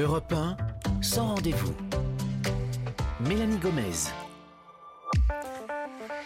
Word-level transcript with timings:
Europe 0.00 0.32
1, 0.32 0.56
sans 1.02 1.34
rendez-vous. 1.34 1.74
Mélanie 3.20 3.58
Gomez. 3.58 4.27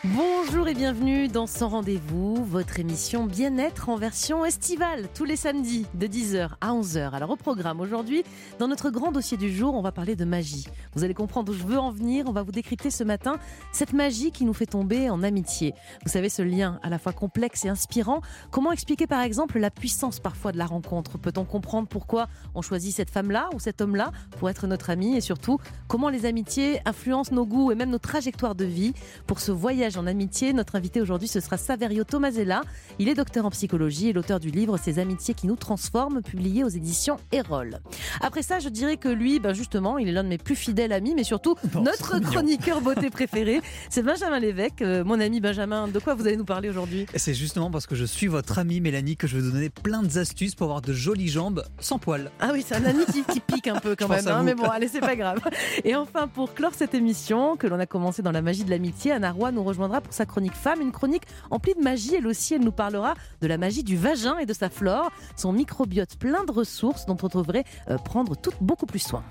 Bonjour 0.04 0.66
et 0.66 0.74
bienvenue 0.74 1.28
dans 1.28 1.46
Sans 1.46 1.68
Rendez-vous, 1.68 2.44
votre 2.44 2.80
émission 2.80 3.24
bien-être 3.24 3.88
en 3.88 3.94
version 3.94 4.44
estivale, 4.44 5.06
tous 5.14 5.22
les 5.22 5.36
samedis 5.36 5.86
de 5.94 6.08
10h 6.08 6.50
à 6.60 6.72
11h. 6.72 7.12
Alors 7.12 7.30
au 7.30 7.36
programme 7.36 7.80
aujourd'hui, 7.80 8.24
dans 8.58 8.66
notre 8.66 8.90
grand 8.90 9.12
dossier 9.12 9.36
du 9.36 9.54
jour, 9.54 9.76
on 9.76 9.80
va 9.80 9.92
parler 9.92 10.16
de 10.16 10.24
magie. 10.24 10.66
Vous 10.94 11.04
allez 11.04 11.14
comprendre 11.14 11.52
où 11.52 11.54
je 11.54 11.62
veux 11.62 11.78
en 11.78 11.92
venir, 11.92 12.24
on 12.26 12.32
va 12.32 12.42
vous 12.42 12.50
décrypter 12.50 12.90
ce 12.90 13.04
matin 13.04 13.38
cette 13.70 13.92
magie 13.92 14.32
qui 14.32 14.44
nous 14.44 14.54
fait 14.54 14.66
tomber 14.66 15.08
en 15.08 15.22
amitié. 15.22 15.72
Vous 16.04 16.10
savez, 16.10 16.28
ce 16.28 16.42
lien 16.42 16.80
à 16.82 16.90
la 16.90 16.98
fois 16.98 17.12
complexe 17.12 17.64
et 17.64 17.68
inspirant, 17.68 18.22
comment 18.50 18.72
expliquer 18.72 19.06
par 19.06 19.20
exemple 19.20 19.60
la 19.60 19.70
puissance 19.70 20.18
parfois 20.18 20.50
de 20.50 20.58
la 20.58 20.66
rencontre? 20.66 21.16
Peut-on 21.16 21.44
comprendre 21.44 21.86
pourquoi 21.86 22.26
on 22.56 22.62
choisit 22.62 22.92
cette 22.92 23.10
femme-là 23.10 23.50
ou 23.54 23.60
cet 23.60 23.80
homme-là 23.80 24.10
pour 24.40 24.50
être 24.50 24.66
notre 24.66 24.90
ami? 24.90 25.16
Et 25.16 25.20
surtout 25.20 25.58
comment 25.86 26.08
les 26.08 26.26
amitiés 26.26 26.80
influencent 26.86 27.32
nos 27.32 27.46
goûts 27.46 27.70
et 27.70 27.76
même 27.76 27.90
nos 27.90 27.98
trajectoires 27.98 28.56
de 28.56 28.64
vie 28.64 28.94
pour 29.28 29.38
ce 29.38 29.52
en 29.98 30.06
amitié. 30.06 30.52
Notre 30.52 30.76
invité 30.76 31.00
aujourd'hui, 31.00 31.28
ce 31.28 31.40
sera 31.40 31.56
Saverio 31.56 32.04
Tomasella. 32.04 32.62
Il 32.98 33.08
est 33.08 33.14
docteur 33.14 33.46
en 33.46 33.50
psychologie 33.50 34.08
et 34.08 34.12
l'auteur 34.12 34.40
du 34.40 34.50
livre 34.50 34.76
Ces 34.78 34.98
amitiés 34.98 35.34
qui 35.34 35.46
nous 35.46 35.56
transforment, 35.56 36.22
publié 36.22 36.64
aux 36.64 36.68
éditions 36.68 37.16
Erol. 37.32 37.80
Après 38.20 38.42
ça, 38.42 38.58
je 38.58 38.68
dirais 38.68 38.96
que 38.96 39.08
lui, 39.08 39.40
ben 39.40 39.52
justement, 39.52 39.98
il 39.98 40.08
est 40.08 40.12
l'un 40.12 40.24
de 40.24 40.28
mes 40.28 40.38
plus 40.38 40.56
fidèles 40.56 40.92
amis, 40.92 41.14
mais 41.14 41.24
surtout 41.24 41.56
notre 41.74 42.18
chroniqueur 42.20 42.80
beauté 42.80 43.10
préféré. 43.10 43.60
C'est 43.90 44.02
Benjamin 44.02 44.40
Lévesque. 44.40 44.82
Euh, 44.82 45.04
mon 45.04 45.20
ami 45.20 45.40
Benjamin, 45.40 45.88
de 45.88 45.98
quoi 45.98 46.14
vous 46.14 46.26
allez 46.26 46.36
nous 46.36 46.44
parler 46.44 46.68
aujourd'hui? 46.68 47.06
C'est 47.14 47.34
justement 47.34 47.70
parce 47.70 47.86
que 47.86 47.94
je 47.94 48.04
suis 48.04 48.26
votre 48.26 48.58
ami 48.58 48.80
Mélanie 48.80 49.16
que 49.16 49.26
je 49.26 49.36
vais 49.36 49.42
vous 49.42 49.50
donner 49.52 49.70
plein 49.70 50.02
d'astuces 50.02 50.54
pour 50.54 50.66
avoir 50.66 50.82
de 50.82 50.92
jolies 50.92 51.28
jambes 51.28 51.64
sans 51.78 51.98
poils. 51.98 52.30
Ah 52.40 52.50
oui, 52.52 52.64
c'est 52.66 52.76
un 52.76 52.84
ami 52.84 53.04
qui, 53.06 53.22
qui 53.24 53.40
pique 53.40 53.68
un 53.68 53.80
peu 53.80 53.96
quand 53.98 54.08
même, 54.08 54.26
hein, 54.28 54.42
mais 54.42 54.54
bon, 54.54 54.64
allez, 54.64 54.88
c'est 54.88 55.00
pas 55.00 55.16
grave. 55.16 55.40
Et 55.84 55.94
enfin, 55.94 56.28
pour 56.28 56.54
clore 56.54 56.74
cette 56.74 56.94
émission, 56.94 57.56
que 57.56 57.66
l'on 57.66 57.78
a 57.78 57.86
commencé 57.86 58.22
dans 58.22 58.32
la 58.32 58.42
magie 58.42 58.64
de 58.64 58.70
l'amitié, 58.70 59.12
Anna 59.12 59.32
Roy 59.32 59.52
nous 59.52 59.62
pour 59.88 60.12
sa 60.12 60.26
chronique 60.26 60.54
femme, 60.54 60.80
une 60.80 60.92
chronique 60.92 61.24
emplie 61.50 61.74
de 61.74 61.80
magie. 61.80 62.14
Elle 62.14 62.26
aussi, 62.26 62.54
elle 62.54 62.62
nous 62.62 62.72
parlera 62.72 63.14
de 63.40 63.46
la 63.46 63.58
magie 63.58 63.82
du 63.82 63.96
vagin 63.96 64.38
et 64.38 64.46
de 64.46 64.52
sa 64.52 64.70
flore, 64.70 65.10
son 65.36 65.52
microbiote 65.52 66.16
plein 66.16 66.44
de 66.44 66.52
ressources 66.52 67.06
dont 67.06 67.16
on 67.22 67.28
devrait 67.28 67.64
euh, 67.90 67.98
prendre 67.98 68.36
beaucoup 68.60 68.86
plus 68.86 69.00
soin. 69.00 69.22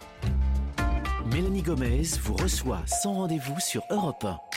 Mélanie 1.32 1.62
Gomez 1.62 2.04
vous 2.24 2.36
reçoit 2.36 2.82
sans 2.86 3.14
rendez-vous 3.14 3.60
sur 3.60 3.84
Europe 3.90 4.26
1. 4.26 4.51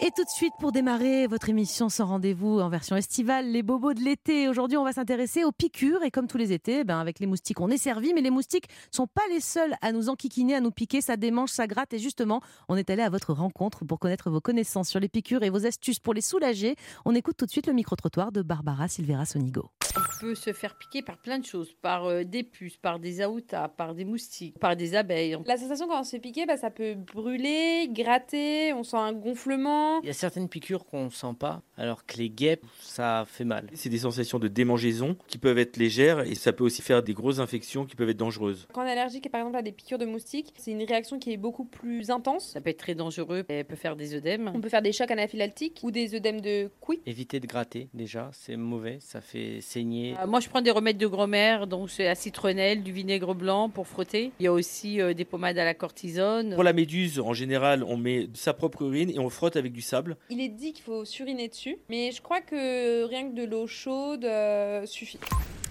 Et 0.00 0.10
tout 0.10 0.24
de 0.24 0.28
suite, 0.28 0.52
pour 0.58 0.72
démarrer 0.72 1.28
votre 1.28 1.48
émission 1.48 1.88
sans 1.88 2.06
rendez-vous 2.06 2.58
en 2.58 2.68
version 2.68 2.96
estivale, 2.96 3.52
les 3.52 3.62
bobos 3.62 3.94
de 3.94 4.00
l'été. 4.00 4.48
Aujourd'hui, 4.48 4.76
on 4.76 4.82
va 4.82 4.92
s'intéresser 4.92 5.44
aux 5.44 5.52
piqûres. 5.52 6.02
Et 6.02 6.10
comme 6.10 6.26
tous 6.26 6.36
les 6.36 6.52
étés, 6.52 6.82
ben 6.82 6.98
avec 6.98 7.20
les 7.20 7.26
moustiques, 7.26 7.60
on 7.60 7.70
est 7.70 7.78
servi. 7.78 8.12
Mais 8.12 8.20
les 8.20 8.30
moustiques 8.30 8.66
sont 8.90 9.06
pas 9.06 9.22
les 9.30 9.38
seuls 9.38 9.76
à 9.82 9.92
nous 9.92 10.08
enquiquiner, 10.08 10.56
à 10.56 10.60
nous 10.60 10.72
piquer. 10.72 11.00
Ça 11.00 11.16
démange, 11.16 11.50
ça 11.50 11.68
gratte. 11.68 11.94
Et 11.94 12.00
justement, 12.00 12.40
on 12.68 12.76
est 12.76 12.90
allé 12.90 13.02
à 13.02 13.08
votre 13.08 13.32
rencontre 13.32 13.84
pour 13.84 14.00
connaître 14.00 14.30
vos 14.30 14.40
connaissances 14.40 14.88
sur 14.88 14.98
les 14.98 15.08
piqûres 15.08 15.44
et 15.44 15.50
vos 15.50 15.64
astuces 15.64 16.00
pour 16.00 16.12
les 16.12 16.22
soulager. 16.22 16.74
On 17.04 17.14
écoute 17.14 17.36
tout 17.36 17.46
de 17.46 17.52
suite 17.52 17.68
le 17.68 17.72
micro-trottoir 17.72 18.32
de 18.32 18.42
Barbara 18.42 18.88
Silvera 18.88 19.26
Sonigo. 19.26 19.70
On 19.96 20.20
peut 20.20 20.34
se 20.34 20.52
faire 20.52 20.76
piquer 20.76 21.02
par 21.02 21.18
plein 21.18 21.38
de 21.38 21.44
choses, 21.44 21.72
par 21.80 22.06
euh, 22.06 22.24
des 22.24 22.42
puces, 22.42 22.76
par 22.76 22.98
des 22.98 23.20
aoutas, 23.22 23.68
par 23.68 23.94
des 23.94 24.04
moustiques, 24.04 24.58
par 24.58 24.74
des 24.74 24.96
abeilles. 24.96 25.38
La 25.46 25.56
sensation 25.56 25.86
quand 25.86 26.00
on 26.00 26.02
se 26.02 26.10
fait 26.10 26.18
piquer, 26.18 26.46
bah, 26.46 26.56
ça 26.56 26.70
peut 26.70 26.94
brûler, 26.94 27.88
gratter, 27.92 28.72
on 28.72 28.82
sent 28.82 28.96
un 28.96 29.12
gonflement. 29.12 29.83
Il 30.02 30.06
y 30.06 30.10
a 30.10 30.14
certaines 30.14 30.48
piqûres 30.48 30.84
qu'on 30.84 31.06
ne 31.06 31.10
sent 31.10 31.34
pas, 31.38 31.62
alors 31.76 32.04
que 32.06 32.16
les 32.16 32.30
guêpes, 32.30 32.64
ça 32.80 33.24
fait 33.26 33.44
mal. 33.44 33.68
C'est 33.74 33.88
des 33.88 33.98
sensations 33.98 34.38
de 34.38 34.48
démangeaison 34.48 35.16
qui 35.26 35.38
peuvent 35.38 35.58
être 35.58 35.76
légères 35.76 36.20
et 36.20 36.34
ça 36.34 36.52
peut 36.52 36.64
aussi 36.64 36.82
faire 36.82 37.02
des 37.02 37.14
grosses 37.14 37.38
infections 37.38 37.84
qui 37.84 37.96
peuvent 37.96 38.10
être 38.10 38.16
dangereuses. 38.16 38.66
Quand 38.72 38.82
on 38.82 38.86
est 38.86 38.92
allergique 38.92 39.30
par 39.30 39.40
exemple 39.40 39.56
à 39.56 39.62
des 39.62 39.72
piqûres 39.72 39.98
de 39.98 40.06
moustiques, 40.06 40.52
c'est 40.56 40.72
une 40.72 40.82
réaction 40.82 41.18
qui 41.18 41.32
est 41.32 41.36
beaucoup 41.36 41.64
plus 41.64 42.10
intense. 42.10 42.50
Ça 42.52 42.60
peut 42.60 42.70
être 42.70 42.78
très 42.78 42.94
dangereux, 42.94 43.44
elle 43.48 43.64
peut 43.64 43.76
faire 43.76 43.96
des 43.96 44.14
œdèmes. 44.14 44.50
On 44.54 44.60
peut 44.60 44.68
faire 44.68 44.82
des 44.82 44.92
chocs 44.92 45.10
anaphylactiques 45.10 45.80
ou 45.82 45.90
des 45.90 46.14
œdèmes 46.14 46.40
de 46.40 46.70
couilles. 46.80 47.00
Éviter 47.06 47.40
de 47.40 47.46
gratter 47.46 47.88
déjà, 47.94 48.30
c'est 48.32 48.56
mauvais, 48.56 48.98
ça 49.00 49.20
fait 49.20 49.60
saigner. 49.60 50.14
Euh, 50.20 50.26
moi, 50.26 50.40
je 50.40 50.48
prends 50.48 50.60
des 50.60 50.70
remèdes 50.70 50.98
de 50.98 51.06
grand-mère, 51.06 51.66
donc 51.66 51.90
c'est 51.90 52.04
la 52.04 52.14
citronnelle, 52.14 52.82
du 52.82 52.92
vinaigre 52.92 53.34
blanc 53.34 53.68
pour 53.68 53.86
frotter. 53.86 54.32
Il 54.40 54.44
y 54.44 54.46
a 54.46 54.52
aussi 54.52 55.00
euh, 55.00 55.14
des 55.14 55.24
pommades 55.24 55.58
à 55.58 55.64
la 55.64 55.74
cortisone. 55.74 56.54
Pour 56.54 56.64
la 56.64 56.72
méduse, 56.72 57.20
en 57.20 57.32
général, 57.32 57.82
on 57.84 57.96
met 57.96 58.28
sa 58.34 58.52
propre 58.54 58.82
urine 58.82 59.10
et 59.10 59.18
on 59.18 59.30
frotte 59.30 59.56
avec 59.56 59.72
du 59.74 59.82
sable. 59.82 60.16
Il 60.30 60.40
est 60.40 60.48
dit 60.48 60.72
qu'il 60.72 60.84
faut 60.84 61.04
suriner 61.04 61.48
dessus, 61.48 61.76
mais 61.90 62.12
je 62.12 62.22
crois 62.22 62.40
que 62.40 63.04
rien 63.04 63.28
que 63.28 63.34
de 63.34 63.44
l'eau 63.44 63.66
chaude 63.66 64.24
euh, 64.24 64.86
suffit. 64.86 65.18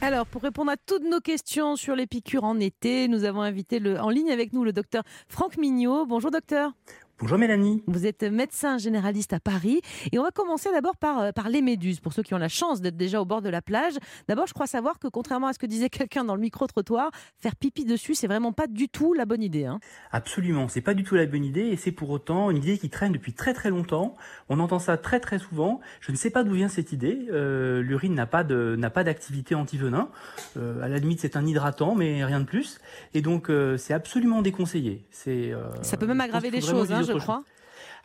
Alors, 0.02 0.28
pour 0.28 0.42
répondre 0.42 0.70
à 0.70 0.76
toutes 0.76 1.06
nos 1.10 1.22
questions 1.22 1.76
sur 1.78 1.96
les 1.96 2.06
piqûres 2.06 2.44
en 2.44 2.60
été, 2.60 3.08
nous 3.08 3.24
avons 3.24 3.42
invité 3.42 3.80
le, 3.80 4.00
en 4.00 4.10
ligne 4.10 4.32
avec 4.32 4.52
nous 4.54 4.64
le 4.66 4.74
docteur 4.74 5.04
Franck 5.30 5.58
Mignot. 5.58 6.06
Bonjour 6.06 6.30
docteur. 6.30 6.74
Bonjour 7.20 7.38
Mélanie. 7.38 7.84
Vous 7.86 8.08
êtes 8.08 8.24
médecin 8.24 8.80
généraliste 8.80 9.34
à 9.34 9.40
Paris 9.40 9.82
et 10.12 10.18
on 10.18 10.24
va 10.24 10.32
commencer 10.32 10.72
d'abord 10.72 10.98
par, 10.98 11.20
euh, 11.20 11.32
par 11.32 11.48
les 11.48 11.62
méduses. 11.62 12.00
Pour 12.00 12.12
ceux 12.12 12.24
qui 12.24 12.34
ont 12.34 12.40
la 12.40 12.50
chance 12.50 12.82
d'être 12.82 12.98
déjà 12.98 13.22
au 13.22 13.26
bord 13.26 13.44
de 13.44 13.50
la 13.50 13.62
plage, 13.62 13.94
d'abord 14.28 14.48
je 14.48 14.54
crois 14.54 14.66
savoir 14.66 14.98
que 14.98 15.08
contrairement 15.08 15.48
à 15.48 15.54
ce 15.54 15.60
que 15.60 15.68
disait 15.68 15.90
quelqu'un 15.92 16.24
dans 16.24 16.34
le 16.34 16.42
micro-trottoir, 16.42 17.12
faire 17.38 17.56
pipi 17.56 17.86
dessus, 17.86 18.16
c'est 18.16 18.26
vraiment 18.26 18.52
pas 18.52 18.66
du 18.66 18.90
tout 18.90 19.14
la 19.14 19.26
bonne 19.26 19.44
idée. 19.44 19.66
Hein. 19.66 19.80
Absolument, 20.12 20.68
c'est 20.68 20.82
pas 20.82 20.96
du 20.96 21.04
tout 21.04 21.14
la 21.14 21.28
bonne 21.28 21.46
idée 21.46 21.68
et 21.68 21.78
c'est 21.78 21.92
pour 21.92 22.10
autant 22.10 22.50
une 22.50 22.58
idée 22.58 22.80
qui 22.80 22.90
traîne 22.90 23.12
depuis 23.12 23.34
très 23.34 23.54
très 23.54 23.70
longtemps. 23.70 24.16
On 24.50 24.60
entend 24.60 24.80
ça 24.80 24.98
très 24.98 25.20
très 25.20 25.38
souvent. 25.38 25.82
Je 26.02 26.12
ne 26.12 26.18
sais 26.18 26.32
pas 26.32 26.44
d'où 26.44 26.54
vient 26.54 26.68
cette 26.68 26.94
idée. 26.94 27.28
Euh, 27.32 27.84
L'urine 27.84 28.16
n'a 28.16 28.26
pas 28.26 28.44
d'activité 28.44 29.54
anti-venin. 29.54 30.10
Euh, 30.58 30.82
à 30.82 30.88
la 30.88 30.98
limite, 30.98 31.20
c'est 31.20 31.38
un 31.38 31.46
hydratant, 31.46 31.94
mais 31.94 32.26
rien 32.26 32.40
de 32.40 32.46
plus. 32.46 32.80
Et 33.14 33.22
donc 33.22 33.52
euh, 33.52 33.78
c'est 33.78 33.94
absolument 33.94 34.42
déconseillé. 34.42 35.06
Ça 35.12 35.96
peut 35.96 36.08
même 36.08 36.20
aggraver 36.20 36.50
les 36.50 36.60
choses, 36.60 36.92
hein, 36.92 37.03
je 37.04 37.14
crois. 37.14 37.44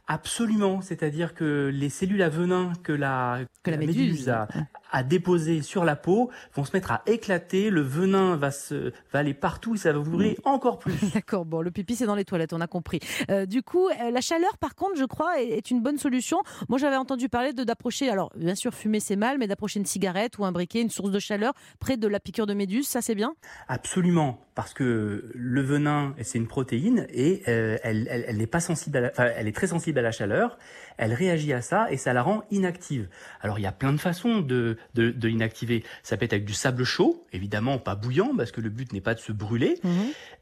Absolument, 0.07 0.81
c'est-à-dire 0.81 1.35
que 1.35 1.71
les 1.73 1.91
cellules 1.91 2.23
à 2.23 2.31
venin 2.31 2.73
que 2.83 2.93
la, 2.93 3.41
que 3.63 3.71
la 3.71 3.77
méduse, 3.77 4.31
a, 4.31 4.49
a 4.91 5.03
déposées 5.03 5.63
sur 5.63 5.85
la 5.85 5.97
peau 5.97 6.31
vont 6.55 6.65
se 6.65 6.73
mettre 6.73 6.93
à 6.93 7.03
éclater, 7.07 7.71
le 7.71 7.81
venin 7.81 8.37
va 8.37 8.51
se 8.51 8.93
va 9.13 9.21
aller 9.21 9.35
partout 9.35 9.75
et 9.75 9.79
ça 9.79 9.93
va 9.93 9.99
vous 9.99 10.11
brûler 10.11 10.39
encore 10.45 10.79
plus. 10.79 10.95
D'accord, 11.15 11.45
bon, 11.45 11.61
le 11.61 11.71
pipi 11.71 11.97
c'est 11.97 12.07
dans 12.07 12.15
les 12.15 12.25
toilettes, 12.25 12.53
on 12.53 12.61
a 12.61 12.67
compris. 12.67 13.01
Euh, 13.31 13.47
du 13.47 13.63
coup, 13.63 13.89
euh, 13.89 14.11
la 14.11 14.21
chaleur 14.21 14.57
par 14.59 14.75
contre, 14.75 14.97
je 14.97 15.05
crois, 15.05 15.41
est, 15.41 15.49
est 15.49 15.71
une 15.71 15.83
bonne 15.83 15.99
solution. 15.99 16.39
Moi 16.69 16.79
j'avais 16.79 16.97
entendu 16.97 17.29
parler 17.29 17.53
de 17.53 17.65
d'approcher, 17.65 18.09
alors 18.09 18.33
bien 18.37 18.55
sûr 18.55 18.75
fumer 18.75 19.01
c'est 19.01 19.17
mal, 19.17 19.39
mais 19.39 19.47
d'approcher 19.47 19.81
une 19.81 19.87
cigarette 19.87 20.39
ou 20.39 20.45
un 20.45 20.53
briquet, 20.53 20.81
une 20.81 20.91
source 20.91 21.11
de 21.11 21.19
chaleur 21.19 21.53
près 21.79 21.97
de 21.97 22.09
la 22.09 22.21
piqûre 22.21 22.47
de 22.47 22.55
méduse, 22.55 22.87
ça 22.87 23.03
c'est 23.03 23.15
bien? 23.15 23.35
Absolument, 23.69 24.41
parce 24.55 24.75
que 24.75 25.31
le 25.35 25.63
venin 25.63 26.15
c'est 26.23 26.39
une 26.39 26.49
protéine 26.49 27.07
et 27.11 27.43
euh, 27.49 27.77
elle, 27.83 28.09
elle, 28.11 28.25
elle 28.27 28.37
n'est 28.39 28.47
pas 28.47 28.61
sensible, 28.61 28.97
à 28.97 29.01
la, 29.01 29.09
enfin, 29.11 29.29
elle 29.37 29.49
est 29.49 29.53
très 29.53 29.67
sensible 29.67 29.99
à 29.99 30.03
la 30.03 30.13
chaleur, 30.13 30.59
elle 30.97 31.13
réagit 31.13 31.53
à 31.53 31.63
ça 31.63 31.91
et 31.91 31.97
ça 31.97 32.13
la 32.13 32.23
rend 32.23 32.43
inactive. 32.51 33.09
Alors 33.41 33.59
il 33.59 33.63
y 33.63 33.67
a 33.67 33.73
plein 33.73 33.93
de 33.93 33.99
façons 33.99 34.41
de, 34.41 34.78
de, 34.95 35.11
de 35.11 35.29
l'inactiver. 35.29 35.85
Ça 36.03 36.17
peut 36.17 36.25
être 36.25 36.33
avec 36.33 36.45
du 36.45 36.55
sable 36.55 36.85
chaud, 36.85 37.25
évidemment 37.33 37.79
pas 37.79 37.95
bouillant 37.95 38.33
parce 38.37 38.53
que 38.53 38.61
le 38.61 38.71
but 38.71 38.93
n'est 38.93 39.01
pas 39.01 39.15
de 39.15 39.21
se 39.21 39.33
brûler. 39.33 39.79
Mhm. 39.85 39.91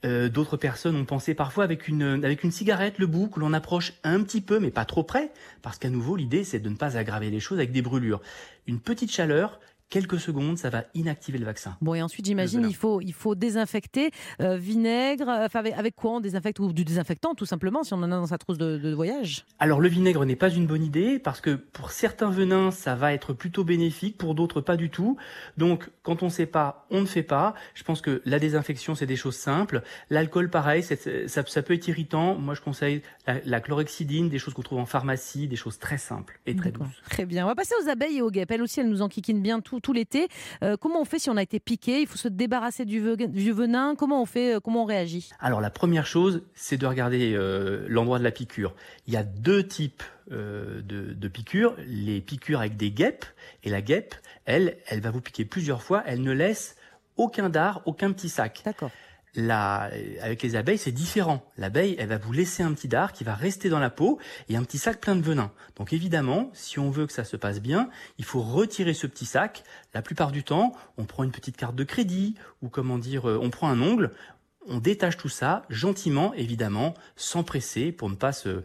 Euh, 0.05 0.29
D'autres 0.29 0.57
personnes 0.57 0.97
ont 0.97 1.05
pensé 1.05 1.35
parfois 1.35 1.65
avec 1.65 1.89
une, 1.89 2.25
avec 2.25 2.45
une 2.45 2.51
cigarette, 2.51 2.99
le 2.99 3.07
bout, 3.07 3.29
que 3.29 3.41
l'on 3.41 3.53
approche 3.53 3.93
un 4.05 4.23
petit 4.23 4.41
peu 4.41 4.59
mais 4.59 4.71
pas 4.71 4.85
trop 4.85 5.03
près, 5.03 5.33
parce 5.63 5.79
qu'à 5.79 5.91
nouveau 5.91 6.17
l'idée 6.17 6.45
c'est 6.45 6.61
de 6.61 6.69
ne 6.69 6.77
pas 6.77 6.97
aggraver 6.97 7.31
les 7.31 7.41
choses 7.41 7.59
avec 7.59 7.73
des 7.73 7.83
brûlures. 7.83 8.21
Une 8.67 8.81
petite 8.81 9.13
chaleur 9.13 9.61
quelques 9.89 10.19
secondes, 10.19 10.59
ça 10.59 10.71
va 10.71 10.85
inactiver 10.95 11.39
le 11.39 11.45
vaccin. 11.45 11.77
Bon, 11.81 11.95
et 11.95 12.03
ensuite, 12.03 12.27
j'imagine, 12.27 12.67
il 12.69 12.75
faut, 12.75 13.01
il 13.01 13.13
faut 13.13 13.35
désinfecter, 13.35 14.11
euh, 14.41 14.57
vinaigre, 14.57 15.29
euh, 15.29 15.47
enfin, 15.47 15.61
avec, 15.61 15.75
avec, 15.75 15.95
quoi 15.95 16.13
on 16.13 16.21
désinfecte 16.21 16.59
Ou 16.59 16.73
du 16.73 16.85
désinfectant, 16.85 17.35
tout 17.35 17.47
simplement, 17.47 17.85
si 17.85 17.95
on 17.95 17.99
en 17.99 18.11
a 18.11 18.17
dans 18.17 18.27
sa 18.27 18.39
trousse 18.39 18.59
de, 18.59 18.79
de 18.79 18.93
voyage? 18.93 19.45
Alors, 19.59 19.81
le 19.81 19.89
vinaigre 19.89 20.25
n'est 20.25 20.37
pas 20.37 20.51
une 20.51 20.67
bonne 20.67 20.83
idée, 20.83 21.19
parce 21.19 21.41
que 21.41 21.55
pour 21.55 21.91
certains 21.91 22.31
venins, 22.31 22.71
ça 22.71 22.95
va 22.95 23.13
être 23.13 23.33
plutôt 23.33 23.65
bénéfique, 23.65 24.19
pour 24.19 24.35
d'autres, 24.35 24.61
pas 24.61 24.77
du 24.77 24.91
tout. 24.91 25.17
Donc, 25.57 25.91
quand 26.03 26.23
on 26.23 26.27
ne 26.27 26.31
sait 26.31 26.47
pas, 26.47 26.87
on 26.91 27.01
ne 27.01 27.07
fait 27.07 27.23
pas. 27.23 27.55
Je 27.75 27.85
pense 27.85 28.01
que 28.01 28.23
la 28.25 28.39
désinfection, 28.39 28.95
c'est 28.95 29.07
des 29.07 29.17
choses 29.17 29.37
simples. 29.37 29.83
L'alcool, 30.11 30.51
pareil, 30.51 30.83
ça, 30.83 30.97
ça, 30.97 31.63
peut 31.63 31.75
être 31.75 31.89
irritant. 31.89 32.35
Moi, 32.35 32.55
je 32.55 32.61
conseille 32.61 33.03
la, 33.27 33.41
la 33.45 33.61
chlorhexidine, 33.61 34.29
des 34.29 34.39
choses 34.39 34.55
qu'on 34.55 34.63
trouve 34.63 34.79
en 34.79 34.87
pharmacie, 34.87 35.47
des 35.47 35.57
choses 35.57 35.79
très 35.79 35.99
simples 35.99 36.41
et 36.47 36.57
très 36.57 36.73
douces. 36.73 36.87
Très 37.09 37.25
bien. 37.25 37.45
On 37.45 37.49
va 37.49 37.55
passer 37.55 37.75
aux 37.83 37.89
abeilles 37.89 38.19
et 38.19 38.23
aux 38.23 38.31
guêpes. 38.31 38.51
Elles 38.51 38.63
aussi, 38.63 38.81
elles 38.81 38.89
nous 38.89 39.03
enquiquinent 39.03 39.43
bien 39.43 39.61
tout 39.61 39.76
tout, 39.81 39.93
l'été. 39.93 40.29
Euh, 40.63 40.77
comment 40.77 41.01
on 41.01 41.05
fait 41.05 41.19
si 41.19 41.31
on 41.31 41.37
a 41.37 41.43
été 41.43 41.61
piqué? 41.61 42.01
Il 42.01 42.07
faut 42.07 42.17
se 42.17 42.29
débarrasser 42.29 42.85
du, 42.85 43.01
ve 43.01 43.17
du 43.17 43.53
venin. 43.53 43.95
Comment 43.97 44.23
on 44.23 44.27
fait 44.27 44.57
euh, 44.57 44.61
Comment 44.61 44.83
on 44.83 44.87
réagit? 44.87 45.31
Alors 45.41 45.61
la 45.61 45.71
première 45.71 46.07
chose, 46.07 46.43
c'est 46.55 46.77
de 46.77 46.87
regarder 46.87 47.35
euh, 47.35 47.87
l'endroit 47.89 48.19
de 48.19 48.25
la 48.25 48.31
piqûre. 48.31 48.75
Il 49.07 49.15
y 49.15 49.17
a 49.17 49.23
deux 49.23 49.67
types 49.67 50.03
euh, 50.33 50.83
de, 50.83 51.13
de, 51.13 51.29
piqûres. 51.29 51.75
Les 51.87 52.21
piqûres 52.21 52.61
avec 52.61 52.77
des 52.77 52.91
guêpes 52.91 53.25
et 53.63 53.71
la 53.71 53.81
guêpe, 53.81 54.15
elle, 54.45 54.77
elle 54.87 55.01
va 55.01 55.11
vous 55.11 55.21
piquer 55.21 55.45
plusieurs 55.45 55.83
fois. 55.83 56.03
Elle 56.07 56.23
ne 56.23 56.33
laisse 56.33 56.77
aucun 57.17 57.49
dard, 57.49 57.83
aucun 57.87 58.13
petit 58.13 58.29
sac. 58.29 58.63
D'accord. 58.65 58.91
Avec 59.37 60.43
les 60.43 60.57
abeilles, 60.57 60.79
c'est 60.79 60.93
différent. 60.93 61.45
L'abeille, 61.59 61.97
elle 61.99 62.09
va 62.09 62.19
vous 62.19 62.33
laisser 62.33 62.63
un 62.63 62.73
petit 62.73 62.89
dard 62.89 63.13
qui 63.13 63.23
va 63.25 63.35
rester 63.35 63.69
dans 63.69 63.79
la 63.79 63.91
peau 63.91 64.19
et 64.49 64.57
un 64.57 64.63
petit 64.63 64.79
sac 64.79 65.01
plein 65.01 65.15
de 65.15 65.23
venin. 65.23 65.53
Donc 65.77 65.93
évidemment, 65.93 66.51
si 66.55 66.79
on 66.79 66.91
veut 66.91 67.07
que 67.07 67.13
ça 67.13 67.25
se 67.25 67.37
passe 67.37 67.61
bien, 67.61 67.91
il 68.19 68.25
faut 68.25 68.41
retirer 68.41 68.95
ce 68.95 69.07
petit 69.07 69.27
sac. 69.27 69.63
La 69.95 70.03
plupart 70.03 70.33
du 70.33 70.43
temps, 70.43 70.73
on 70.97 71.05
prend 71.05 71.25
une 71.25 71.33
petite 71.33 71.57
carte 71.57 71.77
de 71.77 71.85
crédit 71.85 72.35
ou 72.63 72.69
comment 72.69 72.99
dire, 72.99 73.27
on 73.27 73.51
prend 73.51 73.69
un 73.69 73.81
ongle, 73.83 74.13
on 74.69 74.79
détache 74.79 75.17
tout 75.17 75.29
ça 75.29 75.63
gentiment, 75.69 76.35
évidemment, 76.35 76.95
sans 77.17 77.43
presser 77.43 77.93
pour 77.93 78.11
ne 78.11 78.15
pas 78.15 78.33
euh, 78.47 78.63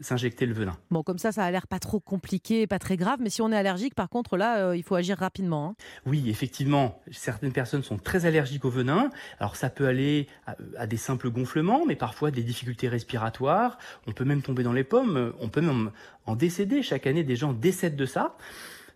s'injecter 0.00 0.46
le 0.46 0.54
venin. 0.54 0.76
Bon, 0.90 1.02
comme 1.02 1.18
ça, 1.18 1.32
ça 1.32 1.44
a 1.44 1.50
l'air 1.50 1.66
pas 1.66 1.78
trop 1.78 2.00
compliqué, 2.00 2.66
pas 2.66 2.78
très 2.78 2.96
grave. 2.96 3.18
Mais 3.20 3.30
si 3.30 3.42
on 3.42 3.50
est 3.52 3.56
allergique, 3.56 3.94
par 3.94 4.08
contre, 4.08 4.36
là, 4.36 4.58
euh, 4.58 4.76
il 4.76 4.82
faut 4.82 4.94
agir 4.94 5.18
rapidement. 5.18 5.70
hein. 5.70 5.74
Oui, 6.06 6.28
effectivement, 6.28 7.00
certaines 7.10 7.52
personnes 7.52 7.82
sont 7.82 7.98
très 7.98 8.26
allergiques 8.26 8.64
au 8.64 8.70
venin. 8.70 9.10
Alors 9.38 9.56
ça 9.56 9.70
peut 9.70 9.86
aller 9.86 10.26
à, 10.46 10.56
à 10.78 10.86
des 10.86 10.96
simples 10.96 11.30
gonflements, 11.30 11.84
mais 11.86 11.96
parfois 11.96 12.30
des 12.30 12.42
difficultés 12.42 12.88
respiratoires. 12.88 13.78
On 14.06 14.12
peut 14.12 14.24
même 14.24 14.42
tomber 14.42 14.62
dans 14.62 14.72
les 14.72 14.84
pommes. 14.84 15.32
On 15.40 15.48
peut 15.48 15.60
même 15.60 15.90
en 16.26 16.36
décéder. 16.36 16.82
Chaque 16.82 17.06
année, 17.06 17.24
des 17.24 17.36
gens 17.36 17.52
décèdent 17.52 17.96
de 17.96 18.06
ça. 18.06 18.36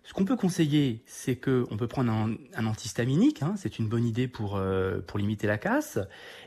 Ce 0.05 0.13
qu'on 0.13 0.25
peut 0.25 0.35
conseiller, 0.35 1.01
c'est 1.05 1.37
que 1.37 1.65
on 1.71 1.77
peut 1.77 1.87
prendre 1.87 2.11
un, 2.11 2.35
un 2.55 2.65
antihistaminique. 2.65 3.41
hein, 3.41 3.53
c'est 3.57 3.79
une 3.79 3.87
bonne 3.87 4.05
idée 4.05 4.27
pour 4.27 4.57
euh, 4.57 4.99
pour 4.99 5.17
limiter 5.17 5.47
la 5.47 5.57
casse. 5.57 5.97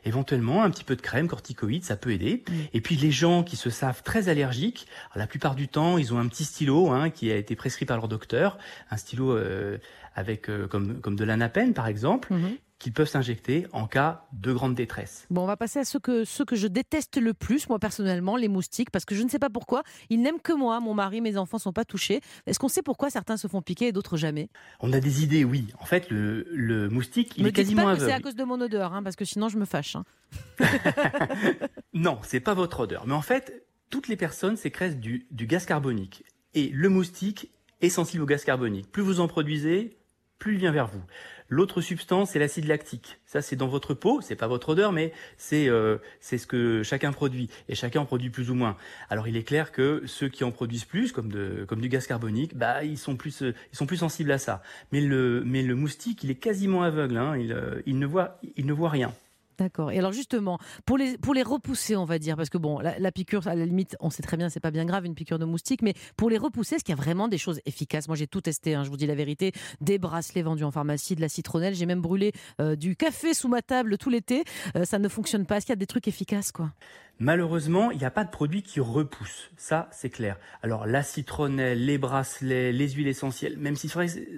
Éventuellement, 0.04 0.62
un 0.62 0.70
petit 0.70 0.84
peu 0.84 0.94
de 0.94 1.00
crème 1.00 1.26
corticoïde, 1.26 1.82
ça 1.84 1.96
peut 1.96 2.10
aider. 2.12 2.44
Et 2.74 2.80
puis 2.82 2.96
les 2.96 3.10
gens 3.10 3.42
qui 3.42 3.56
se 3.56 3.70
savent 3.70 4.02
très 4.02 4.28
allergiques, 4.28 4.86
la 5.14 5.26
plupart 5.26 5.54
du 5.54 5.68
temps, 5.68 5.96
ils 5.96 6.12
ont 6.12 6.18
un 6.18 6.28
petit 6.28 6.44
stylo 6.44 6.90
hein, 6.90 7.08
qui 7.10 7.32
a 7.32 7.36
été 7.36 7.56
prescrit 7.56 7.86
par 7.86 7.96
leur 7.96 8.08
docteur, 8.08 8.58
un 8.90 8.96
stylo 8.98 9.32
euh, 9.32 9.78
avec 10.14 10.50
euh, 10.50 10.66
comme 10.68 11.00
comme 11.00 11.16
de 11.16 11.24
l'anapène 11.24 11.72
par 11.72 11.86
exemple, 11.86 12.32
Mhm. 12.32 12.56
Qu'ils 12.78 12.92
peuvent 12.92 13.08
s'injecter 13.08 13.66
en 13.72 13.86
cas 13.86 14.26
de 14.32 14.52
grande 14.52 14.74
détresse. 14.74 15.26
Bon, 15.30 15.42
on 15.42 15.46
va 15.46 15.56
passer 15.56 15.78
à 15.78 15.84
ceux 15.84 15.98
que, 15.98 16.24
ceux 16.24 16.44
que 16.44 16.56
je 16.56 16.66
déteste 16.66 17.16
le 17.16 17.32
plus, 17.32 17.68
moi 17.70 17.78
personnellement, 17.78 18.36
les 18.36 18.48
moustiques, 18.48 18.90
parce 18.90 19.04
que 19.06 19.14
je 19.14 19.22
ne 19.22 19.28
sais 19.30 19.38
pas 19.38 19.48
pourquoi. 19.48 19.82
Ils 20.10 20.20
n'aiment 20.20 20.40
que 20.40 20.52
moi, 20.52 20.78
mon 20.80 20.92
mari, 20.92 21.20
mes 21.22 21.38
enfants 21.38 21.58
sont 21.58 21.72
pas 21.72 21.84
touchés. 21.86 22.20
Est-ce 22.46 22.58
qu'on 22.58 22.68
sait 22.68 22.82
pourquoi 22.82 23.08
certains 23.08 23.36
se 23.38 23.48
font 23.48 23.62
piquer 23.62 23.86
et 23.88 23.92
d'autres 23.92 24.16
jamais? 24.18 24.50
On 24.80 24.92
a 24.92 25.00
des 25.00 25.22
idées, 25.24 25.44
oui. 25.44 25.66
En 25.80 25.86
fait, 25.86 26.10
le, 26.10 26.46
le 26.52 26.88
moustique, 26.90 27.32
il 27.38 27.44
Me 27.44 27.48
est 27.48 27.52
quasiment 27.52 27.84
pas 27.84 27.94
que 27.94 28.00
c'est 28.00 28.04
aveugle. 28.12 28.18
à 28.18 28.20
cause 28.20 28.36
de 28.36 28.44
mon 28.44 28.60
odeur, 28.60 28.92
hein, 28.92 29.02
parce 29.02 29.16
que 29.16 29.24
sinon 29.24 29.48
je 29.48 29.56
me 29.58 29.64
fâche. 29.64 29.96
hein. 29.96 30.04
Non, 31.94 32.18
c'est 32.22 32.40
pas 32.40 32.54
votre 32.54 32.80
odeur. 32.80 33.06
Mais 33.06 33.14
en 33.14 33.22
fait, 33.22 33.64
toutes 33.90 34.08
les 34.08 34.16
personnes 34.16 34.56
sécrètent 34.56 35.00
du, 35.00 35.26
du 35.30 35.46
gaz 35.46 35.64
carbonique. 35.66 36.24
Et 36.54 36.68
le 36.68 36.88
moustique 36.88 37.50
est 37.80 37.88
sensible 37.88 38.22
au 38.22 38.26
gaz 38.26 38.44
carbonique. 38.44 38.90
Plus 38.90 39.02
vous 39.02 39.20
en 39.20 39.28
produisez, 39.28 39.96
plus 40.38 40.54
il 40.54 40.58
vient 40.58 40.72
vers 40.72 40.86
vous. 40.88 41.02
L'autre 41.48 41.80
substance, 41.80 42.30
c'est 42.30 42.38
l'acide 42.38 42.66
lactique. 42.66 43.18
Ça, 43.24 43.40
c'est 43.40 43.56
dans 43.56 43.68
votre 43.68 43.94
peau. 43.94 44.20
C'est 44.20 44.34
pas 44.34 44.48
votre 44.48 44.70
odeur, 44.70 44.92
mais 44.92 45.12
c'est 45.36 45.68
euh, 45.68 45.98
c'est 46.20 46.38
ce 46.38 46.46
que 46.46 46.82
chacun 46.82 47.12
produit. 47.12 47.48
Et 47.68 47.74
chacun 47.74 48.00
en 48.00 48.04
produit 48.04 48.30
plus 48.30 48.50
ou 48.50 48.54
moins. 48.54 48.76
Alors, 49.10 49.28
il 49.28 49.36
est 49.36 49.44
clair 49.44 49.70
que 49.70 50.02
ceux 50.06 50.28
qui 50.28 50.42
en 50.44 50.50
produisent 50.50 50.84
plus, 50.84 51.12
comme 51.12 51.30
de 51.30 51.64
comme 51.68 51.80
du 51.80 51.88
gaz 51.88 52.06
carbonique, 52.06 52.56
bah 52.56 52.82
ils 52.82 52.98
sont 52.98 53.16
plus 53.16 53.42
euh, 53.42 53.54
ils 53.72 53.76
sont 53.76 53.86
plus 53.86 53.98
sensibles 53.98 54.32
à 54.32 54.38
ça. 54.38 54.62
Mais 54.90 55.00
le 55.00 55.42
mais 55.44 55.62
le 55.62 55.76
moustique, 55.76 56.24
il 56.24 56.30
est 56.30 56.36
quasiment 56.36 56.82
aveugle. 56.82 57.16
Hein. 57.16 57.36
Il 57.36 57.52
euh, 57.52 57.80
il 57.86 57.98
ne 57.98 58.06
voit 58.06 58.38
il 58.56 58.66
ne 58.66 58.72
voit 58.72 58.90
rien. 58.90 59.12
D'accord. 59.58 59.90
Et 59.90 59.98
alors 59.98 60.12
justement, 60.12 60.58
pour 60.84 60.98
les, 60.98 61.16
pour 61.16 61.32
les 61.32 61.42
repousser, 61.42 61.96
on 61.96 62.04
va 62.04 62.18
dire, 62.18 62.36
parce 62.36 62.50
que 62.50 62.58
bon, 62.58 62.78
la, 62.78 63.12
piqûre, 63.12 63.46
à 63.48 63.54
la 63.54 63.64
limite, 63.64 63.96
on 64.00 64.10
sait 64.10 64.22
très 64.22 64.36
bien, 64.36 64.50
c'est 64.50 64.60
pas 64.60 64.70
bien 64.70 64.84
grave, 64.84 65.06
une 65.06 65.14
piqûre 65.14 65.38
de 65.38 65.46
moustique, 65.46 65.80
mais 65.80 65.94
pour 66.16 66.28
les 66.28 66.36
repousser, 66.36 66.74
est-ce 66.76 66.84
qu'il 66.84 66.94
y 66.94 66.98
a 66.98 67.02
vraiment 67.02 67.26
des 67.26 67.38
choses 67.38 67.60
efficaces? 67.64 68.06
Moi, 68.08 68.16
j'ai 68.16 68.26
tout 68.26 68.42
testé, 68.42 68.74
hein, 68.74 68.84
je 68.84 68.90
vous 68.90 68.98
dis 68.98 69.06
la 69.06 69.14
vérité, 69.14 69.52
des 69.80 69.98
bracelets 69.98 70.42
vendus 70.42 70.64
en 70.64 70.70
pharmacie, 70.70 71.14
de 71.14 71.22
la 71.22 71.28
citronnelle, 71.28 71.74
j'ai 71.74 71.86
même 71.86 72.02
brûlé 72.02 72.32
euh, 72.60 72.76
du 72.76 72.96
café 72.96 73.32
sous 73.32 73.48
ma 73.48 73.62
table 73.62 73.96
tout 73.96 74.10
l'été, 74.10 74.44
Euh, 74.76 74.84
ça 74.84 74.98
ne 74.98 75.08
fonctionne 75.08 75.46
pas. 75.46 75.56
Est-ce 75.56 75.66
qu'il 75.66 75.72
y 75.72 75.74
a 75.74 75.76
des 75.76 75.86
trucs 75.86 76.08
efficaces, 76.08 76.52
quoi? 76.52 76.72
Malheureusement, 77.18 77.90
il 77.90 77.98
n'y 77.98 78.04
a 78.04 78.10
pas 78.10 78.24
de 78.24 78.30
produit 78.30 78.62
qui 78.62 78.78
repousse. 78.78 79.50
Ça, 79.56 79.88
c'est 79.90 80.10
clair. 80.10 80.36
Alors, 80.62 80.86
la 80.86 81.02
citronnelle, 81.02 81.82
les 81.86 81.96
bracelets, 81.96 82.72
les 82.72 82.88
huiles 82.90 83.08
essentielles, 83.08 83.56
même 83.56 83.74
si 83.74 83.88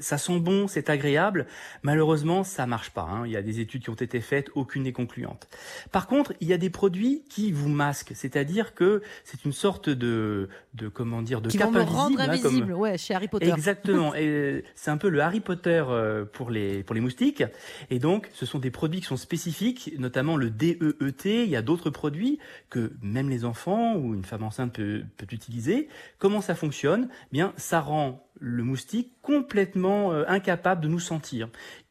ça 0.00 0.16
sent 0.18 0.38
bon, 0.38 0.68
c'est 0.68 0.88
agréable, 0.88 1.46
malheureusement, 1.82 2.44
ça 2.44 2.66
marche 2.66 2.90
pas. 2.90 3.02
hein. 3.02 3.26
Il 3.26 3.32
y 3.32 3.36
a 3.36 3.42
des 3.42 3.58
études 3.58 3.82
qui 3.82 3.90
ont 3.90 3.94
été 3.94 4.20
faites, 4.20 4.50
aucune 4.54 4.84
n'est 4.84 4.92
concluante. 4.92 5.48
Par 5.90 6.06
contre, 6.06 6.32
il 6.40 6.46
y 6.46 6.52
a 6.52 6.56
des 6.58 6.70
produits 6.70 7.24
qui 7.28 7.50
vous 7.50 7.68
masquent, 7.68 8.12
c'est-à-dire 8.14 8.74
que 8.74 9.02
c'est 9.24 9.44
une 9.44 9.52
sorte 9.52 9.90
de, 9.90 10.48
de 10.74 10.86
comment 10.86 11.20
dire, 11.22 11.40
de 11.40 11.48
Qui 11.50 11.58
cape 11.58 11.72
vont 11.72 11.78
me 11.80 11.82
rendre 11.82 12.20
invisible, 12.20 12.20
hein, 12.20 12.38
comme- 12.42 12.46
invisible, 12.52 12.72
ouais, 12.74 12.96
chez 12.96 13.12
Harry 13.14 13.26
Potter. 13.26 13.50
Exactement. 13.50 14.14
Et 14.14 14.62
c'est 14.76 14.92
un 14.92 14.98
peu 14.98 15.08
le 15.08 15.20
Harry 15.20 15.40
Potter 15.40 15.82
euh, 15.88 16.24
pour 16.24 16.50
les 16.50 16.84
pour 16.84 16.94
les 16.94 17.00
moustiques. 17.00 17.42
Et 17.90 17.98
donc, 17.98 18.28
ce 18.34 18.46
sont 18.46 18.60
des 18.60 18.70
produits 18.70 19.00
qui 19.00 19.06
sont 19.06 19.16
spécifiques, 19.16 19.92
notamment 19.98 20.36
le 20.36 20.48
DEET. 20.50 21.24
Il 21.44 21.50
y 21.50 21.56
a 21.56 21.62
d'autres 21.62 21.90
produits 21.90 22.38
que 22.70 22.92
même 23.02 23.28
les 23.28 23.44
enfants 23.44 23.96
ou 23.96 24.14
une 24.14 24.24
femme 24.24 24.42
enceinte 24.42 24.74
peut, 24.74 25.04
peut 25.16 25.26
utiliser. 25.30 25.88
Comment 26.18 26.40
ça 26.40 26.54
fonctionne? 26.54 27.08
Eh 27.10 27.32
Bien, 27.32 27.52
ça 27.56 27.80
rend 27.80 28.28
le 28.40 28.62
moustique 28.62 29.12
complètement 29.22 30.12
euh, 30.12 30.24
incapable 30.28 30.82
de 30.82 30.88
nous 30.88 31.00
sentir. 31.00 31.48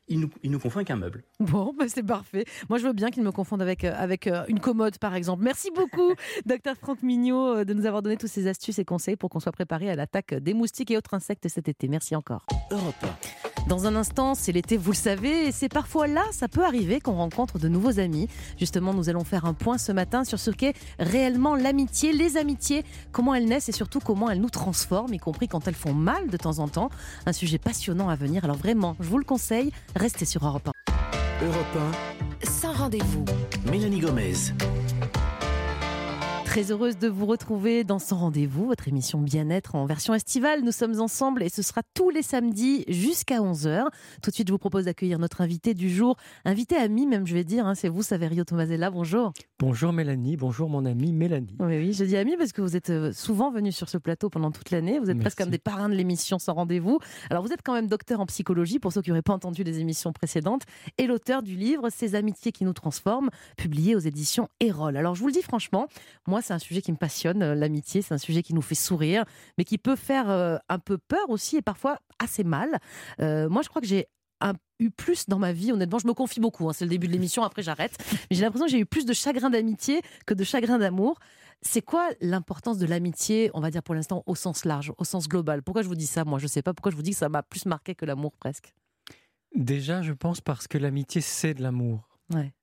Il 0.08 0.20
nous, 0.20 0.30
il 0.44 0.52
nous 0.52 0.60
confond 0.60 0.78
avec 0.78 0.92
un 0.92 0.96
meuble. 0.96 1.24
Bon, 1.52 1.72
bah, 1.78 1.86
c'est 1.88 2.04
parfait. 2.04 2.46
Moi, 2.68 2.80
je 2.80 2.88
veux 2.88 2.94
bien 2.94 3.12
qu'ils 3.12 3.22
me 3.22 3.32
confondent 3.32 3.62
avec, 3.62 3.84
euh, 3.84 3.94
avec 3.96 4.26
euh, 4.26 4.44
une 4.48 4.60
commode, 4.60 4.98
par 4.98 5.14
exemple. 5.14 5.44
Merci 5.44 5.70
beaucoup, 5.76 6.14
docteur 6.48 6.76
Franck 6.78 7.04
Mignot, 7.04 7.58
euh, 7.58 7.64
de 7.64 7.76
nous 7.76 7.86
avoir 7.86 8.02
donné 8.02 8.18
toutes 8.18 8.32
ces 8.32 8.48
astuces 8.48 8.80
et 8.80 8.86
conseils 8.86 9.16
pour 9.16 9.30
qu'on 9.30 9.40
soit 9.40 9.52
préparé 9.52 9.88
à 9.90 9.96
l'attaque 9.96 10.34
des 10.34 10.56
moustiques 10.56 10.90
et 10.90 10.98
autres 10.98 11.14
insectes 11.14 11.48
cet 11.48 11.70
été. 11.70 11.88
Merci 11.88 12.16
encore. 12.16 12.44
Europe 12.72 13.06
Dans 13.68 13.86
un 13.86 13.96
instant, 13.96 14.34
c'est 14.34 14.52
l'été, 14.52 14.78
vous 14.78 14.92
le 14.92 14.98
savez, 14.98 15.48
et 15.48 15.52
c'est 15.52 15.70
parfois 15.70 16.08
là, 16.08 16.24
ça 16.32 16.48
peut 16.48 16.66
arriver 16.66 17.00
qu'on 17.00 17.16
rencontre 17.16 17.60
de 17.60 17.68
nouveaux 17.68 18.00
amis. 18.00 18.28
Justement, 18.58 18.96
nous 18.96 19.08
allons 19.08 19.24
faire 19.24 19.46
un 19.46 19.54
point 19.54 19.78
ce 19.78 19.92
matin 19.92 20.24
sur 20.24 20.40
ce 20.40 20.50
qu'est 20.50 20.74
réellement 20.98 21.56
l'amitié, 21.56 22.14
les 22.14 22.38
amitiés, 22.38 22.84
comment 23.12 23.36
elles 23.36 23.46
naissent 23.46 23.70
et 23.70 23.74
surtout 23.74 24.00
comment 24.00 24.32
elles 24.32 24.42
nous 24.42 24.50
transforment, 24.50 25.14
y 25.14 25.20
compris 25.20 25.48
quand 25.48 25.68
elles 25.68 25.76
font 25.76 25.94
mal 25.94 26.30
de 26.30 26.38
temps 26.38 26.58
en 26.58 26.68
temps. 26.68 26.90
Un 27.28 27.34
sujet 27.34 27.60
passionnant 27.60 28.10
à 28.10 28.16
venir, 28.16 28.44
alors 28.44 28.58
vraiment, 28.58 28.96
je 29.00 29.08
vous 29.08 29.20
le 29.20 29.24
conseille, 29.24 29.72
restez 29.96 30.26
sur 30.26 30.44
Europe 30.44 30.70
1. 30.70 30.77
Europe 31.42 31.96
Sans 32.44 32.74
rendez-vous. 32.74 33.26
1, 33.68 33.72
Mélanie 33.72 34.00
Gomez. 34.00 34.34
Très 36.58 36.72
heureuse 36.72 36.98
de 36.98 37.08
vous 37.08 37.28
retrouver 37.28 37.84
dans 37.84 38.00
Sans 38.00 38.18
Rendez-vous, 38.18 38.66
votre 38.66 38.88
émission 38.88 39.22
bien-être 39.22 39.76
en 39.76 39.86
version 39.86 40.16
estivale. 40.16 40.64
Nous 40.64 40.72
sommes 40.72 41.00
ensemble 41.00 41.44
et 41.44 41.50
ce 41.50 41.62
sera 41.62 41.84
tous 41.94 42.10
les 42.10 42.24
samedis 42.24 42.84
jusqu'à 42.88 43.42
11h. 43.42 43.84
Tout 44.24 44.32
de 44.32 44.34
suite, 44.34 44.48
je 44.48 44.54
vous 44.54 44.58
propose 44.58 44.86
d'accueillir 44.86 45.20
notre 45.20 45.42
invité 45.42 45.76
du 45.76 45.88
jour, 45.88 46.18
invité 46.46 46.76
ami 46.76 47.06
même, 47.06 47.28
je 47.28 47.36
vais 47.36 47.44
dire. 47.44 47.68
hein, 47.68 47.76
c'est 47.76 47.90
vous, 47.90 48.02
Saverio 48.02 48.44
Tomasella. 48.44 48.90
Bonjour. 48.90 49.34
Bonjour 49.60 49.94
Mélanie, 49.94 50.36
bonjour 50.36 50.68
mon 50.68 50.84
amie 50.86 51.14
Mélanie. 51.14 51.56
Oui, 51.60 51.78
oui, 51.78 51.94
je 51.94 52.04
dis 52.04 52.18
ami 52.18 52.38
parce 52.38 52.54
que 52.54 52.62
vous 52.62 52.76
êtes 52.76 52.90
euh, 52.90 53.14
souvent 53.14 53.52
venu 53.52 53.72
sur 53.72 53.88
ce 53.88 54.00
plateau 54.00 54.32
pendant 54.32 54.50
toute 54.50 54.72
l'année. 54.72 54.98
Vous 54.98 55.12
êtes 55.12 55.20
presque 55.20 55.38
comme 55.38 55.52
des 55.52 55.60
parrains 55.60 55.90
de 55.90 55.94
l'émission 55.94 56.40
Sans 56.40 56.56
Rendez-vous. 56.56 56.98
Alors, 57.30 57.44
vous 57.44 57.54
êtes 57.54 57.62
quand 57.64 57.74
même 57.74 57.88
docteur 57.88 58.20
en 58.20 58.26
psychologie, 58.26 58.80
pour 58.80 58.92
ceux 58.92 59.04
qui 59.04 59.12
n'auraient 59.12 59.22
pas 59.22 59.34
entendu 59.34 59.64
les 59.64 59.80
émissions 59.80 60.12
précédentes, 60.12 60.64
et 60.98 61.06
l'auteur 61.06 61.44
du 61.44 61.56
livre 61.56 61.92
Ces 61.92 62.16
amitiés 62.16 62.52
qui 62.52 62.66
nous 62.66 62.74
transforment, 62.74 63.30
publié 63.58 63.96
aux 63.96 64.00
éditions 64.00 64.50
Erol. 64.60 64.98
Alors, 64.98 65.14
je 65.14 65.22
vous 65.22 65.28
le 65.28 65.34
dis 65.34 65.44
franchement, 65.44 65.88
moi, 66.26 66.42
c'est 66.48 66.54
un 66.54 66.60
sujet 66.60 66.82
qui 66.82 66.92
me 66.92 66.98
passionne. 66.98 67.44
euh, 67.44 67.56
L'amitié, 67.56 68.02
c'est 68.02 68.14
un 68.14 68.18
sujet 68.18 68.42
qui 68.44 68.54
nous 68.54 68.62
fait 68.62 68.76
sourire, 68.76 69.26
mais 69.58 69.64
qui 69.66 69.78
peut 69.78 69.96
faire 69.96 70.30
euh, 70.30 70.58
un 70.70 70.80
peu 70.80 70.98
peur 70.98 71.30
aussi 71.30 71.58
et 71.58 71.62
parfois 71.62 72.00
assez 72.20 72.44
mal. 72.44 72.80
Euh, 73.20 73.50
moi, 73.50 73.62
je 73.62 73.70
crois 73.70 73.82
que 73.82 73.88
j'ai 73.88 74.08
un- 74.42 74.54
eu 74.80 74.90
plus 74.92 75.28
dans 75.28 75.40
ma 75.40 75.52
vie, 75.54 75.72
honnêtement, 75.72 75.98
je 76.00 76.08
me 76.08 76.14
confie 76.14 76.40
beaucoup, 76.40 76.70
hein, 76.70 76.74
c'est 76.74 76.86
le 76.86 76.90
début 76.90 77.08
de 77.08 77.12
l'émission, 77.14 77.42
après 77.44 77.64
j'arrête, 77.64 77.98
mais 78.30 78.36
j'ai 78.36 78.44
l'impression 78.44 78.66
que 78.68 78.72
j'ai 78.72 78.80
eu 78.80 78.86
plus 78.86 79.06
de 79.06 79.14
chagrin 79.14 79.50
d'amitié 79.50 80.02
que 80.28 80.34
de 80.36 80.44
chagrin 80.44 80.78
d'amour. 80.78 81.18
C'est 81.64 81.82
quoi 81.82 82.10
l'importance 82.22 82.78
de 82.78 82.86
l'amitié, 82.86 83.50
on 83.56 83.60
va 83.62 83.72
dire 83.72 83.82
pour 83.82 83.96
l'instant, 83.96 84.22
au 84.28 84.36
sens 84.36 84.64
large, 84.64 84.94
au 85.00 85.04
sens 85.04 85.28
global? 85.28 85.64
Pourquoi 85.64 85.82
je 85.82 85.88
vous 85.88 85.96
dis 85.96 86.06
ça 86.06 86.24
Moi, 86.24 86.38
je 86.38 86.46
sais 86.46 86.62
pas 86.62 86.76
pourquoi 86.76 86.92
je 86.92 86.96
vous 86.96 87.02
dis 87.02 87.12
que 87.12 87.18
ça 87.18 87.30
m'a 87.30 87.42
plus 87.42 87.66
marqué 87.66 87.96
que 87.96 88.06
l'amour 88.06 88.34
presque. 88.38 88.74
Déjà, 89.56 90.04
je 90.04 90.14
pense 90.14 90.40
parce 90.40 90.68
que 90.68 90.78
l'amitié, 90.78 91.20
c'est 91.22 91.56
de 91.56 91.64
l'amour. 91.64 92.08
Ouais. 92.32 92.54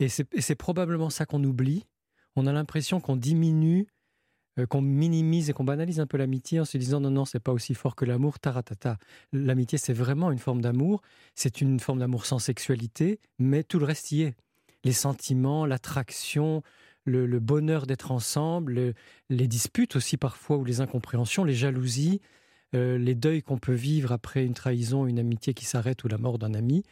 Et 0.00 0.08
c'est 0.08 0.54
probablement 0.56 1.10
ça 1.10 1.26
qu'on 1.26 1.42
oublie. 1.44 1.84
On 2.38 2.46
a 2.46 2.52
l'impression 2.52 3.00
qu'on 3.00 3.16
diminue, 3.16 3.88
euh, 4.60 4.66
qu'on 4.66 4.80
minimise 4.80 5.50
et 5.50 5.52
qu'on 5.52 5.64
banalise 5.64 5.98
un 5.98 6.06
peu 6.06 6.16
l'amitié 6.16 6.60
en 6.60 6.64
se 6.64 6.78
disant 6.78 7.00
non, 7.00 7.10
non, 7.10 7.24
c'est 7.24 7.40
pas 7.40 7.52
aussi 7.52 7.74
fort 7.74 7.96
que 7.96 8.04
l'amour, 8.04 8.38
taratata. 8.38 8.96
L'amitié, 9.32 9.76
c'est 9.76 9.92
vraiment 9.92 10.30
une 10.30 10.38
forme 10.38 10.60
d'amour. 10.60 11.02
C'est 11.34 11.60
une 11.60 11.80
forme 11.80 11.98
d'amour 11.98 12.26
sans 12.26 12.38
sexualité, 12.38 13.18
mais 13.40 13.64
tout 13.64 13.80
le 13.80 13.86
reste 13.86 14.12
y 14.12 14.22
est. 14.22 14.36
Les 14.84 14.92
sentiments, 14.92 15.66
l'attraction, 15.66 16.62
le, 17.04 17.26
bonheur 17.40 17.86
d'être 17.88 18.12
ensemble, 18.12 18.72
le- 18.72 18.94
les 19.30 19.48
disputes 19.48 19.96
aussi 19.96 20.16
parfois, 20.16 20.58
ou 20.58 20.64
les 20.64 20.80
incompréhensions, 20.80 21.42
les 21.42 21.54
jalousies, 21.54 22.20
euh, 22.76 22.98
les 22.98 23.16
deuils 23.16 23.42
qu'on 23.42 23.58
peut 23.58 23.72
vivre 23.72 24.12
après 24.12 24.44
une 24.44 24.54
trahison, 24.54 25.06
une 25.08 25.18
amitié 25.18 25.54
qui 25.54 25.64
s'arrête 25.64 26.04
ou 26.04 26.08
la 26.08 26.18
mort 26.18 26.38
d'un 26.38 26.54
ami. 26.54 26.84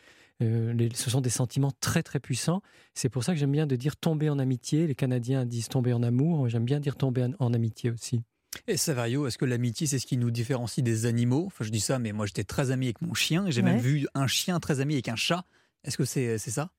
Euh, 0.43 0.73
les- 0.75 0.95
ce 0.95 1.09
sont 1.11 1.21
des 1.21 1.31
sentiments 1.31 1.73
très 1.81 2.02
très 2.02 2.21
puissants. 2.21 2.61
C'est 2.95 3.09
pour 3.09 3.25
ça 3.25 3.33
que 3.33 3.38
j'aime 3.38 3.52
bien 3.52 3.66
de 3.66 3.76
dire 3.76 3.97
tomber 3.97 4.28
en 4.28 4.38
amitié. 4.38 4.87
Les 4.87 4.95
Canadiens 4.95 5.45
disent 5.47 5.69
tomber 5.69 5.93
en 5.93 6.02
amour. 6.02 6.49
J'aime 6.49 6.64
bien 6.64 6.78
dire 6.81 6.97
tomber 6.97 7.25
en, 7.25 7.33
en 7.38 7.55
amitié 7.55 7.90
aussi. 7.90 8.23
Et 8.66 8.76
Savario, 8.76 9.26
est-ce 9.26 9.38
que 9.38 9.45
l'amitié, 9.45 9.87
c'est 9.87 9.99
ce 9.99 10.07
qui 10.07 10.16
nous 10.16 10.31
différencie 10.31 10.83
des 10.85 11.07
animaux? 11.07 11.45
Enfin, 11.47 11.64
je 11.64 11.71
dis 11.71 11.81
ça, 11.81 11.99
mais 11.99 12.12
moi, 12.12 12.26
j'étais 12.26 12.45
très 12.45 12.71
ami 12.71 12.87
avec 12.87 13.00
mon 13.02 13.14
chien. 13.14 13.47
et 13.47 13.52
J'ai 13.52 13.62
Ouais. 13.62 13.73
même 13.73 13.81
vu 13.81 14.07
un 14.14 14.26
chien 14.26 14.61
très 14.61 14.81
ami 14.81 14.95
avec 14.95 15.09
un 15.09 15.16
chat. 15.16 15.45
Est-ce 15.85 15.97
que 15.97 16.05
c'est 16.05 16.38
c'est 16.38 16.50
ça? 16.50 16.71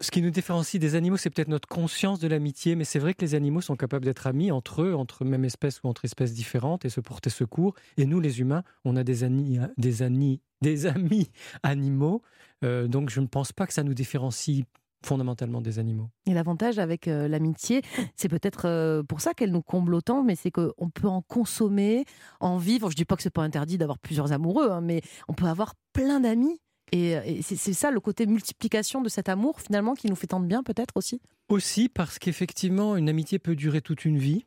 Ce 0.00 0.10
qui 0.10 0.22
nous 0.22 0.30
différencie 0.30 0.80
des 0.80 0.94
animaux, 0.94 1.16
c'est 1.16 1.30
peut-être 1.30 1.48
notre 1.48 1.68
conscience 1.68 2.20
de 2.20 2.28
l'amitié, 2.28 2.76
mais 2.76 2.84
c'est 2.84 3.00
vrai 3.00 3.14
que 3.14 3.22
les 3.22 3.34
animaux 3.34 3.60
sont 3.60 3.74
capables 3.74 4.04
d'être 4.04 4.26
amis 4.28 4.52
entre 4.52 4.82
eux, 4.82 4.94
entre 4.94 5.24
même 5.24 5.44
espèces 5.44 5.80
ou 5.82 5.88
entre 5.88 6.04
espèces 6.04 6.34
différentes, 6.34 6.84
et 6.84 6.88
se 6.88 7.00
porter 7.00 7.30
secours. 7.30 7.74
Et 7.96 8.06
nous, 8.06 8.20
les 8.20 8.40
humains, 8.40 8.62
on 8.84 8.96
a 8.96 9.02
des, 9.02 9.24
amis, 9.24 9.58
des, 9.76 10.40
des 10.60 10.86
amis 10.86 11.30
animaux. 11.62 12.22
Euh, 12.64 12.86
donc 12.86 13.10
je 13.10 13.20
ne 13.20 13.26
pense 13.26 13.52
pas 13.52 13.66
que 13.66 13.72
ça 13.72 13.82
nous 13.82 13.94
différencie 13.94 14.64
fondamentalement 15.04 15.60
des 15.60 15.78
animaux. 15.78 16.10
Et 16.26 16.34
l'avantage 16.34 16.78
avec 16.78 17.08
euh, 17.08 17.28
l'amitié, 17.28 17.82
c'est 18.16 18.28
peut-être 18.28 18.66
euh, 18.66 19.02
pour 19.02 19.20
ça 19.20 19.34
qu'elle 19.34 19.52
nous 19.52 19.62
comble 19.62 19.94
autant, 19.94 20.22
mais 20.22 20.34
c'est 20.34 20.50
qu'on 20.50 20.90
peut 20.92 21.08
en 21.08 21.22
consommer, 21.22 22.04
en 22.40 22.58
vivre. 22.58 22.90
Je 22.90 22.96
dis 22.96 23.04
pas 23.04 23.16
que 23.16 23.22
c'est 23.22 23.30
pas 23.30 23.42
interdit 23.42 23.78
d'avoir 23.78 23.98
plusieurs 23.98 24.32
amoureux, 24.32 24.70
hein, 24.70 24.80
mais 24.80 25.02
on 25.28 25.34
peut 25.34 25.46
avoir 25.46 25.74
plein 25.92 26.20
d'amis. 26.20 26.60
Et, 26.92 27.12
et 27.12 27.42
c'est 27.42 27.72
ça 27.74 27.90
le 27.90 28.00
côté 28.00 28.26
multiplication 28.26 29.00
de 29.02 29.08
cet 29.08 29.28
amour 29.28 29.60
finalement 29.60 29.94
qui 29.94 30.08
nous 30.08 30.16
fait 30.16 30.26
tant 30.28 30.40
de 30.40 30.46
bien 30.46 30.62
peut-être 30.62 30.96
aussi? 30.96 31.20
Aussi 31.48 31.88
parce 31.88 32.18
qu'effectivement, 32.18 32.96
une 32.96 33.08
amitié 33.08 33.38
peut 33.38 33.56
durer 33.56 33.80
toute 33.80 34.04
une 34.04 34.18
vie. 34.18 34.44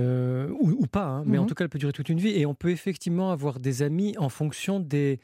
euh, 0.00 0.48
ou, 0.60 0.70
ou 0.72 0.86
pas, 0.88 1.04
hein, 1.06 1.22
mais 1.24 1.38
en 1.38 1.42
Mhm. 1.42 1.46
tout 1.48 1.54
cas, 1.54 1.64
elle 1.64 1.70
peut 1.70 1.78
durer 1.78 1.92
toute 1.92 2.08
une 2.08 2.18
vie. 2.18 2.30
Et 2.30 2.46
on 2.46 2.54
peut 2.54 2.70
effectivement 2.70 3.30
avoir 3.30 3.60
des 3.60 3.82
amis 3.82 4.16
en 4.18 4.28
fonction 4.28 4.80
des, 4.80 5.20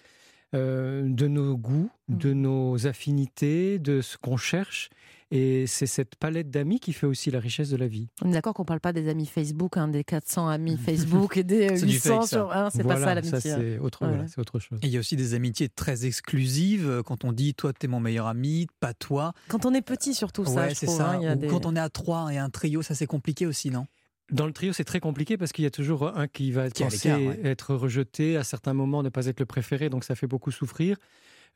euh, 0.54 1.02
de 1.08 1.26
nos 1.26 1.56
goûts, 1.56 1.90
de 2.08 2.32
nos 2.32 2.86
affinités, 2.86 3.80
de 3.80 4.00
ce 4.00 4.16
qu'on 4.16 4.36
cherche. 4.36 4.88
Et 5.32 5.68
c'est 5.68 5.86
cette 5.86 6.16
palette 6.16 6.50
d'amis 6.50 6.80
qui 6.80 6.92
fait 6.92 7.06
aussi 7.06 7.30
la 7.30 7.38
richesse 7.38 7.70
de 7.70 7.76
la 7.76 7.86
vie. 7.86 8.08
On 8.20 8.30
est 8.30 8.32
d'accord 8.32 8.52
qu'on 8.52 8.64
parle 8.64 8.80
pas 8.80 8.92
des 8.92 9.08
amis 9.08 9.26
Facebook, 9.26 9.76
hein, 9.76 9.86
des 9.86 10.02
400 10.02 10.48
amis 10.48 10.76
Facebook 10.76 11.36
et 11.36 11.44
des 11.44 11.68
C'est 11.76 11.86
du 11.86 11.92
800 11.92 12.08
fake, 12.20 12.22
ça. 12.22 12.26
sur. 12.36 12.52
hein, 12.52 12.68
c'est 12.72 12.78
pas 12.82 12.96
Voilà, 12.96 13.06
ça 13.06 13.14
l'amitié. 13.14 13.40
c'est 13.40 13.78
autre, 13.78 14.02
Ouais. 14.02 14.08
voilà, 14.08 14.26
c'est 14.26 14.40
autre 14.40 14.58
chose. 14.58 14.80
Et 14.82 14.86
il 14.88 14.92
y 14.92 14.96
a 14.96 15.00
aussi 15.00 15.14
des 15.14 15.34
amitiés 15.34 15.68
très 15.68 16.04
exclusives. 16.04 16.88
euh, 16.88 17.02
Quand 17.04 17.24
on 17.24 17.32
dit 17.32 17.54
toi, 17.54 17.72
t'es 17.72 17.86
mon 17.86 18.00
meilleur 18.00 18.26
ami, 18.26 18.66
pas 18.80 18.92
toi. 18.92 19.32
Quand 19.48 19.66
on 19.66 19.72
est 19.72 19.82
petit 19.82 20.14
surtout 20.14 20.44
ça, 20.44 20.62
ouais, 20.62 20.70
je 20.70 20.74
c'est 20.74 20.86
trouve. 20.86 20.98
ça. 20.98 21.10
hein, 21.12 21.18
il 21.20 21.24
y 21.24 21.28
a 21.28 21.34
Ou 21.34 21.38
des- 21.38 21.46
quand 21.46 21.64
on 21.64 21.76
est 21.76 21.80
à 21.80 21.90
trois 21.90 22.32
et 22.32 22.38
un 22.38 22.50
trio, 22.50 22.82
ça 22.82 22.96
c'est 22.96 23.06
compliqué 23.06 23.46
aussi, 23.46 23.70
non? 23.70 23.86
Dans 24.32 24.46
le 24.46 24.52
trio, 24.52 24.72
c'est 24.72 24.84
très 24.84 25.00
compliqué 25.00 25.36
parce 25.36 25.52
qu'il 25.52 25.64
y 25.64 25.66
a 25.66 25.70
toujours 25.72 26.16
un 26.16 26.26
qui 26.28 26.50
va 26.52 26.70
Qui 26.70 26.82
penser 26.84 27.12
ouais. 27.12 27.40
être 27.44 27.74
rejeté, 27.74 28.36
à 28.36 28.42
certains 28.44 28.74
moments 28.74 29.02
ne 29.04 29.08
pas 29.10 29.26
être 29.26 29.38
le 29.40 29.46
préféré, 29.46 29.90
donc 29.90 30.02
ça 30.04 30.14
fait 30.16 30.28
beaucoup 30.28 30.50
souffrir. 30.52 30.96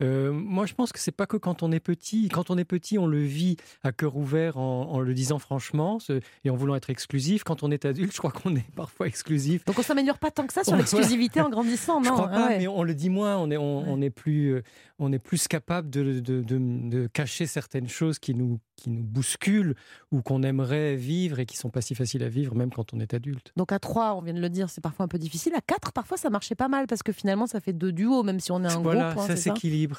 Euh, 0.02 0.32
moi, 0.32 0.66
je 0.66 0.74
pense 0.74 0.92
que 0.92 0.98
c'est 0.98 1.12
pas 1.12 1.26
que 1.26 1.36
quand 1.36 1.62
on 1.62 1.70
est 1.70 1.80
petit. 1.80 2.28
Quand 2.28 2.50
on 2.50 2.58
est 2.58 2.64
petit, 2.64 2.98
on 2.98 3.06
le 3.06 3.22
vit 3.22 3.56
à 3.84 3.92
cœur 3.92 4.16
ouvert 4.16 4.56
en, 4.56 4.90
en 4.90 5.00
le 5.00 5.14
disant 5.14 5.38
franchement 5.38 6.00
ce- 6.00 6.20
et 6.44 6.50
en 6.50 6.56
voulant 6.56 6.74
être 6.74 6.90
exclusif. 6.90 7.44
Quand 7.44 7.62
on 7.62 7.70
est 7.70 7.84
adulte, 7.84 8.12
je 8.12 8.18
crois 8.18 8.32
qu'on 8.32 8.56
est 8.56 8.68
parfois 8.74 9.06
exclusif. 9.06 9.64
Donc 9.66 9.78
on 9.78 9.82
s'améliore 9.82 10.18
pas 10.18 10.30
tant 10.32 10.46
que 10.46 10.52
ça 10.52 10.64
sur 10.64 10.74
l'exclusivité 10.76 11.40
en 11.40 11.48
grandissant, 11.48 12.00
non 12.00 12.08
Je 12.08 12.12
crois 12.12 12.28
pas, 12.28 12.44
Ah 12.46 12.48
ouais. 12.48 12.58
mais 12.58 12.66
on 12.68 12.82
le 12.82 12.94
dit 12.94 13.08
moins. 13.10 13.36
On 13.38 13.50
est, 13.50 13.56
on, 13.56 13.78
Ouais. 13.82 13.84
on 13.88 14.00
est 14.02 14.10
plus, 14.10 14.54
euh, 14.54 14.62
on 14.98 15.12
est 15.12 15.18
plus 15.18 15.46
capable 15.48 15.90
de, 15.90 16.20
de, 16.20 16.42
de- 16.42 16.88
de 16.90 17.06
cacher 17.06 17.46
certaines 17.46 17.88
choses 17.88 18.18
qui 18.18 18.34
nous, 18.34 18.58
qui 18.76 18.90
nous 18.90 19.02
bousculent 19.02 19.74
ou 20.10 20.22
qu'on 20.22 20.42
aimerait 20.42 20.96
vivre 20.96 21.38
et 21.40 21.46
qui 21.46 21.56
sont 21.56 21.70
pas 21.70 21.80
si 21.80 21.94
faciles 21.94 22.22
à 22.24 22.28
vivre, 22.28 22.54
même 22.56 22.70
quand 22.72 22.92
on 22.94 23.00
est 23.00 23.14
adulte. 23.14 23.52
Donc 23.56 23.70
à 23.72 23.78
3, 23.78 24.14
on 24.14 24.22
vient 24.22 24.34
de 24.34 24.40
le 24.40 24.48
dire, 24.50 24.68
c'est 24.70 24.80
parfois 24.80 25.04
un 25.04 25.08
peu 25.08 25.18
difficile. 25.18 25.54
À 25.54 25.60
4, 25.60 25.92
parfois 25.92 26.16
ça 26.16 26.30
marchait 26.30 26.54
pas 26.56 26.68
mal 26.68 26.86
parce 26.88 27.02
que 27.04 27.12
finalement 27.12 27.46
ça 27.46 27.60
fait 27.60 27.72
deux 27.72 27.92
duos, 27.92 28.22
même 28.24 28.40
si 28.40 28.50
on 28.52 28.62
est 28.64 28.72
un 28.72 28.80
voilà, 28.80 29.12
groupe. 29.14 29.24
hein, 29.24 29.26
ça 29.28 29.36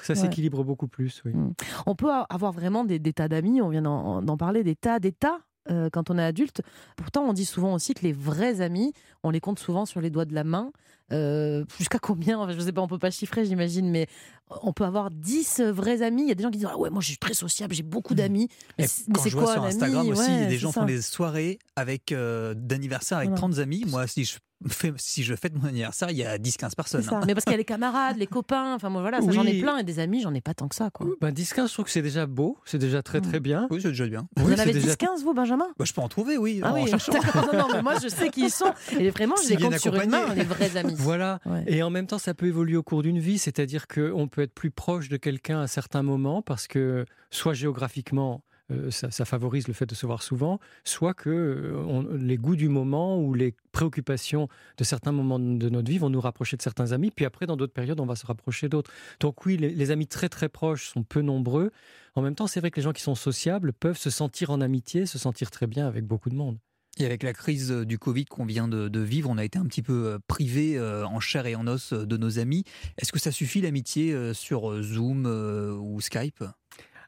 ça 0.03 0.15
s'équilibre, 0.15 0.59
Ouais. 0.59 0.63
beaucoup 0.65 0.87
plus. 0.87 1.21
Oui. 1.25 1.33
Mm. 1.33 1.53
On 1.85 1.95
peut 1.95 2.09
avoir 2.29 2.51
vraiment 2.51 2.83
des, 2.85 2.99
des 2.99 3.13
tas 3.13 3.27
d'amis, 3.27 3.61
on 3.61 3.69
vient 3.69 3.81
d'en 3.81 4.37
parler, 4.37 4.63
des 4.63 4.75
tas, 4.75 4.99
des 4.99 5.11
tas. 5.11 5.39
euh, 5.71 5.89
quand 5.91 6.11
on 6.11 6.17
est 6.19 6.23
adulte. 6.23 6.61
Pourtant, 6.95 7.23
on 7.23 7.33
dit 7.33 7.43
souvent 7.43 7.73
aussi 7.73 7.95
que 7.95 8.03
les 8.03 8.13
vrais 8.13 8.61
amis, 8.61 8.93
on 9.23 9.31
les 9.31 9.39
compte 9.39 9.57
souvent 9.57 9.87
sur 9.87 9.99
les 9.99 10.11
doigts 10.11 10.25
de 10.25 10.35
la 10.35 10.43
main. 10.43 10.71
Euh, 11.11 11.65
Jusqu'à 11.79 11.97
combien? 11.97 12.37
Enfin, 12.37 12.53
Je 12.53 12.59
sais 12.59 12.71
pas, 12.71 12.81
on 12.81 12.87
peut 12.87 12.99
pas 12.99 13.09
chiffrer, 13.09 13.45
j'imagine, 13.45 13.89
mais 13.89 14.05
on 14.61 14.73
peut 14.73 14.83
avoir 14.83 15.09
10 15.09 15.61
vrais 15.61 16.03
amis. 16.03 16.21
Il 16.21 16.27
y 16.27 16.31
a 16.31 16.35
des 16.35 16.43
gens 16.43 16.51
qui 16.51 16.59
disent 16.59 16.67
ah 16.71 16.77
ouais, 16.77 16.91
moi 16.91 17.01
je 17.01 17.07
suis 17.07 17.17
très 17.17 17.33
sociable, 17.33 17.73
j'ai 17.73 17.81
beaucoup 17.81 18.13
d'amis. 18.13 18.47
Mais 18.77 18.85
c'est- 18.85 19.05
je 19.27 19.31
vois 19.35 19.45
quoi 19.45 19.53
sur 19.53 19.61
un 19.63 19.65
ami? 19.65 19.73
Instagram 19.75 20.07
aussi, 20.09 20.21
il 20.27 20.33
y 20.33 20.37
a 20.37 20.41
Ouais, 20.41 20.47
des 20.49 20.57
gens 20.59 20.71
ça. 20.71 20.81
font 20.81 20.85
des 20.85 21.01
soirées 21.01 21.57
avec 21.75 22.11
euh, 22.11 22.53
d'anniversaire 22.55 23.17
avec 23.17 23.29
Voilà. 23.29 23.39
30 23.41 23.57
amis. 23.57 23.85
Moi, 23.87 24.05
si 24.05 24.23
je 24.23 24.37
si 24.97 25.23
je 25.23 25.35
fête 25.35 25.53
mon 25.55 25.67
anniversaire, 25.67 26.09
il 26.11 26.17
y 26.17 26.23
a 26.23 26.37
10-15 26.37 26.69
C'est 26.69 26.75
personnes. 26.75 27.01
ça. 27.03 27.15
hein. 27.17 27.21
Mais 27.27 27.33
parce 27.33 27.45
qu'il 27.45 27.51
y 27.51 27.55
a 27.55 27.57
les 27.57 27.65
camarades, 27.65 28.17
les 28.17 28.27
copains, 28.27 28.75
enfin 28.75 28.89
moi 28.89 29.01
voilà, 29.01 29.21
ça, 29.21 29.31
j'en 29.31 29.43
ai 29.43 29.61
plein 29.61 29.77
et 29.77 29.83
des 29.83 29.99
amis, 29.99 30.21
j'en 30.21 30.33
ai 30.33 30.41
pas 30.41 30.53
tant 30.53 30.67
que 30.67 30.75
ça. 30.75 30.89
Quoi. 30.91 31.07
Ben, 31.21 31.31
10-15, 31.31 31.67
je 31.67 31.73
trouve 31.73 31.85
que 31.85 31.91
c'est 31.91 32.01
déjà 32.01 32.25
beau, 32.25 32.57
c'est 32.65 32.77
déjà 32.77 33.01
très 33.03 33.21
très 33.21 33.39
bien. 33.39 33.67
Oui, 33.69 33.79
c'est 33.81 33.89
déjà 33.89 34.07
bien. 34.07 34.27
Vous 34.37 34.47
Oui, 34.47 34.53
en 34.55 34.59
avez 34.59 34.73
déjà- 34.73 34.93
10-15 34.95 35.23
vous, 35.23 35.33
Benjamin? 35.33 35.67
Bah, 35.77 35.85
je 35.85 35.93
peux 35.93 36.01
en 36.01 36.07
trouver, 36.09 36.37
oui, 36.37 36.59
Ah 36.63 36.71
en 36.71 36.75
oui, 36.75 36.91
non, 36.91 37.57
non, 37.59 37.67
mais 37.73 37.81
moi 37.81 37.93
je 38.01 38.07
sais 38.07 38.29
qui 38.29 38.41
ils 38.45 38.49
sont. 38.49 38.73
Et 38.99 39.09
vraiment, 39.09 39.35
je 39.43 39.49
les 39.49 39.57
compte 39.57 39.77
sur 39.77 39.95
une 39.95 40.09
main, 40.09 40.33
les 40.33 40.43
vrais 40.43 40.77
amis. 40.77 40.95
Voilà. 40.97 41.39
Ouais. 41.45 41.63
Et 41.67 41.83
en 41.83 41.89
même 41.89 42.07
temps, 42.07 42.17
ça 42.19 42.33
peut 42.33 42.47
évoluer 42.47 42.77
au 42.77 42.83
cours 42.83 43.01
d'une 43.03 43.19
vie, 43.19 43.37
c'est-à-dire 43.37 43.87
qu'on 43.87 44.27
peut 44.27 44.41
être 44.41 44.53
plus 44.53 44.71
proche 44.71 45.09
de 45.09 45.17
quelqu'un 45.17 45.61
à 45.61 45.67
certains 45.67 46.03
moments 46.03 46.41
parce 46.41 46.67
que 46.67 47.05
soit 47.31 47.53
géographiquement, 47.53 48.43
euh, 48.71 48.89
ça, 48.89 49.25
favorise 49.25 49.67
le 49.67 49.73
fait 49.73 49.85
de 49.85 49.93
se 49.93 50.07
voir 50.07 50.23
souvent, 50.23 50.59
soit 50.83 51.13
que 51.13 51.29
euh, 51.29 52.17
les 52.17 52.35
goûts 52.35 52.55
du 52.55 52.67
moment 52.67 53.19
ou 53.19 53.35
les 53.35 53.53
préoccupations 53.71 54.47
de 54.77 54.83
certains 54.83 55.11
moments 55.11 55.37
de 55.39 55.69
notre 55.69 55.89
vie 55.89 55.99
vont 55.99 56.09
nous 56.09 56.21
rapprocher 56.21 56.57
de 56.57 56.63
certains 56.63 56.91
amis, 56.91 57.11
puis 57.11 57.25
après, 57.25 57.45
dans 57.45 57.57
d'autres 57.57 57.73
périodes, 57.73 57.99
on 57.99 58.07
va 58.07 58.15
se 58.15 58.25
rapprocher 58.25 58.67
d'autres. 58.67 58.91
Donc 59.19 59.45
oui, 59.45 59.57
les, 59.57 59.91
amis 59.91 60.07
très 60.07 60.29
très 60.29 60.49
proches 60.49 60.87
sont 60.87 61.03
peu 61.03 61.21
nombreux. 61.21 61.71
En 62.15 62.23
même 62.23 62.33
temps, 62.33 62.47
c'est 62.47 62.59
vrai 62.59 62.71
que 62.71 62.77
les 62.77 62.81
gens 62.81 62.93
qui 62.93 63.03
sont 63.03 63.13
sociables 63.13 63.71
peuvent 63.71 63.97
se 63.97 64.09
sentir 64.09 64.49
en 64.49 64.61
amitié, 64.61 65.05
se 65.05 65.19
sentir 65.19 65.51
très 65.51 65.67
bien 65.67 65.85
avec 65.85 66.05
beaucoup 66.05 66.31
de 66.31 66.35
monde. 66.35 66.57
Et 66.97 67.05
avec 67.05 67.21
la 67.21 67.33
crise 67.33 67.71
euh, 67.71 67.85
du 67.85 67.99
Covid 67.99 68.25
qu'on 68.25 68.45
vient 68.45 68.67
de, 68.67 68.99
vivre, 68.99 69.29
on 69.29 69.37
a 69.37 69.43
été 69.43 69.59
un 69.59 69.65
petit 69.65 69.83
peu 69.83 70.17
privé 70.27 70.79
en 70.79 71.19
chair 71.19 71.45
et 71.45 71.53
en 71.53 71.67
os 71.67 71.93
de 71.93 72.17
nos 72.17 72.39
amis. 72.39 72.63
Est-ce 72.97 73.11
que 73.11 73.19
ça 73.19 73.31
suffit 73.31 73.61
l'amitié 73.61 74.33
sur 74.33 74.81
Zoom 74.81 75.27
ou 75.27 76.01
Skype? 76.01 76.43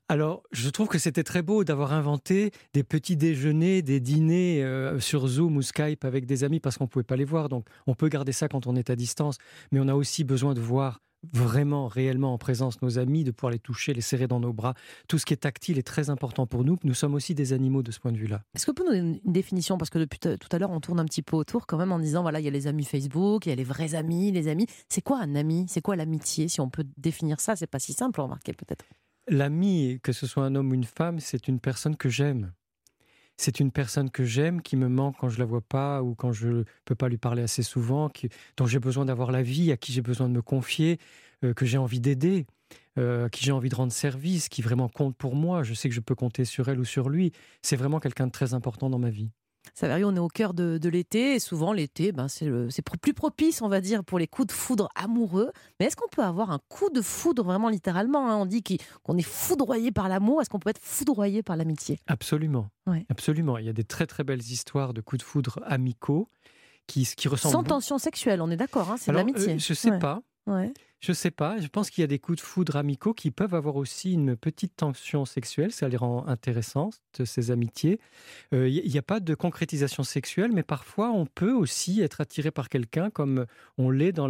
Alors, 0.10 0.44
je 0.54 0.70
trouve 0.70 0.88
que 0.88 1.00
c'était 1.00 1.24
très 1.24 1.42
beau 1.42 1.66
d'avoir 1.66 1.92
inventé 1.92 2.52
des 2.74 2.84
petits 2.84 3.18
déjeuners, 3.18 3.82
des 3.82 4.00
dîners 4.00 4.64
euh, 4.64 5.02
sur 5.02 5.28
Zoom 5.28 5.58
ou 5.58 5.62
Skype 5.62 6.06
avec 6.06 6.26
des 6.26 6.46
amis 6.46 6.62
parce 6.62 6.78
qu'on 6.78 6.86
ne 6.86 6.90
pouvait 6.90 7.04
pas 7.04 7.18
les 7.18 7.26
voir. 7.26 7.50
Donc, 7.50 7.68
on 7.88 7.94
peut 7.94 8.08
garder 8.08 8.32
ça 8.32 8.48
quand 8.48 8.68
on 8.68 8.78
est 8.78 8.90
à 8.90 8.96
distance. 8.96 9.38
Mais 9.74 9.82
on 9.82 9.88
a 9.90 9.96
aussi 9.96 10.24
besoin 10.24 10.54
de 10.54 10.62
voir 10.62 11.02
vraiment, 11.34 11.88
réellement 11.88 12.32
en 12.32 12.38
présence 12.38 12.82
nos 12.82 13.00
amis, 13.00 13.26
de 13.26 13.32
pouvoir 13.32 13.52
les 13.52 13.60
toucher, 13.60 13.94
les 13.94 14.00
serrer 14.00 14.28
dans 14.28 14.40
nos 14.40 14.54
bras. 14.54 14.76
Tout 15.10 15.18
ce 15.18 15.26
qui 15.26 15.34
est 15.34 15.38
tactile 15.38 15.78
est 15.78 15.84
très 15.84 16.10
important 16.10 16.48
pour 16.48 16.64
nous. 16.64 16.78
Nous 16.86 16.94
sommes 16.94 17.14
aussi 17.14 17.36
des 17.36 17.52
animaux 17.52 17.84
de 17.84 17.92
ce 17.92 18.00
point 18.00 18.14
de 18.14 18.18
vue-là. 18.18 18.44
Est-ce 18.56 18.66
que 18.66 18.72
vous 18.72 18.76
pouvez 18.76 18.90
nous 18.90 18.96
donner 18.96 19.22
une 19.26 19.34
définition? 19.34 19.78
Parce 19.78 19.90
que 19.90 20.00
depuis 20.00 20.20
tout 20.20 20.38
à 20.52 20.58
l'heure, 20.58 20.72
on 20.72 20.80
tourne 20.80 21.02
un 21.02 21.06
petit 21.06 21.22
peu 21.22 21.36
autour 21.36 21.68
quand 21.68 21.78
même 21.78 21.92
en 21.92 22.00
disant 22.00 22.22
voilà, 22.22 22.40
il 22.40 22.46
y 22.46 22.48
a 22.48 22.52
les 22.52 22.68
amis 22.68 22.86
Facebook, 22.86 23.46
il 23.46 23.50
y 23.50 23.52
a 23.52 23.56
les 23.56 23.66
vrais 23.66 23.94
amis, 23.94 24.32
les 24.32 24.48
amis. 24.48 24.68
C'est 24.88 25.02
quoi 25.02 25.20
un 25.20 25.36
ami? 25.36 25.66
C'est 25.68 25.82
quoi 25.82 25.98
l'amitié 25.98 26.48
Si 26.48 26.62
on 26.62 26.70
peut 26.70 26.86
définir 26.96 27.42
ça, 27.42 27.58
c'est 27.58 27.68
pas 27.68 27.80
si 27.80 27.92
simple, 27.92 28.22
remarquez 28.22 28.54
peut-être. 28.54 28.86
L'ami, 29.28 30.00
que 30.02 30.14
ce 30.14 30.26
soit 30.26 30.44
un 30.46 30.56
homme 30.56 30.72
ou 30.72 30.74
une 30.74 30.86
femme, 30.86 31.20
c'est 31.20 31.48
une 31.48 31.60
personne 31.60 31.98
que 31.98 32.10
j'aime. 32.10 32.54
C'est 33.38 33.60
une 33.60 33.72
personne 33.72 34.10
que 34.10 34.24
j'aime, 34.26 34.62
qui 34.62 34.76
me 34.78 34.90
manque 34.90 35.18
quand 35.20 35.30
je 35.30 35.38
la 35.38 35.46
vois 35.46 35.62
pas 35.62 36.02
ou 36.02 36.16
quand 36.16 36.32
je 36.32 36.64
peux 36.86 36.96
pas 36.96 37.08
lui 37.10 37.18
parler 37.18 37.44
assez 37.44 37.62
souvent, 37.62 38.10
dont 38.58 38.66
j'ai 38.66 38.80
besoin 38.80 39.06
d'avoir 39.06 39.32
la 39.32 39.44
vie, 39.44 39.72
à 39.72 39.78
qui 39.78 39.92
j'ai 39.92 40.02
besoin 40.02 40.28
de 40.28 40.34
me 40.34 40.42
confier, 40.42 40.98
euh, 41.44 41.54
que 41.54 41.66
j'ai 41.66 41.78
envie 41.78 42.00
d'aider, 42.00 42.48
euh, 42.98 43.26
à 43.26 43.30
qui 43.30 43.46
j'ai 43.46 43.52
envie 43.52 43.70
de 43.70 43.76
rendre 43.76 43.92
service, 43.92 44.50
qui 44.50 44.62
vraiment 44.62 44.90
compte 44.90 45.16
pour 45.16 45.36
moi. 45.36 45.62
Je 45.64 45.74
sais 45.74 45.90
que 45.90 45.96
je 45.96 46.02
peux 46.02 46.16
compter 46.16 46.46
sur 46.46 46.70
elle 46.70 46.80
ou 46.80 46.86
sur 46.86 47.10
lui. 47.10 47.32
C'est 47.62 47.76
vraiment 47.76 48.00
quelqu'un 48.00 48.28
de 48.28 48.32
très 48.32 48.54
important 48.54 48.90
dans 48.90 49.00
ma 49.00 49.10
vie. 49.12 49.32
Saverio, 49.74 50.08
on 50.10 50.16
est 50.16 50.20
au 50.20 50.28
cœur 50.28 50.54
de, 50.54 50.78
de 50.78 50.90
l'été 50.90 51.36
et 51.36 51.40
souvent 51.40 51.74
l'été, 51.74 52.12
ben, 52.12 52.28
c'est 52.28 52.48
plus 53.02 53.14
propice, 53.14 53.62
on 53.62 53.68
va 53.68 53.82
dire, 53.82 54.04
pour 54.04 54.20
les 54.20 54.28
coups 54.28 54.48
de 54.48 54.52
foudre 54.52 54.90
amoureux. 54.96 55.52
Mais 55.80 55.88
est-ce 55.88 55.96
qu'on 55.96 56.10
peut 56.10 56.24
avoir 56.24 56.52
un 56.52 56.60
coup 56.70 56.90
de 56.90 57.02
foudre 57.02 57.44
vraiment 57.44 57.70
littéralement 57.70 58.30
hein? 58.30 58.36
On 58.38 58.46
dit 58.46 58.64
qu'on 59.04 59.18
est 59.18 59.22
foudroyé 59.22 59.92
par 59.92 60.10
l'amour. 60.10 60.42
Est-ce 60.42 60.50
qu'on 60.50 60.60
peut 60.60 60.70
être 60.70 60.82
foudroyé 60.82 61.44
par 61.44 61.56
l'amitié? 61.58 62.00
Absolument. 62.08 62.70
Ouais. 62.86 63.06
Absolument. 63.10 63.58
Il 63.58 63.66
y 63.66 63.70
a 63.70 63.74
des 63.74 63.84
très 63.84 64.08
très 64.08 64.24
belles 64.24 64.42
histoires 64.42 64.94
de 64.94 65.02
coups 65.02 65.20
de 65.20 65.24
foudre 65.24 65.60
amicaux 65.66 66.30
qui, 66.88 67.06
qui 67.06 67.28
ressemblent. 67.28 67.52
Sans 67.54 67.64
tension 67.64 67.98
sexuelle, 67.98 68.42
on 68.42 68.50
est 68.50 68.56
d'accord, 68.58 68.92
hein, 68.92 68.96
c'est 68.98 69.12
de 69.12 69.18
l'amitié. 69.18 69.54
euh, 69.54 69.60
je 69.60 69.74
sais 69.74 69.92
Ouais. 69.92 70.00
pas. 70.00 70.22
Ouais. 70.48 70.72
Je 71.00 71.14
sais 71.14 71.30
pas. 71.30 71.60
Je 71.60 71.68
pense 71.68 71.92
qu'il 71.92 72.02
y 72.02 72.04
a 72.04 72.08
des 72.08 72.18
coups 72.18 72.38
de 72.38 72.44
foudre 72.44 72.76
amicaux 72.76 73.14
qui 73.14 73.30
peuvent 73.30 73.54
avoir 73.54 73.76
aussi 73.76 74.14
une 74.14 74.36
petite 74.36 74.76
tension 74.78 75.26
sexuelle. 75.26 75.72
Ça 75.72 75.88
les 75.88 75.98
rend 75.98 76.26
intéressantes, 76.26 77.00
ces 77.24 77.52
amitiés. 77.52 78.00
Euh, 78.54 78.68
Il 78.68 78.92
n'y 78.92 78.98
a 78.98 79.04
pas 79.04 79.20
de 79.20 79.36
concrétisation 79.36 80.04
sexuelle, 80.04 80.52
mais 80.54 80.64
parfois 80.64 81.12
on 81.12 81.28
peut 81.28 81.54
aussi 81.54 82.02
être 82.02 82.20
attiré 82.20 82.50
par 82.50 82.68
quelqu'un 82.68 83.12
comme 83.12 83.46
on 83.78 83.92
l'est 83.92 84.12
dans, 84.12 84.28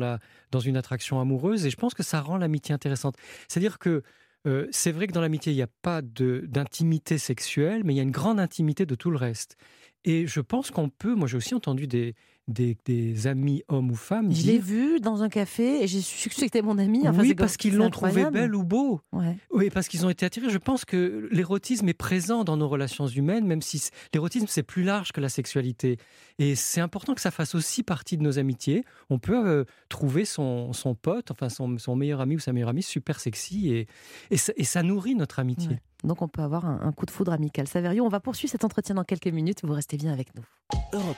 dans 0.51 0.59
une 0.59 0.75
attraction 0.75 1.21
amoureuse. 1.21 1.65
Et 1.65 1.69
je 1.69 1.77
pense 1.77 1.93
que 1.93 2.03
ça 2.03 2.19
rend 2.19 2.38
l'amitié 2.38 2.75
intéressante. 2.75 3.15
C'est-à-dire 3.47 3.79
que 3.79 4.03
euh, 4.45 4.67
c'est 4.71 4.91
vrai 4.91 5.07
que 5.07 5.13
dans 5.13 5.21
l'amitié, 5.21 5.51
il 5.51 5.55
n'y 5.55 5.62
a 5.62 5.69
pas 5.81 6.01
d'intimité 6.01 7.17
sexuelle, 7.17 7.83
mais 7.83 7.93
il 7.93 7.97
y 7.97 8.00
a 8.00 8.03
une 8.03 8.12
grande 8.12 8.39
intimité 8.39 8.86
de 8.86 8.95
tout 8.95 9.09
le 9.09 9.17
reste. 9.17 9.57
Et 10.05 10.27
je 10.27 10.41
pense 10.41 10.71
qu'on 10.71 10.89
peut, 10.89 11.15
moi 11.15 11.27
j'ai 11.27 11.38
aussi 11.38 11.55
entendu 11.55 11.88
des, 11.88 12.15
des, 12.48 12.77
des 12.86 13.27
amis 13.27 13.63
hommes 13.68 13.92
ou 13.92 13.96
femmes 13.96 14.34
Je 14.34 14.46
l'ai 14.46 14.58
vu 14.58 15.00
dans 15.00 15.22
un 15.24 15.30
café 15.30 15.84
et 15.84 15.88
j'ai 15.88 16.01
su 16.01 16.30
que 16.30 16.36
c'était 16.36 16.62
mon 16.62 16.77
ami. 16.77 17.08
Enfin, 17.08 17.22
oui, 17.22 17.36
parce 17.36 17.58
qu'ils 17.58 17.75
l'ont 17.75 17.89
trouvé 17.89 18.30
belle 18.32 18.56
ou 18.56 18.63
beau. 18.63 19.01
Ouais. 19.12 19.38
Oui, 19.51 19.70
parce 19.70 19.88
qu'ils 19.88 20.06
ont 20.06 20.10
été 20.10 20.25
attirés. 20.25 20.50
Je 20.50 20.58
pense 20.58 20.86
que 20.86 21.27
l'érotisme 21.32 21.88
est 21.89 21.94
présent 21.94 22.44
dans 22.44 22.58
nos 22.58 22.68
relations 22.68 23.08
humaines, 23.08 23.46
même 23.46 23.62
si 23.62 23.89
l'érotisme, 24.13 24.48
c'est 24.48 24.63
plus 24.63 24.84
large 24.84 25.12
que 25.12 25.22
la 25.22 25.30
sexualité. 25.30 25.98
Et 26.39 26.56
c'est 26.56 26.82
important 26.82 27.16
que 27.16 27.22
ça 27.22 27.32
fasse 27.32 27.56
aussi 27.56 27.84
partie 27.84 28.18
de 28.18 28.24
nos 28.24 28.39
amitiés. 28.39 28.84
On 29.10 29.20
peut 29.20 29.48
euh, 29.48 29.66
trouver 29.89 30.24
son, 30.24 30.72
son 30.74 30.96
pote, 30.96 31.32
enfin 31.32 31.50
son, 31.50 31.77
son 31.77 31.96
meilleur 31.96 32.22
ami 32.22 32.36
ou 32.36 32.39
sa 32.39 32.54
meilleure 32.54 32.70
amie, 32.70 32.84
super 32.84 33.20
sexy, 33.20 33.74
et, 33.74 33.88
et, 34.30 34.38
ça, 34.38 34.54
et 34.56 34.63
ça 34.63 34.84
nourrit 34.84 35.16
notre 35.16 35.39
amitié. 35.39 35.70
Ouais. 35.70 35.82
Donc 36.04 36.22
on 36.22 36.27
peut 36.27 36.44
avoir 36.44 36.66
un, 36.66 36.80
un 36.84 36.92
coup 36.92 37.06
de 37.06 37.12
foudre 37.12 37.32
amical. 37.32 37.68
Saverio, 37.68 38.06
on 38.06 38.10
va 38.10 38.20
poursuivre 38.20 38.51
cet 38.51 38.63
entretien 38.63 38.96
dans 38.96 39.04
quelques 39.04 39.27
minutes. 39.27 39.60
Vous 39.63 39.74
restez 39.74 39.98
bien 39.98 40.13
avec 40.13 40.36
nous. 40.36 40.44
Europe 40.94 41.18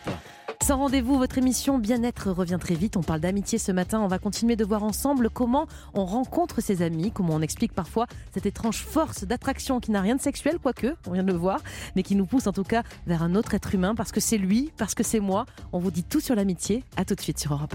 Sans 0.70 0.78
rendez-vous, 0.78 1.18
votre 1.18 1.40
émission 1.40 1.80
Bien-être 1.80 2.30
revient 2.30 2.60
très 2.62 2.76
vite. 2.76 2.96
On 2.96 3.02
parle 3.02 3.22
d'amitié 3.22 3.58
ce 3.58 3.72
matin. 3.72 4.02
On 4.02 4.08
va 4.08 4.20
continuer 4.20 4.56
de 4.56 4.64
voir 4.64 4.84
ensemble 4.84 5.32
comment 5.32 5.66
on 5.96 6.06
rencontre 6.06 6.62
ses 6.62 6.84
amis, 6.84 7.12
comment 7.12 7.34
on 7.34 7.42
explique 7.42 7.74
parfois 7.74 8.06
cette 8.36 8.46
étrange 8.46 8.84
force 8.84 9.24
d'attraction 9.24 9.80
qui 9.80 9.90
n'a 9.90 10.00
rien 10.00 10.16
de 10.16 10.22
sexuel, 10.22 10.60
quoique, 10.62 10.94
on 11.08 11.14
vient 11.14 11.24
de 11.24 11.32
le 11.32 11.40
voir, 11.40 11.60
mais 11.96 12.04
qui 12.04 12.16
nous 12.16 12.28
pousse 12.28 12.46
en 12.46 12.54
tout 12.54 12.64
cas 12.64 12.84
vers 13.08 13.24
un 13.24 13.34
autre 13.34 13.56
être 13.56 13.74
humain 13.74 13.96
parce 13.96 14.12
que 14.12 14.20
c'est 14.20 14.38
lui, 14.38 14.72
parce 14.78 14.94
que 14.94 15.02
c'est 15.02 15.20
moi. 15.20 15.48
On 15.74 15.80
vous 15.80 15.90
dit 15.90 16.04
tout 16.04 16.20
sur 16.20 16.36
l'amitié. 16.36 16.84
À 16.98 17.04
tout 17.04 17.16
de 17.16 17.22
suite 17.22 17.40
sur 17.40 17.52
Europe 17.52 17.74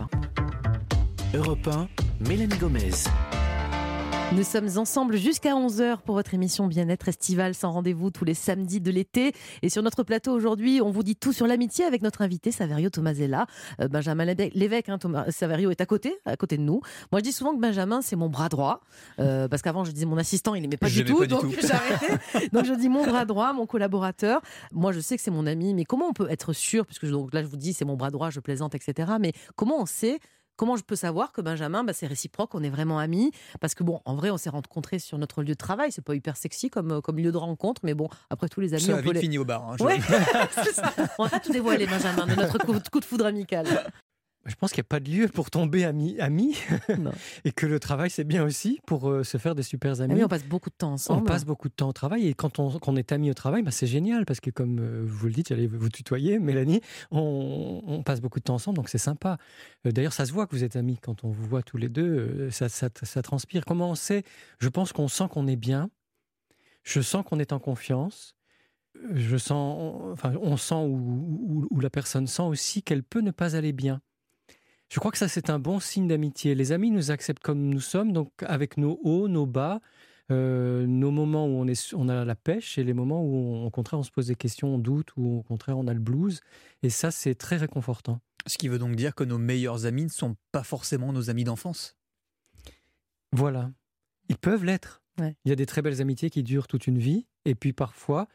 1. 1.33 1.37
Europe 1.37 1.67
1, 1.67 1.89
Mélanie 2.29 2.59
Gomez. 2.59 2.93
Nous 4.35 4.43
sommes 4.43 4.79
ensemble 4.79 5.17
jusqu'à 5.17 5.55
11h 5.55 5.99
pour 5.99 6.17
votre 6.17 6.35
émission 6.35 6.67
Bien-être 6.67 7.07
estivale 7.07 7.55
sans 7.55 7.71
rendez-vous 7.71 8.11
tous 8.11 8.25
les 8.25 8.35
samedis 8.35 8.81
de 8.81 8.91
l'été. 8.91 9.33
Et 9.63 9.69
sur 9.69 9.81
notre 9.81 10.03
plateau 10.03 10.33
aujourd'hui, 10.33 10.81
on 10.83 10.91
vous 10.91 11.05
dit 11.05 11.15
tout 11.15 11.33
sur 11.33 11.47
l'amitié 11.47 11.85
avec 11.85 12.03
notre 12.03 12.21
invité 12.21 12.51
Saverio 12.51 12.91
Tomasella. 12.91 13.47
Euh, 13.81 13.87
Benjamin 13.87 14.25
Lévesque, 14.25 14.89
hein, 14.89 14.99
Thomas, 14.99 15.31
Saverio 15.31 15.71
est 15.71 15.81
à 15.81 15.87
côté, 15.87 16.17
à 16.25 16.37
côté 16.37 16.57
de 16.57 16.63
nous. 16.63 16.81
Moi, 17.13 17.21
je 17.21 17.25
dis 17.25 17.33
souvent 17.33 17.55
que 17.55 17.61
Benjamin, 17.61 18.03
c'est 18.03 18.17
mon 18.17 18.29
bras 18.29 18.49
droit. 18.49 18.81
Euh, 19.21 19.47
parce 19.47 19.63
qu'avant, 19.63 19.85
je 19.85 19.93
disais 19.93 20.07
mon 20.07 20.19
assistant, 20.19 20.57
il 20.57 20.63
n'aimait 20.63 20.79
pas 20.79 20.91
du 20.91 21.05
tout. 21.05 21.25
donc 21.27 21.55
j'ai 21.57 21.71
arrêté. 21.71 22.49
donc 22.53 22.65
je 22.65 22.75
dis 22.75 22.89
mon 22.89 23.07
bras 23.07 23.27
droit, 23.27 23.53
mon 23.53 23.67
collaborateur. 23.67 24.43
Moi, 24.73 24.91
je 24.91 24.99
sais 24.99 25.17
que 25.17 25.23
c'est 25.23 25.31
mon 25.31 25.47
ami, 25.47 25.75
mais 25.75 25.85
comment 25.85 26.09
on 26.09 26.13
peut 26.13 26.29
être 26.29 26.53
sûr, 26.53 26.87
puisque 26.87 27.07
donc, 27.09 27.33
là, 27.33 27.43
je 27.43 27.47
vous 27.47 27.57
dis, 27.57 27.73
c'est 27.73 27.85
mon 27.85 27.95
bras 27.95 28.11
droit, 28.11 28.31
je 28.31 28.41
plaisante, 28.41 28.75
etc. 28.75 29.13
Mais 29.21 29.33
comment 29.55 29.81
on 29.81 29.87
sait 29.87 30.19
Comment 30.57 30.77
je 30.77 30.85
peux 30.85 30.97
savoir 30.97 31.33
que 31.33 31.41
Benjamin, 31.41 31.85
bah, 31.85 31.93
c'est 31.93 32.07
réciproque, 32.07 32.55
on 32.55 32.63
est 32.63 32.71
vraiment 32.71 32.99
amis? 32.99 33.33
Parce 33.61 33.75
que 33.75 33.83
bon, 33.83 34.01
en 34.05 34.15
vrai, 34.15 34.31
on 34.31 34.37
s'est 34.37 34.51
rencontrés 34.51 34.99
sur 34.99 35.19
notre 35.19 35.43
lieu 35.43 35.49
de 35.49 35.55
travail. 35.55 35.91
C'est 35.91 36.05
pas 36.05 36.15
hyper 36.15 36.37
sexy 36.37 36.71
comme, 36.71 36.93
euh, 36.93 37.01
comme 37.01 37.19
lieu 37.19 37.33
de 37.33 37.37
rencontre, 37.37 37.81
mais 37.85 37.95
bon, 37.95 38.09
après 38.31 38.49
tous 38.49 38.61
les 38.61 38.75
amis. 38.75 38.83
Ça 38.83 38.95
on 38.95 38.99
a 38.99 39.01
vite 39.01 39.19
fini 39.19 39.39
au 39.39 39.45
bar. 39.45 39.71
Hein, 39.71 39.77
ça. 40.73 40.93
On 41.19 41.25
va 41.25 41.31
pas 41.31 41.41
tout 41.41 41.53
dévoiler, 41.53 41.87
Benjamin, 41.87 42.27
de 42.27 42.35
notre 42.35 42.59
coup 42.59 43.01
de 43.01 43.05
foudre 43.05 43.27
amical. 43.27 43.67
Je 44.47 44.55
pense 44.57 44.73
qu'il 44.73 44.81
n'y 44.81 44.87
a 44.87 44.89
pas 44.89 45.01
de 45.01 45.11
lieu 45.11 45.29
pour 45.29 45.51
tomber 45.51 45.85
ami, 45.85 46.21
ami 46.21 46.57
et 47.45 47.53
que 47.53 47.67
le 47.67 47.81
travail 47.81 48.11
c'est 48.11 48.25
bien 48.25 48.45
aussi 48.45 48.79
pour 48.87 49.09
euh, 49.09 49.25
se 49.25 49.39
faire 49.39 49.55
des 49.55 49.63
super 49.63 50.01
amis. 50.01 50.13
Ah 50.13 50.17
oui, 50.17 50.25
on 50.25 50.29
passe 50.29 50.45
beaucoup 50.45 50.69
de 50.69 50.75
temps 50.75 50.93
ensemble. 50.93 51.23
On 51.23 51.25
passe 51.25 51.45
beaucoup 51.45 51.69
de 51.69 51.75
temps 51.75 51.89
au 51.89 51.93
travail 51.93 52.29
et 52.29 52.35
quand 52.35 52.59
on, 52.59 52.97
est 52.97 53.13
amis 53.13 53.31
au 53.31 53.35
travail, 53.35 53.63
bah, 53.63 53.71
c'est 53.71 53.87
génial 53.87 54.27
parce 54.27 54.41
que 54.41 54.51
comme 54.51 54.79
euh, 54.81 55.03
vous 55.07 55.27
le 55.27 55.33
dites, 55.33 55.49
j'allais 55.49 55.67
vous 55.67 55.89
tutoyer, 55.89 56.39
Mélanie, 56.39 56.81
on, 57.11 58.03
passe 58.05 58.21
beaucoup 58.21 58.39
de 58.39 58.45
temps 58.45 58.55
ensemble 58.55 58.77
donc 58.77 58.89
c'est 58.91 58.99
sympa. 58.99 59.39
Euh, 59.87 59.93
d'ailleurs, 59.93 60.13
ça 60.13 60.27
se 60.27 60.33
voit 60.33 60.47
que 60.47 60.55
vous 60.55 60.65
êtes 60.65 60.77
amis 60.77 60.99
quand 61.01 61.25
on 61.25 61.31
vous 61.31 61.47
voit 61.47 61.63
tous 61.63 61.79
les 61.79 61.89
deux, 61.89 62.51
ça, 62.51 62.69
ça, 62.69 63.23
transpire. 63.23 63.65
Comment 63.65 63.91
on 63.91 63.95
sait? 63.95 64.25
Je 64.59 64.69
pense 64.69 64.93
qu'on 64.93 65.09
sent 65.09 65.25
qu'on 65.31 65.47
est 65.47 65.57
bien. 65.57 65.91
Je 66.83 67.01
sens 67.01 67.25
qu'on 67.25 67.39
est 67.39 67.53
en 67.53 67.59
confiance 67.59 68.35
je 69.13 69.37
sens, 69.37 70.13
enfin, 70.13 70.33
on 70.41 70.57
sent 70.57 70.77
ou 70.77 71.81
la 71.81 71.91
personne 71.91 72.29
sent 72.29 72.43
aussi 72.43 72.81
qu'elle 72.81 73.03
peut 73.03 73.23
ne 73.23 73.33
pas 73.33 73.57
aller 73.57 73.73
bien. 73.73 74.01
Je 74.91 75.01
crois 75.01 75.11
que 75.11 75.19
ça, 75.19 75.29
c'est 75.29 75.51
un 75.51 75.59
bon 75.59 75.81
signe 75.81 76.07
d'amitié. 76.07 76.55
Les 76.55 76.73
amis 76.73 76.91
nous 76.91 77.11
acceptent 77.11 77.43
comme 77.43 77.69
nous 77.69 77.81
sommes, 77.81 78.13
donc 78.13 78.31
avec 78.45 78.77
nos 78.77 79.01
hauts, 79.03 79.29
nos 79.29 79.47
bas, 79.47 79.81
euh, 80.31 80.87
nos 80.87 81.11
moments 81.11 81.47
où 81.47 81.51
on, 81.51 81.67
est, 81.67 81.95
on 81.95 82.09
a 82.09 82.25
la 82.25 82.35
pêche 82.35 82.79
et 82.79 82.85
les 82.85 82.95
moments 82.95 83.23
où, 83.23 83.65
au 83.65 83.71
contraire, 83.71 83.99
on 83.99 84.05
se 84.05 84.11
pose 84.11 84.29
des 84.29 84.37
questions, 84.37 84.75
on 84.75 84.79
doute, 84.79 85.11
ou 85.17 85.39
au 85.39 85.43
contraire, 85.43 85.79
on 85.79 85.87
a 85.87 85.95
le 85.95 86.01
blues. 86.01 86.41
Et 86.83 86.91
ça, 86.91 87.11
c'est 87.11 87.35
très 87.35 87.57
réconfortant. 87.57 88.21
Ce 88.47 88.59
qui 88.59 88.69
veut 88.69 88.79
donc 88.79 88.95
dire 88.95 89.15
que 89.15 89.25
nos 89.25 89.39
meilleurs 89.39 89.87
amis 89.87 90.05
ne 90.05 90.11
sont 90.11 90.37
pas 90.53 90.63
forcément 90.63 91.13
nos 91.13 91.31
amis 91.31 91.45
d'enfance. 91.45 91.97
Voilà. 93.33 93.73
Ils 94.29 94.39
peuvent 94.39 94.65
l'être. 94.65 95.03
Il 95.19 95.49
y 95.49 95.53
a 95.53 95.57
des 95.57 95.67
très 95.67 95.83
belles 95.83 96.01
amitiés 96.01 96.31
qui 96.31 96.43
durent 96.43 96.67
toute 96.67 96.87
une 96.87 96.99
vie. 96.99 97.27
Et 97.45 97.55
puis 97.55 97.73
parfois, 97.73 98.29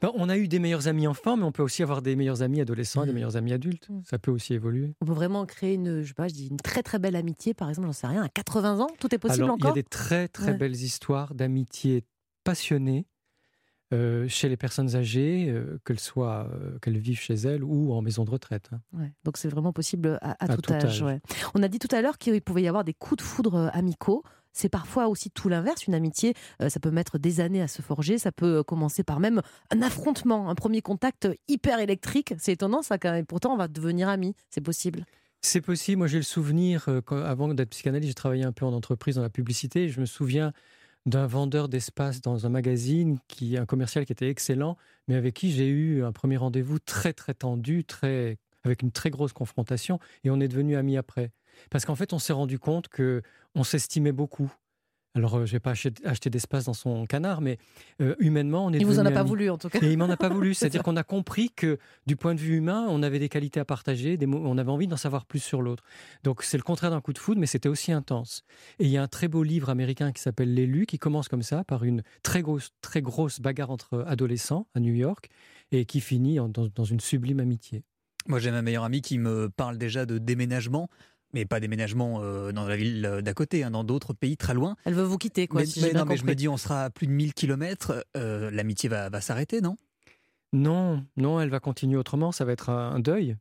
ben, 0.00 0.10
on 0.14 0.28
a 0.28 0.36
eu 0.36 0.48
des 0.48 0.58
meilleurs 0.58 0.88
amis 0.88 1.06
enfants, 1.06 1.36
mais 1.36 1.44
on 1.44 1.52
peut 1.52 1.62
aussi 1.62 1.82
avoir 1.82 2.02
des 2.02 2.16
meilleurs 2.16 2.42
amis 2.42 2.60
adolescents, 2.60 3.04
des 3.04 3.12
mmh. 3.12 3.14
meilleurs 3.14 3.36
amis 3.36 3.52
adultes. 3.52 3.88
Mmh. 3.88 4.00
Ça 4.04 4.18
peut 4.18 4.30
aussi 4.30 4.54
évoluer. 4.54 4.94
On 5.00 5.06
peut 5.06 5.12
vraiment 5.12 5.46
créer 5.46 5.74
une, 5.74 6.02
je 6.02 6.08
sais 6.08 6.14
pas, 6.14 6.28
je 6.28 6.34
dis 6.34 6.48
une 6.48 6.56
très 6.56 6.82
très 6.82 6.98
belle 6.98 7.16
amitié, 7.16 7.54
par 7.54 7.68
exemple, 7.68 7.86
j'en 7.88 7.92
sais 7.92 8.06
rien, 8.06 8.22
à 8.22 8.28
80 8.28 8.80
ans, 8.80 8.88
tout 8.98 9.14
est 9.14 9.18
possible 9.18 9.44
Alors, 9.44 9.56
encore. 9.56 9.72
Il 9.72 9.76
y 9.76 9.80
a 9.80 9.82
des 9.82 9.88
très 9.88 10.28
très 10.28 10.54
belles 10.54 10.76
histoires 10.76 11.34
d'amitié 11.34 12.04
passionnées 12.44 13.06
euh, 13.92 14.28
chez 14.28 14.48
les 14.48 14.56
personnes 14.56 14.94
âgées, 14.94 15.46
euh, 15.48 15.80
qu'elles 15.84 15.98
soient, 15.98 16.48
euh, 16.54 16.78
qu'elles 16.78 16.98
vivent 16.98 17.18
chez 17.18 17.34
elles 17.34 17.64
ou 17.64 17.92
en 17.92 18.02
maison 18.02 18.24
de 18.24 18.30
retraite. 18.30 18.70
Hein. 18.72 19.08
donc 19.24 19.36
c'est 19.36 19.48
vraiment 19.48 19.72
possible 19.72 20.16
à, 20.22 20.46
tout, 20.46 20.72
âge. 20.72 21.04
On 21.54 21.62
a 21.64 21.66
dit 21.66 21.80
tout 21.80 21.88
à 21.90 22.00
l'heure 22.00 22.16
qu'il 22.16 22.40
pouvait 22.40 22.62
y 22.62 22.68
avoir 22.68 22.84
des 22.84 22.94
coups 22.94 23.16
de 23.16 23.22
foudre 23.22 23.68
amicaux. 23.72 24.22
C'est 24.52 24.68
parfois 24.68 25.08
aussi 25.08 25.30
tout 25.30 25.48
l'inverse. 25.48 25.86
Une 25.86 25.94
amitié, 25.94 26.34
ça 26.68 26.80
peut 26.80 26.90
mettre 26.90 27.18
des 27.18 27.40
années 27.40 27.62
à 27.62 27.68
se 27.68 27.82
forger. 27.82 28.18
Ça 28.18 28.32
peut 28.32 28.62
commencer 28.62 29.02
par 29.02 29.20
même 29.20 29.42
un 29.70 29.82
affrontement, 29.82 30.50
un 30.50 30.54
premier 30.54 30.82
contact 30.82 31.28
hyper 31.48 31.78
électrique. 31.78 32.34
C'est 32.38 32.52
étonnant 32.52 32.82
ça 32.82 32.98
quand 32.98 33.12
même. 33.12 33.26
Pourtant, 33.26 33.54
on 33.54 33.56
va 33.56 33.68
devenir 33.68 34.08
amis. 34.08 34.34
C'est 34.50 34.60
possible. 34.60 35.04
C'est 35.42 35.60
possible. 35.60 35.98
Moi, 35.98 36.06
j'ai 36.06 36.18
le 36.18 36.22
souvenir, 36.22 36.88
avant 37.10 37.54
d'être 37.54 37.70
psychanalyste, 37.70 38.08
j'ai 38.08 38.14
travaillé 38.14 38.44
un 38.44 38.52
peu 38.52 38.66
en 38.66 38.72
entreprise, 38.72 39.14
dans 39.14 39.22
la 39.22 39.30
publicité. 39.30 39.88
Je 39.88 40.00
me 40.00 40.06
souviens 40.06 40.52
d'un 41.06 41.26
vendeur 41.26 41.70
d'espace 41.70 42.20
dans 42.20 42.44
un 42.44 42.50
magazine, 42.50 43.18
qui 43.26 43.56
un 43.56 43.64
commercial 43.64 44.04
qui 44.04 44.12
était 44.12 44.28
excellent, 44.28 44.76
mais 45.08 45.14
avec 45.14 45.34
qui 45.34 45.50
j'ai 45.50 45.66
eu 45.66 46.04
un 46.04 46.12
premier 46.12 46.36
rendez-vous 46.36 46.78
très 46.78 47.14
très 47.14 47.32
tendu, 47.32 47.84
très 47.84 48.36
avec 48.64 48.82
une 48.82 48.92
très 48.92 49.08
grosse 49.08 49.32
confrontation, 49.32 49.98
et 50.24 50.30
on 50.30 50.40
est 50.40 50.48
devenus 50.48 50.76
amis 50.76 50.98
après. 50.98 51.30
Parce 51.70 51.84
qu'en 51.84 51.94
fait, 51.94 52.12
on 52.12 52.18
s'est 52.18 52.32
rendu 52.32 52.58
compte 52.58 52.88
que 52.88 53.22
on 53.54 53.64
s'estimait 53.64 54.12
beaucoup. 54.12 54.52
Alors, 55.14 55.38
euh, 55.38 55.46
je 55.46 55.54
n'ai 55.54 55.60
pas 55.60 55.72
acheté, 55.72 56.30
d'espace 56.30 56.66
dans 56.66 56.72
son 56.72 57.04
canard, 57.04 57.40
mais 57.40 57.58
euh, 58.00 58.14
humainement, 58.20 58.66
on 58.66 58.72
est. 58.72 58.78
Il 58.78 58.86
vous 58.86 59.00
en 59.00 59.06
a 59.06 59.10
pas 59.10 59.24
voulu, 59.24 59.50
en 59.50 59.58
tout 59.58 59.68
cas. 59.68 59.80
Et 59.82 59.90
il 59.90 59.98
m'en 59.98 60.08
a 60.08 60.16
pas 60.16 60.28
voulu. 60.32 60.54
C'est-à-dire 60.54 60.84
qu'on 60.84 60.96
a 60.96 61.02
compris 61.02 61.50
que, 61.50 61.78
du 62.06 62.14
point 62.14 62.34
de 62.34 62.40
vue 62.40 62.56
humain, 62.56 62.86
on 62.88 63.02
avait 63.02 63.18
des 63.18 63.28
qualités 63.28 63.58
à 63.58 63.64
partager, 63.64 64.16
des 64.16 64.26
on 64.26 64.56
avait 64.56 64.70
envie 64.70 64.86
d'en 64.86 64.96
savoir 64.96 65.26
plus 65.26 65.40
sur 65.40 65.62
l'autre. 65.62 65.82
Donc, 66.22 66.44
c'est 66.44 66.56
le 66.56 66.62
contraire 66.62 66.92
d'un 66.92 67.00
coup 67.00 67.12
de 67.12 67.18
foudre, 67.18 67.40
mais 67.40 67.46
c'était 67.46 67.68
aussi 67.68 67.90
intense. 67.90 68.44
Et 68.78 68.84
il 68.84 68.90
y 68.90 68.98
a 68.98 69.02
un 69.02 69.08
très 69.08 69.26
beau 69.26 69.42
livre 69.42 69.68
américain 69.68 70.12
qui 70.12 70.22
s'appelle 70.22 70.54
L'élu, 70.54 70.86
qui 70.86 70.98
commence 70.98 71.28
comme 71.28 71.42
ça, 71.42 71.64
par 71.64 71.82
une 71.82 72.02
très 72.22 72.42
grosse, 72.42 72.70
très 72.80 73.02
grosse 73.02 73.40
bagarre 73.40 73.70
entre 73.70 74.04
adolescents 74.06 74.68
à 74.74 74.80
New 74.80 74.94
York, 74.94 75.28
et 75.72 75.86
qui 75.86 76.00
finit 76.00 76.36
dans, 76.36 76.48
dans 76.48 76.84
une 76.84 77.00
sublime 77.00 77.40
amitié. 77.40 77.82
Moi, 78.28 78.38
j'ai 78.38 78.50
ma 78.52 78.62
meilleure 78.62 78.84
amie 78.84 79.02
qui 79.02 79.18
me 79.18 79.48
parle 79.48 79.76
déjà 79.76 80.06
de 80.06 80.18
déménagement 80.18 80.88
mais 81.32 81.44
pas 81.44 81.60
déménagement 81.60 82.20
euh, 82.22 82.52
dans 82.52 82.66
la 82.66 82.76
ville 82.76 83.04
euh, 83.06 83.22
d'à 83.22 83.34
côté, 83.34 83.64
hein, 83.64 83.70
dans 83.70 83.84
d'autres 83.84 84.12
pays 84.12 84.36
très 84.36 84.54
loin. 84.54 84.76
Elle 84.84 84.94
veut 84.94 85.02
vous 85.04 85.18
quitter, 85.18 85.46
quoi. 85.46 85.62
Mais, 85.80 85.92
non, 85.92 86.04
mais 86.04 86.16
je 86.16 86.24
me 86.24 86.34
dis, 86.34 86.48
on 86.48 86.56
sera 86.56 86.84
à 86.84 86.90
plus 86.90 87.06
de 87.06 87.12
1000 87.12 87.34
km, 87.34 88.04
euh, 88.16 88.50
l'amitié 88.50 88.88
va, 88.88 89.08
va 89.08 89.20
s'arrêter, 89.20 89.60
non? 89.60 89.76
Non, 90.52 91.04
non, 91.16 91.40
elle 91.40 91.50
va 91.50 91.60
continuer 91.60 91.96
autrement, 91.96 92.32
ça 92.32 92.44
va 92.44 92.52
être 92.52 92.70
un 92.70 92.98
deuil. 92.98 93.36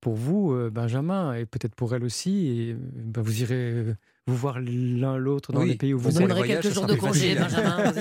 Pour 0.00 0.14
vous, 0.14 0.54
Benjamin, 0.70 1.34
et 1.34 1.46
peut-être 1.46 1.74
pour 1.74 1.94
elle 1.94 2.04
aussi, 2.04 2.46
et, 2.46 2.74
bah, 2.74 3.22
vous 3.22 3.42
irez 3.42 3.94
vous 4.28 4.36
voir 4.36 4.58
l'un 4.60 5.16
l'autre 5.16 5.52
dans 5.52 5.62
les 5.62 5.74
pays 5.74 5.94
où 5.94 5.98
vous, 5.98 6.10
vous 6.10 6.20
donnerez 6.20 6.46
quelques 6.46 6.70
jours 6.70 6.86
de 6.86 6.94
congé, 6.94 7.34
Benjamin. 7.34 7.92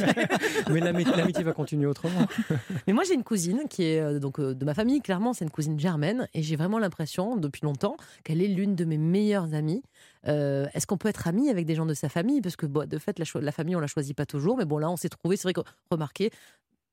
Mais 0.69 0.81
l'amitié 0.81 1.43
va 1.43 1.53
continuer 1.53 1.87
autrement. 1.87 2.27
Mais 2.87 2.93
moi, 2.93 3.03
j'ai 3.05 3.13
une 3.13 3.23
cousine 3.23 3.61
qui 3.69 3.83
est 3.83 4.01
euh, 4.01 4.19
donc 4.19 4.39
euh, 4.39 4.53
de 4.53 4.65
ma 4.65 4.73
famille. 4.73 5.01
Clairement, 5.01 5.33
c'est 5.33 5.45
une 5.45 5.51
cousine 5.51 5.79
germaine, 5.79 6.27
et 6.33 6.43
j'ai 6.43 6.57
vraiment 6.57 6.79
l'impression 6.79 7.37
depuis 7.37 7.61
longtemps 7.63 7.95
qu'elle 8.23 8.41
est 8.41 8.47
l'une 8.47 8.75
de 8.75 8.83
mes 8.83 8.97
meilleures 8.97 9.53
amies. 9.53 9.83
Euh, 10.27 10.67
est-ce 10.73 10.85
qu'on 10.85 10.97
peut 10.97 11.07
être 11.07 11.27
ami 11.27 11.49
avec 11.49 11.65
des 11.65 11.75
gens 11.75 11.85
de 11.85 11.93
sa 11.93 12.09
famille? 12.09 12.41
Parce 12.41 12.57
que 12.57 12.65
de 12.65 12.97
fait, 12.97 13.19
la, 13.19 13.51
famille, 13.51 13.75
on 13.75 13.79
la 13.79 13.87
choisit 13.87 14.15
pas 14.15 14.25
toujours. 14.25 14.57
Mais 14.57 14.65
bon, 14.65 14.79
là, 14.79 14.89
on 14.89 14.97
s'est 14.97 15.09
trouvé. 15.09 15.37
C'est 15.37 15.43
vrai 15.43 15.53
que 15.53 15.61
remarquez, 15.89 16.31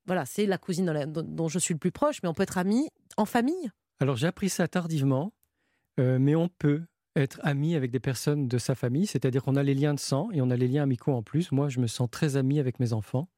voilà, 0.05 0.25
c'est 0.25 0.45
la 0.45 0.57
cousine 0.57 1.05
dont, 1.07 1.49
je 1.49 1.59
suis 1.59 1.73
le 1.73 1.79
plus 1.79 1.91
proche, 1.91 2.23
mais 2.23 2.29
on 2.29 2.33
peut 2.33 2.43
être 2.43 2.57
ami 2.57 2.89
en 3.17 3.25
famille? 3.25 3.71
Alors 3.99 4.17
j'ai 4.17 4.27
appris 4.27 4.49
ça 4.49 4.67
tardivement, 4.67 5.31
mais 5.97 6.35
on 6.35 6.49
peut 6.49 6.83
être 7.15 7.39
ami 7.43 7.75
avec 7.75 7.91
des 7.91 7.99
personnes 7.99 8.47
de 8.47 8.57
sa 8.57 8.75
famille, 8.75 9.07
c'est-à-dire 9.07 9.43
qu'on 9.43 9.55
a 9.55 9.63
les 9.63 9.73
liens 9.73 9.93
de 9.93 9.99
sang 9.99 10.29
et 10.31 10.41
on 10.41 10.49
a 10.49 10.55
les 10.55 10.67
liens 10.67 10.83
amicaux 10.83 11.13
en 11.13 11.23
plus. 11.23 11.51
Moi, 11.51 11.69
je 11.69 11.79
me 11.79 11.87
sens 11.87 12.09
très 12.09 12.35
ami 12.35 12.59
avec 12.59 12.79
mes 12.79 12.93
enfants. 12.93 13.29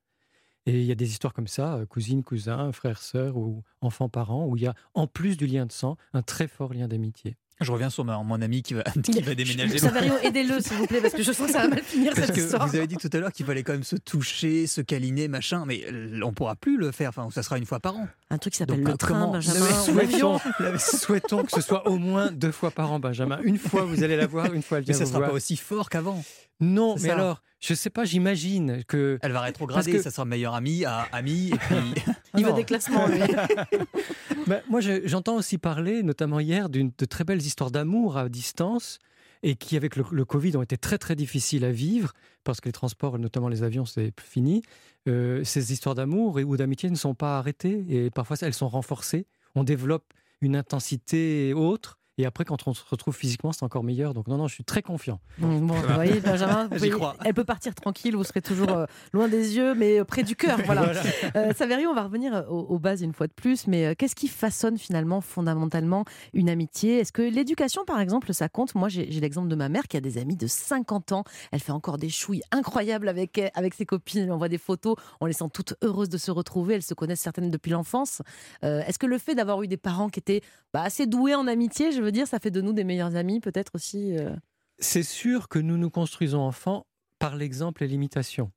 Et 0.66 0.82
il 0.82 0.86
y 0.86 0.92
a 0.92 0.96
des 0.96 1.10
histoires 1.10 1.34
comme 1.34 1.48
ça, 1.48 1.76
euh, 1.76 1.86
cousine, 1.86 2.24
cousin, 2.24 2.74
frère, 2.74 3.02
sœur 3.02 3.38
ou 3.38 3.64
enfant, 3.80 4.10
parent, 4.10 4.46
où 4.46 4.58
il 4.58 4.64
y 4.64 4.68
a, 4.68 4.76
en 4.96 5.08
plus 5.08 5.38
du 5.38 5.48
lien 5.48 5.66
de 5.66 5.72
sang, 5.72 5.96
un 6.12 6.22
très 6.22 6.48
fort 6.48 6.74
lien 6.74 6.90
d'amitié. 6.90 7.38
Je 7.60 7.72
reviens 7.72 7.90
sur 7.90 8.06
mon 8.06 8.42
ami 8.42 8.62
qui 8.62 8.76
va, 8.76 8.84
qui 9.04 9.22
va 9.22 9.34
déménager. 9.36 9.80
Saverio, 9.80 10.14
aidez-le 10.22 10.60
s'il 10.62 10.78
vous 10.78 10.88
plaît, 10.88 11.02
parce 11.02 11.14
que 11.14 11.24
je 11.24 11.32
sens 11.32 11.48
que 11.48 11.54
ça 11.54 11.62
va 11.64 11.68
mal 11.70 11.80
finir 11.84 12.14
parce 12.14 12.28
cette 12.28 12.36
que 12.36 12.42
histoire. 12.42 12.68
Vous 12.68 12.76
avez 12.76 12.88
dit 12.88 12.98
tout 12.98 13.10
à 13.12 13.18
l'heure 13.18 13.32
qu'il 13.32 13.46
fallait 13.46 13.64
quand 13.64 13.74
même 13.74 13.84
se 13.84 13.96
toucher, 13.96 14.68
se 14.68 14.82
câliner, 14.82 15.28
machin, 15.28 15.66
mais 15.66 15.86
on 16.24 16.34
pourra 16.34 16.56
plus 16.56 16.78
le 16.78 16.92
faire. 16.92 17.10
Enfin, 17.10 17.30
ça 17.32 17.42
sera 17.42 17.58
une 17.58 17.66
fois 17.66 17.80
par 17.80 17.96
an. 17.96 18.08
Un 18.30 18.38
truc 18.38 18.54
qui 18.54 18.60
s'appelle 18.60 18.84
le 18.84 18.98
train, 18.98 19.08
comment... 19.08 19.32
Benjamin. 19.32 19.66
Souhaitons, 19.84 20.40
souhaitons 20.78 21.44
que 21.44 21.52
ce 21.52 21.62
soit 21.62 21.88
au 21.88 21.98
moins 21.98 22.32
deux 22.32 22.52
fois 22.52 22.72
par 22.72 22.92
an, 22.92 23.00
Benjamin. 23.00 23.40
Une 23.44 23.58
fois, 23.58 23.84
vous 23.86 24.04
allez 24.04 24.18
la 24.18 24.28
voir, 24.28 24.54
une 24.54 24.62
fois, 24.62 24.78
elle 24.78 24.84
vient 24.84 24.94
mais 24.94 24.98
ça 25.00 25.06
vous 25.06 25.10
sera 25.10 25.20
voir. 25.20 25.32
pas 25.32 25.36
aussi 25.36 25.58
fort 25.58 25.90
qu'avant. 25.90 26.24
Non, 26.60 26.96
mais 27.02 27.10
alors, 27.10 27.44
je 27.60 27.74
sais 27.74 27.90
pas, 27.90 28.04
j'imagine 28.04 28.84
que. 28.88 29.20
Elle 29.22 29.32
va 29.32 29.42
rétrograder, 29.42 29.92
que... 29.92 30.02
ça 30.02 30.12
sera 30.12 30.26
meilleure 30.26 30.56
amie 30.56 30.86
à 30.86 31.08
amie, 31.12 31.50
et 31.50 31.58
puis. 31.58 32.04
Il 32.38 32.46
veut 32.46 32.54
des 32.54 32.64
classements, 32.64 33.08
lui. 33.08 33.20
bah, 34.48 34.62
moi, 34.70 34.80
j'entends 34.82 35.36
aussi 35.36 35.58
parler, 35.58 36.04
notamment 36.04 36.40
hier, 36.40 36.70
de 36.70 37.06
très 37.06 37.24
belles 37.24 37.42
histoires 37.42 37.72
d'amour 37.72 38.18
à 38.18 38.30
distance 38.30 39.00
et 39.44 39.56
qui, 39.56 39.78
avec 39.78 39.96
le, 39.96 40.26
Covid, 40.26 40.58
ont 40.58 40.62
été 40.62 40.78
très 40.78 40.98
très 40.98 41.16
difficiles 41.16 41.66
à 41.66 41.72
vivre 41.72 42.14
parce 42.44 42.62
que 42.62 42.70
les 42.70 42.74
transports, 42.74 43.20
notamment 43.20 43.50
les 43.50 43.64
avions, 43.64 43.86
c'est 43.86 44.14
fini. 44.20 44.62
Euh, 45.08 45.44
ces 45.44 45.72
histoires 45.72 45.96
d'amour 45.96 46.40
ou 46.44 46.58
d'amitié 46.58 46.90
ne 46.90 46.96
sont 46.96 47.16
pas 47.16 47.38
arrêtées 47.38 47.86
et 47.90 48.10
parfois 48.10 48.38
elles 48.42 48.54
sont 48.54 48.68
renforcées. 48.68 49.28
On 49.56 49.64
développe 49.64 50.14
une 50.42 50.56
intensité 50.56 51.54
autre. 51.54 51.97
Et 52.18 52.26
après, 52.26 52.46
quand 52.46 52.68
on 52.68 52.74
se 52.74 52.84
retrouve 52.90 53.16
physiquement, 53.16 53.52
c'est 53.52 53.64
encore 53.64 53.84
meilleur. 53.84 54.14
Donc, 54.14 54.28
non, 54.28 54.38
non, 54.38 54.48
je 54.48 54.54
suis 54.56 54.64
très 54.64 54.82
confiant. 54.82 55.20
Bon, 55.38 55.60
bon, 55.62 55.74
vous 55.76 55.94
voyez, 55.94 56.20
Benjamin, 56.20 56.66
vous 56.68 56.74
J'y 56.74 56.78
pouvez- 56.80 56.90
crois. 56.92 57.16
elle 57.24 57.34
peut 57.34 57.44
partir 57.44 57.76
tranquille, 57.76 58.16
vous 58.16 58.24
serez 58.24 58.42
toujours 58.42 58.70
euh, 58.72 58.86
loin 59.14 59.28
des 59.28 59.56
yeux, 59.56 59.76
mais 59.76 60.00
euh, 60.00 60.04
près 60.06 60.24
du 60.24 60.36
cœur. 60.36 60.60
Voilà. 60.66 60.92
Euh, 61.36 61.54
Saverio, 61.54 61.90
on 61.90 61.94
va 61.94 62.04
revenir 62.04 62.34
euh, 62.36 62.44
aux, 62.48 62.62
aux 62.62 62.80
bases 62.80 63.02
une 63.02 63.14
fois 63.14 63.28
de 63.28 63.34
plus, 63.34 63.68
mais 63.68 63.86
euh, 63.88 63.94
qu'est-ce 63.98 64.16
qui 64.16 64.28
façonne 64.28 64.78
finalement, 64.78 65.20
fondamentalement, 65.22 66.06
une 66.34 66.50
amitié? 66.50 67.00
Est-ce 67.00 67.12
que 67.12 67.22
l'éducation, 67.22 67.84
par 67.86 68.00
exemple, 68.00 68.34
ça 68.34 68.50
compte? 68.50 68.74
Moi, 68.76 68.90
j'ai 68.90 69.06
l'exemple 69.06 69.48
de 69.50 69.56
ma 69.56 69.70
mère 69.70 69.88
qui 69.88 69.98
a 69.98 70.02
des 70.02 70.18
amis 70.18 70.36
de 70.36 70.48
50 70.48 71.12
ans. 71.12 71.24
Elle 71.52 71.60
fait 71.60 71.72
encore 71.72 71.98
des 71.98 72.10
chouilles 72.10 72.42
incroyables 72.52 73.08
avec, 73.10 73.40
avec 73.54 73.74
ses 73.74 73.86
copines. 73.86 74.24
Elle 74.24 74.32
envoie 74.32 74.50
des 74.50 74.58
photos. 74.58 74.96
On 75.22 75.26
les 75.26 75.34
sent 75.34 75.46
toutes 75.54 75.76
heureuses 75.84 76.10
de 76.10 76.18
se 76.18 76.32
retrouver. 76.32 76.76
Elles 76.76 76.82
se 76.84 76.94
connaissent 76.94 77.22
certaines 77.22 77.52
depuis 77.52 77.72
l'enfance. 77.72 78.22
Euh, 78.64 78.82
Est-ce 78.88 78.98
que 79.00 79.06
le 79.08 79.18
fait 79.18 79.36
d'avoir 79.36 79.62
eu 79.64 79.68
des 79.68 79.78
parents 79.78 80.10
qui 80.10 80.20
étaient 80.20 80.42
bah, 80.74 80.82
assez 80.84 81.06
doués 81.08 81.36
en 81.36 81.48
amitié, 81.48 81.92
je 81.92 82.02
dire, 82.12 82.28
ça 82.28 82.40
fait 82.40 82.52
de 82.52 82.62
nous 82.62 82.74
des 82.74 82.84
meilleurs 82.84 83.16
amis, 83.16 83.40
peut-être 83.40 83.76
aussi 83.76 84.18
euh 84.18 84.36
C'est 84.80 85.04
sûr 85.04 85.48
que 85.48 85.60
nous 85.60 85.78
nous 85.78 85.90
construisons 85.90 86.40
enfants 86.40 86.86
par 87.20 87.36
l'exemple 87.36 87.84
et 87.84 87.88
l'imitation. 87.88 88.52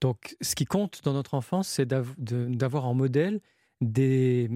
Donc, 0.00 0.36
ce 0.40 0.54
qui 0.54 0.64
compte 0.66 1.00
dans 1.04 1.12
notre 1.12 1.34
enfance, 1.34 1.68
c'est 1.68 1.86
d'avoir 1.86 2.86
en 2.86 2.94
modèle 2.94 3.40
des, 3.80 4.48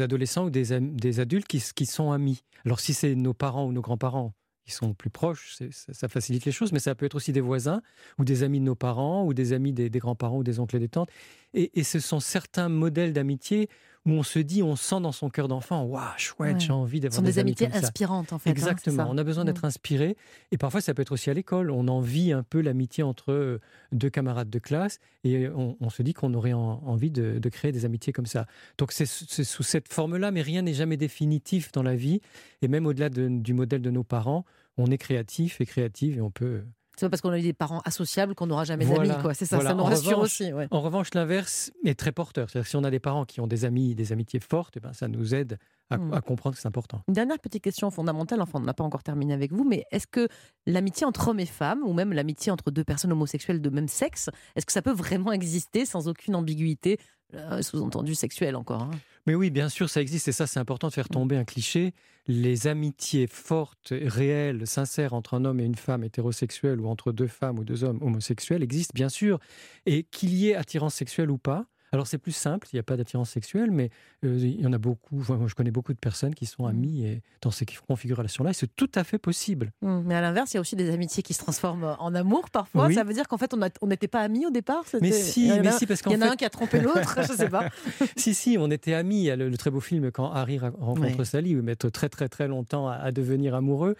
adolescents 0.00 0.46
ou 0.46 0.50
des, 0.50 1.20
adultes 1.20 1.46
qui, 1.46 1.86
sont 1.86 2.12
amis. 2.12 2.42
Alors, 2.64 2.80
si 2.80 2.94
c'est 2.94 3.14
nos 3.14 3.34
parents 3.34 3.66
ou 3.66 3.72
nos 3.72 3.80
grands-parents 3.80 4.34
qui 4.64 4.72
sont 4.72 4.92
plus 4.92 5.10
proches, 5.10 5.58
ça, 5.70 6.08
facilite 6.08 6.44
les 6.44 6.52
choses, 6.52 6.72
mais 6.72 6.78
ça 6.78 6.94
peut 6.94 7.06
être 7.06 7.14
aussi 7.14 7.32
des 7.32 7.40
voisins 7.40 7.80
ou 8.18 8.24
des 8.24 8.42
amis 8.42 8.60
de 8.60 8.64
nos 8.64 8.74
parents 8.74 9.24
ou 9.24 9.32
des 9.32 9.52
amis 9.52 9.72
des, 9.72 9.88
grands-parents 9.90 10.38
ou 10.38 10.44
des 10.44 10.60
oncles 10.60 10.76
et 10.76 10.80
des 10.80 10.88
tantes. 10.88 11.10
Et 11.54 11.84
ce 11.84 12.00
sont 12.00 12.20
certains 12.20 12.68
modèles 12.68 13.12
d'amitié 13.12 13.68
où 14.08 14.18
on 14.18 14.22
se 14.22 14.38
dit, 14.38 14.62
on 14.62 14.76
sent 14.76 15.00
dans 15.00 15.12
son 15.12 15.28
cœur 15.30 15.48
d'enfant, 15.48 15.84
waouh, 15.84 16.02
chouette, 16.16 16.54
Ouais. 16.54 16.60
j'ai 16.60 16.72
envie 16.72 17.00
d'avoir 17.00 17.22
des 17.22 17.38
amis 17.38 17.50
amitiés 17.50 17.66
comme 17.68 17.80
ça. 17.80 17.86
inspirantes, 17.86 18.32
en 18.32 18.38
fait. 18.38 18.50
hein, 18.50 18.52
Exactement. 18.52 19.06
on 19.10 19.18
a 19.18 19.24
besoin 19.24 19.44
d'être 19.44 19.62
Mm. 19.62 19.66
inspiré. 19.66 20.16
Et 20.52 20.58
parfois, 20.58 20.80
ça 20.80 20.94
peut 20.94 21.02
être 21.02 21.12
aussi 21.12 21.30
à 21.30 21.34
l'école. 21.34 21.70
On 21.70 21.88
en 21.88 22.00
vit 22.00 22.32
un 22.32 22.42
peu 22.42 22.60
l'amitié 22.60 23.02
entre 23.04 23.32
euh, 23.32 23.60
deux 23.92 24.10
camarades 24.10 24.50
de 24.50 24.58
classe 24.58 24.98
et 25.24 25.48
on, 25.48 25.76
on 25.80 25.90
se 25.90 26.02
dit 26.02 26.14
qu'on 26.14 26.32
aurait 26.34 26.52
en- 26.52 26.82
envie 26.86 27.10
de, 27.10 27.38
de 27.38 27.48
créer 27.48 27.72
des 27.72 27.84
amitiés 27.84 28.12
comme 28.12 28.26
ça. 28.26 28.46
Donc, 28.78 28.92
c'est 28.92 29.06
c'est 29.06 29.44
sous 29.44 29.62
cette 29.62 29.92
forme-là, 29.92 30.30
mais 30.30 30.42
rien 30.42 30.62
n'est 30.62 30.74
jamais 30.74 30.96
définitif 30.96 31.72
dans 31.72 31.82
la 31.82 31.96
vie. 31.96 32.20
Et 32.62 32.68
même 32.68 32.86
au-delà 32.86 33.08
de- 33.10 33.28
du 33.28 33.54
modèle 33.54 33.82
de 33.82 33.90
nos 33.90 34.04
parents, 34.04 34.44
on 34.76 34.86
est 34.90 34.98
créatif 34.98 35.60
et 35.60 35.66
créative 35.66 36.18
et 36.18 36.20
on 36.20 36.30
peut. 36.30 36.62
C'est 36.98 37.06
pas 37.06 37.10
parce 37.10 37.20
qu'on 37.22 37.30
a 37.30 37.38
eu 37.38 37.42
des 37.42 37.52
parents 37.52 37.80
associables 37.84 38.34
qu'on 38.34 38.46
n'aura 38.48 38.64
jamais 38.64 38.84
Voilà, 38.84 39.06
d'amis, 39.08 39.22
quoi. 39.22 39.32
C'est 39.34 39.46
ça, 39.46 39.56
voilà. 39.56 39.70
ça 39.70 39.76
nous 39.76 39.82
En 39.82 39.86
rassure 39.86 40.10
revanche- 40.12 40.24
aussi. 40.24 40.52
ouais. 40.52 40.66
En 40.70 40.80
revanche, 40.80 41.14
l'inverse 41.14 41.70
est 41.84 41.98
très 41.98 42.10
porteur. 42.12 42.50
C'est-à-dire 42.50 42.68
si 42.68 42.76
on 42.76 42.82
a 42.84 42.90
des 42.90 42.98
parents 42.98 43.24
qui 43.24 43.40
ont 43.40 43.46
des 43.46 43.64
amis, 43.64 43.94
des 43.94 44.12
amitiés 44.12 44.40
fortes, 44.40 44.74
eh 44.76 44.80
ben, 44.80 44.92
ça 44.92 45.06
nous 45.08 45.34
aide 45.34 45.58
à, 45.90 45.96
Mm. 45.96 46.12
à 46.12 46.20
comprendre 46.20 46.56
que 46.56 46.60
c'est 46.60 46.68
important. 46.68 47.00
Une 47.08 47.14
dernière 47.14 47.38
petite 47.38 47.62
question 47.62 47.90
fondamentale, 47.90 48.42
enfin 48.42 48.58
on 48.60 48.64
n'a 48.64 48.74
pas 48.74 48.84
encore 48.84 49.02
terminé 49.02 49.32
avec 49.32 49.52
vous, 49.52 49.64
mais 49.64 49.84
est-ce 49.90 50.06
que 50.06 50.28
l'amitié 50.66 51.06
entre 51.06 51.28
hommes 51.28 51.40
et 51.40 51.46
femmes, 51.46 51.82
ou 51.84 51.92
même 51.94 52.12
l'amitié 52.12 52.52
entre 52.52 52.70
deux 52.70 52.84
personnes 52.84 53.12
homosexuelles 53.12 53.62
de 53.62 53.70
même 53.70 53.88
sexe, 53.88 54.28
est-ce 54.56 54.66
que 54.66 54.72
ça 54.72 54.82
peut 54.82 54.92
vraiment 54.92 55.32
exister 55.32 55.86
sans 55.86 56.08
aucune 56.08 56.34
ambiguïté, 56.34 56.98
euh, 57.34 57.62
sous-entendu 57.62 58.14
sexuelle 58.14 58.56
encore 58.56 58.82
hein? 58.82 58.90
Mais 59.28 59.34
oui, 59.34 59.50
bien 59.50 59.68
sûr, 59.68 59.90
ça 59.90 60.00
existe 60.00 60.26
et 60.28 60.32
ça, 60.32 60.46
c'est 60.46 60.58
important 60.58 60.88
de 60.88 60.94
faire 60.94 61.10
tomber 61.10 61.36
un 61.36 61.44
cliché. 61.44 61.92
Les 62.28 62.66
amitiés 62.66 63.26
fortes, 63.26 63.92
réelles, 63.92 64.66
sincères 64.66 65.12
entre 65.12 65.34
un 65.34 65.44
homme 65.44 65.60
et 65.60 65.66
une 65.66 65.74
femme 65.74 66.02
hétérosexuelle 66.02 66.80
ou 66.80 66.88
entre 66.88 67.12
deux 67.12 67.26
femmes 67.26 67.58
ou 67.58 67.64
deux 67.64 67.84
hommes 67.84 67.98
homosexuels 68.00 68.62
existent, 68.62 68.92
bien 68.94 69.10
sûr. 69.10 69.38
Et 69.84 70.04
qu'il 70.04 70.32
y 70.32 70.48
ait 70.48 70.54
attirance 70.54 70.94
sexuelle 70.94 71.30
ou 71.30 71.36
pas, 71.36 71.66
alors 71.92 72.06
c'est 72.06 72.18
plus 72.18 72.32
simple, 72.32 72.66
il 72.72 72.76
n'y 72.76 72.80
a 72.80 72.82
pas 72.82 72.96
d'attirance 72.96 73.30
sexuelle, 73.30 73.70
mais 73.70 73.90
euh, 74.24 74.36
il 74.38 74.60
y 74.60 74.66
en 74.66 74.72
a 74.72 74.78
beaucoup, 74.78 75.22
moi 75.28 75.46
je 75.46 75.54
connais 75.54 75.70
beaucoup 75.70 75.92
de 75.92 75.98
personnes 75.98 76.34
qui 76.34 76.46
sont 76.46 76.66
amies 76.66 77.04
et 77.06 77.22
dans 77.42 77.50
ces 77.50 77.66
configurations-là, 77.86 78.50
et 78.50 78.54
c'est 78.54 78.74
tout 78.76 78.90
à 78.94 79.04
fait 79.04 79.18
possible. 79.18 79.72
Mm, 79.82 80.00
Mais 80.04 80.14
à 80.14 80.20
l'inverse, 80.20 80.52
il 80.52 80.56
y 80.56 80.58
a 80.58 80.60
aussi 80.60 80.76
des 80.76 80.90
amitiés 80.90 81.22
qui 81.22 81.34
se 81.34 81.38
transforment 81.38 81.96
en 81.98 82.14
amour 82.14 82.50
parfois. 82.50 82.86
Oui. 82.86 82.94
Ça 82.94 83.04
veut 83.04 83.14
dire 83.14 83.26
qu'en 83.28 83.38
fait, 83.38 83.54
on 83.80 83.86
n'était 83.86 84.08
pas 84.08 84.20
amis 84.20 84.46
au 84.46 84.50
départ 84.50 84.84
Mais 85.00 85.12
si, 85.12 85.48
il 85.48 85.60
mais 85.62 85.68
a- 85.68 85.72
si, 85.72 85.86
parce 85.86 86.00
Il 86.00 86.04
qu'en 86.04 86.10
y 86.12 86.16
en 86.16 86.22
a 86.22 86.30
un 86.32 86.36
qui 86.36 86.44
a 86.44 86.50
trompé 86.50 86.80
l'autre, 86.80 87.18
je 87.28 87.32
sais 87.32 87.48
pas. 87.48 87.68
si, 88.16 88.34
si, 88.34 88.56
on 88.58 88.70
était 88.70 88.94
amis. 88.94 89.18
Il 89.20 89.24
y 89.24 89.30
a 89.30 89.36
le, 89.36 89.48
le 89.48 89.56
très 89.56 89.70
beau 89.70 89.80
film 89.80 90.10
quand 90.10 90.30
Harry 90.32 90.58
rencontre. 90.58 91.24
Sally, 91.24 91.54
où 91.54 91.58
ils 91.58 91.64
mettent 91.64 91.90
très, 91.90 92.08
très, 92.08 92.28
très 92.28 92.48
longtemps 92.48 92.88
à, 92.88 92.94
à 92.94 93.12
devenir 93.12 93.54
amoureux. 93.54 93.96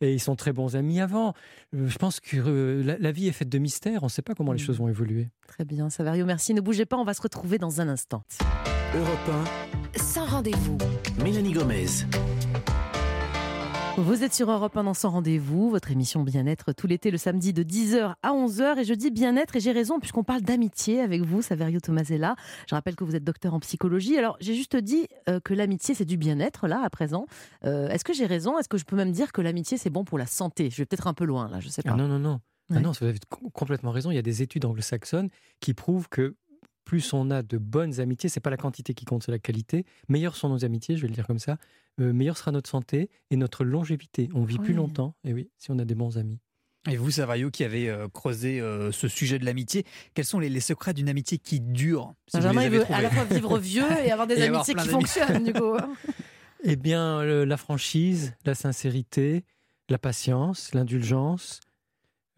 Et 0.00 0.12
ils 0.14 0.20
sont 0.20 0.36
très 0.36 0.52
bons 0.52 0.76
amis 0.76 1.00
avant. 1.00 1.34
Euh, 1.74 1.88
Je 1.88 1.98
pense 1.98 2.20
que 2.20 2.36
euh, 2.36 2.82
la, 2.84 2.98
la 2.98 3.10
vie 3.12 3.26
est 3.26 3.32
faite 3.32 3.48
de 3.48 3.58
mystères. 3.58 4.02
On 4.02 4.06
ne 4.06 4.10
sait 4.10 4.22
pas 4.22 4.34
comment 4.34 4.52
les 4.52 4.58
Mm. 4.62 4.64
choses 4.66 4.78
vont 4.78 4.88
évoluer. 4.88 5.28
Très 5.48 5.64
bien, 5.64 5.90
Savario, 5.90 6.24
merci. 6.24 6.54
Ne 6.54 6.60
bougez 6.60 6.84
pas, 6.86 6.96
on 6.96 7.04
va 7.04 7.14
se 7.14 7.20
retrouver 7.28 7.58
dans 7.58 7.82
un 7.82 7.88
instant. 7.88 8.22
Europe 8.94 9.46
Sans 9.96 10.24
rendez-vous. 10.24 10.78
1, 11.20 11.22
Mélanie 11.24 11.52
Gomez. 11.52 11.84
Vous 13.98 14.22
êtes 14.24 14.32
sur 14.32 14.50
Europe 14.50 14.74
1 14.76 14.84
dans 14.84 14.94
Sans 14.94 15.10
Rendez-vous, 15.10 15.68
votre 15.68 15.90
émission 15.90 16.22
Bien-être 16.22 16.72
tout 16.72 16.86
l'été 16.86 17.10
le 17.10 17.18
samedi 17.18 17.52
de 17.52 17.62
10h 17.62 18.14
à 18.22 18.30
11h. 18.32 18.78
Et 18.78 18.84
je 18.84 18.94
dis 18.94 19.10
bien-être 19.10 19.56
et 19.56 19.60
j'ai 19.60 19.72
raison 19.72 19.98
puisqu'on 19.98 20.22
parle 20.24 20.40
d'amitié 20.40 21.00
avec 21.02 21.20
vous, 21.22 21.42
Saverio 21.42 21.80
Tomasella. 21.80 22.34
Je 22.66 22.74
rappelle 22.74 22.96
que 22.96 23.04
vous 23.04 23.14
êtes 23.14 23.24
docteur 23.24 23.52
en 23.52 23.60
psychologie. 23.60 24.16
Alors 24.16 24.38
j'ai 24.40 24.54
juste 24.54 24.76
dit 24.76 25.06
euh, 25.28 25.38
que 25.40 25.52
l'amitié 25.52 25.94
c'est 25.94 26.04
du 26.06 26.16
bien-être 26.16 26.66
là 26.66 26.80
à 26.82 26.88
présent. 26.88 27.26
Euh, 27.66 27.88
Est-ce 27.90 28.04
que 28.04 28.14
j'ai 28.14 28.24
raison? 28.26 28.58
Est-ce 28.58 28.68
que 28.70 28.78
je 28.78 28.84
peux 28.86 28.96
même 28.96 29.12
dire 29.12 29.32
que 29.32 29.42
l'amitié 29.42 29.76
c'est 29.76 29.90
bon 29.90 30.04
pour 30.04 30.16
la 30.16 30.26
santé? 30.26 30.70
Je 30.70 30.76
vais 30.78 30.86
peut-être 30.86 31.08
un 31.08 31.14
peu 31.14 31.24
loin 31.26 31.50
là, 31.50 31.60
je 31.60 31.68
sais 31.68 31.82
pas. 31.82 31.90
Ah 31.92 31.96
non, 31.96 32.08
non, 32.08 32.18
non. 32.20 32.40
Ah 32.70 32.80
non, 32.80 32.92
vous 32.92 33.04
avez 33.06 33.18
com- 33.30 33.50
complètement 33.52 33.90
raison. 33.92 34.10
Il 34.10 34.14
y 34.14 34.18
a 34.18 34.22
des 34.22 34.42
études 34.42 34.66
anglo-saxonnes 34.66 35.30
qui 35.58 35.72
prouvent 35.72 36.08
que 36.10 36.36
plus 36.88 37.12
on 37.12 37.30
a 37.30 37.42
de 37.42 37.58
bonnes 37.58 38.00
amitiés, 38.00 38.30
c'est 38.30 38.40
pas 38.40 38.48
la 38.48 38.56
quantité 38.56 38.94
qui 38.94 39.04
compte, 39.04 39.22
c'est 39.22 39.30
la 39.30 39.38
qualité. 39.38 39.84
Meilleures 40.08 40.36
sont 40.36 40.48
nos 40.48 40.64
amitiés, 40.64 40.96
je 40.96 41.02
vais 41.02 41.08
le 41.08 41.12
dire 41.14 41.26
comme 41.26 41.38
ça. 41.38 41.58
Euh, 42.00 42.14
meilleure 42.14 42.38
sera 42.38 42.50
notre 42.50 42.70
santé 42.70 43.10
et 43.30 43.36
notre 43.36 43.62
longévité. 43.62 44.30
On 44.34 44.44
vit 44.44 44.56
plus 44.58 44.72
longtemps, 44.72 45.14
et 45.22 45.34
oui, 45.34 45.50
si 45.58 45.70
on 45.70 45.78
a 45.78 45.84
des 45.84 45.94
bons 45.94 46.16
amis. 46.16 46.38
Et 46.88 46.96
vous, 46.96 47.10
Savario, 47.10 47.50
qui 47.50 47.62
avez 47.62 47.90
euh, 47.90 48.08
creusé 48.08 48.58
euh, 48.60 48.90
ce 48.90 49.06
sujet 49.06 49.38
de 49.38 49.44
l'amitié, 49.44 49.84
quels 50.14 50.24
sont 50.24 50.38
les, 50.38 50.48
les 50.48 50.60
secrets 50.60 50.94
d'une 50.94 51.10
amitié 51.10 51.36
qui 51.36 51.60
dure 51.60 52.14
si 52.26 52.38
Benjamin 52.38 52.62
il 52.64 52.70
veut 52.70 52.80
trouvés 52.80 52.98
à 53.00 53.02
la 53.02 53.10
fois 53.10 53.24
vivre 53.24 53.58
vieux 53.58 53.84
et 54.04 54.10
avoir 54.10 54.26
des 54.26 54.38
Et 54.38 54.44
amitiés 54.44 54.74
qui 54.74 54.88
fonctionnent 54.88 55.44
du 55.44 55.52
coup. 55.52 55.76
Eh 56.64 56.74
bien, 56.74 57.22
le- 57.22 57.44
la 57.44 57.56
franchise, 57.56 58.34
la 58.44 58.54
sincérité, 58.54 59.44
la 59.88 59.98
patience, 59.98 60.74
l'indulgence. 60.74 61.60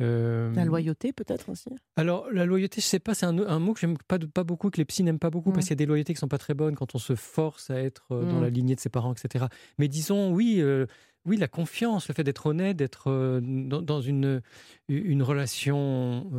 Euh, 0.00 0.52
La 0.54 0.64
loyauté 0.64 1.12
peut-être 1.12 1.48
aussi. 1.50 1.68
Alors, 1.96 2.26
la 2.32 2.46
loyauté, 2.46 2.80
je 2.80 2.86
sais 2.86 2.98
pas, 2.98 3.14
c'est 3.14 3.26
un, 3.26 3.38
un 3.38 3.58
mot 3.58 3.74
que 3.74 3.80
j'aime 3.80 3.96
pas, 4.08 4.18
pas 4.18 4.44
beaucoup, 4.44 4.70
que 4.70 4.78
les 4.78 4.84
psys 4.84 5.02
n'aiment 5.02 5.18
pas 5.18 5.30
beaucoup, 5.30 5.50
Mm. 5.50 5.54
parce 5.54 5.66
qu'il 5.66 5.72
y 5.72 5.78
a 5.78 5.82
des 5.82 5.86
loyautés 5.86 6.14
qui 6.14 6.18
sont 6.20 6.28
pas 6.28 6.38
très 6.38 6.54
bonnes 6.54 6.74
quand 6.74 6.94
on 6.94 6.98
se 6.98 7.14
force 7.14 7.70
à 7.70 7.76
être 7.80 8.06
euh, 8.12 8.24
dans 8.24 8.38
Mm. 8.40 8.42
la 8.42 8.50
lignée 8.50 8.74
de 8.74 8.80
ses 8.80 8.88
parents, 8.88 9.12
etc. 9.12 9.46
Mais 9.78 9.88
disons, 9.88 10.32
oui, 10.32 10.56
euh, 10.60 10.86
oui, 11.26 11.36
la 11.36 11.48
confiance, 11.48 12.08
le 12.08 12.14
fait 12.14 12.24
d'être 12.24 12.46
honnête, 12.46 12.76
d'être 12.78 13.40
dans, 13.42 13.82
dans 13.82 14.00
une, 14.00 14.40
une 14.88 15.22
relation 15.22 16.30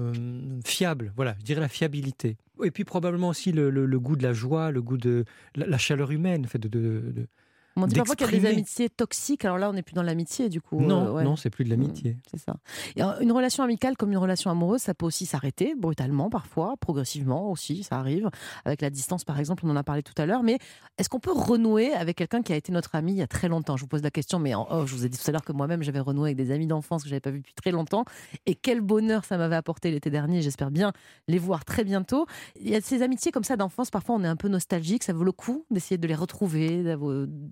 fiable, 0.65 1.13
voilà, 1.15 1.35
je 1.39 1.43
dirais 1.45 1.61
la 1.61 1.67
fiabilité. 1.67 2.37
Et 2.63 2.71
puis 2.71 2.83
probablement 2.83 3.29
aussi 3.29 3.51
le, 3.51 3.69
le- 3.69 3.85
le 3.85 3.99
goût 3.99 4.15
de 4.15 4.23
la 4.23 4.33
joie, 4.33 4.71
le 4.71 4.81
goût 4.81 4.97
de 4.97 5.25
la, 5.55 5.67
la 5.67 5.77
chaleur 5.77 6.11
humaine, 6.11 6.43
le 6.43 6.47
fait 6.47 6.57
de- 6.59 6.67
de- 6.67 7.11
de, 7.11 7.27
On 7.75 7.87
dit 7.87 7.95
parfois 7.95 8.15
qu'il 8.15 8.27
y 8.27 8.35
a 8.35 8.39
des 8.39 8.45
amitiés 8.47 8.89
toxiques. 8.89 9.45
Alors 9.45 9.57
là, 9.57 9.69
on 9.69 9.73
n'est 9.73 9.81
plus 9.81 9.93
dans 9.93 10.03
l'amitié, 10.03 10.49
du 10.49 10.61
coup. 10.61 10.79
Non, 10.79 11.07
euh, 11.07 11.11
ouais. 11.13 11.23
non, 11.23 11.35
c'est 11.35 11.49
plus 11.49 11.63
de 11.63 11.69
l'amitié. 11.69 12.17
C'est 12.29 12.39
ça. 12.39 12.55
Et 12.95 13.03
euh, 13.03 13.19
une 13.21 13.31
relation 13.31 13.63
amicale 13.63 13.95
comme 13.97 14.11
une 14.11 14.17
relation 14.17 14.51
amoureuse, 14.51 14.81
ça 14.81 14.93
peut 14.93 15.05
aussi 15.05 15.25
s'arrêter 15.25 15.73
brutalement 15.75 16.29
parfois, 16.29 16.75
progressivement 16.77 17.49
aussi, 17.49 17.83
ça 17.83 17.97
arrive. 17.97 18.29
Avec 18.65 18.81
la 18.81 18.89
distance, 18.89 19.23
par 19.23 19.39
exemple, 19.39 19.63
on 19.65 19.69
en 19.69 19.75
a 19.75 19.83
parlé 19.83 20.03
tout 20.03 20.13
à 20.17 20.25
l'heure. 20.25 20.43
Mais 20.43 20.57
est-ce 20.97 21.09
qu'on 21.09 21.19
peut 21.19 21.33
renouer 21.33 21.93
avec 21.93 22.17
quelqu'un 22.17 22.41
qui 22.41 22.53
a 22.53 22.55
été 22.55 22.71
notre 22.71 22.95
ami 22.95 23.13
il 23.13 23.17
y 23.17 23.21
a 23.21 23.27
très 23.27 23.47
longtemps? 23.47 23.77
Je 23.77 23.81
vous 23.81 23.87
pose 23.87 24.03
la 24.03 24.11
question, 24.11 24.39
mais 24.39 24.53
en 24.53 24.85
je 24.85 24.95
vous 24.95 25.05
ai 25.05 25.09
dit 25.09 25.17
tout 25.17 25.29
à 25.29 25.31
l'heure 25.31 25.43
que 25.43 25.53
moi-même, 25.53 25.83
j'avais 25.83 25.99
renoué 25.99 26.29
avec 26.29 26.37
des 26.37 26.51
amis 26.51 26.67
d'enfance 26.67 27.03
que 27.03 27.09
j'avais 27.09 27.21
pas 27.21 27.31
vus 27.31 27.39
depuis 27.39 27.53
très 27.53 27.71
longtemps. 27.71 28.05
Et 28.45 28.55
quel 28.55 28.81
bonheur 28.81 29.25
ça 29.25 29.37
m'avait 29.37 29.55
apporté 29.55 29.91
l'été 29.91 30.09
dernier. 30.09 30.41
J'espère 30.41 30.71
bien 30.71 30.91
les 31.27 31.37
voir 31.37 31.65
très 31.65 31.83
bientôt. 31.83 32.25
Il 32.59 32.69
y 32.69 32.75
a 32.75 32.81
ces 32.81 33.01
amitiés 33.01 33.31
comme 33.31 33.43
ça 33.43 33.55
d'enfance, 33.55 33.89
parfois 33.91 34.15
on 34.15 34.23
est 34.23 34.27
un 34.27 34.35
peu 34.35 34.47
nostalgique. 34.47 35.03
Ça 35.03 35.13
vaut 35.13 35.23
le 35.23 35.31
coup 35.31 35.65
d'essayer 35.71 35.97
de 35.97 36.07
les 36.07 36.15
retrouver, 36.15 36.83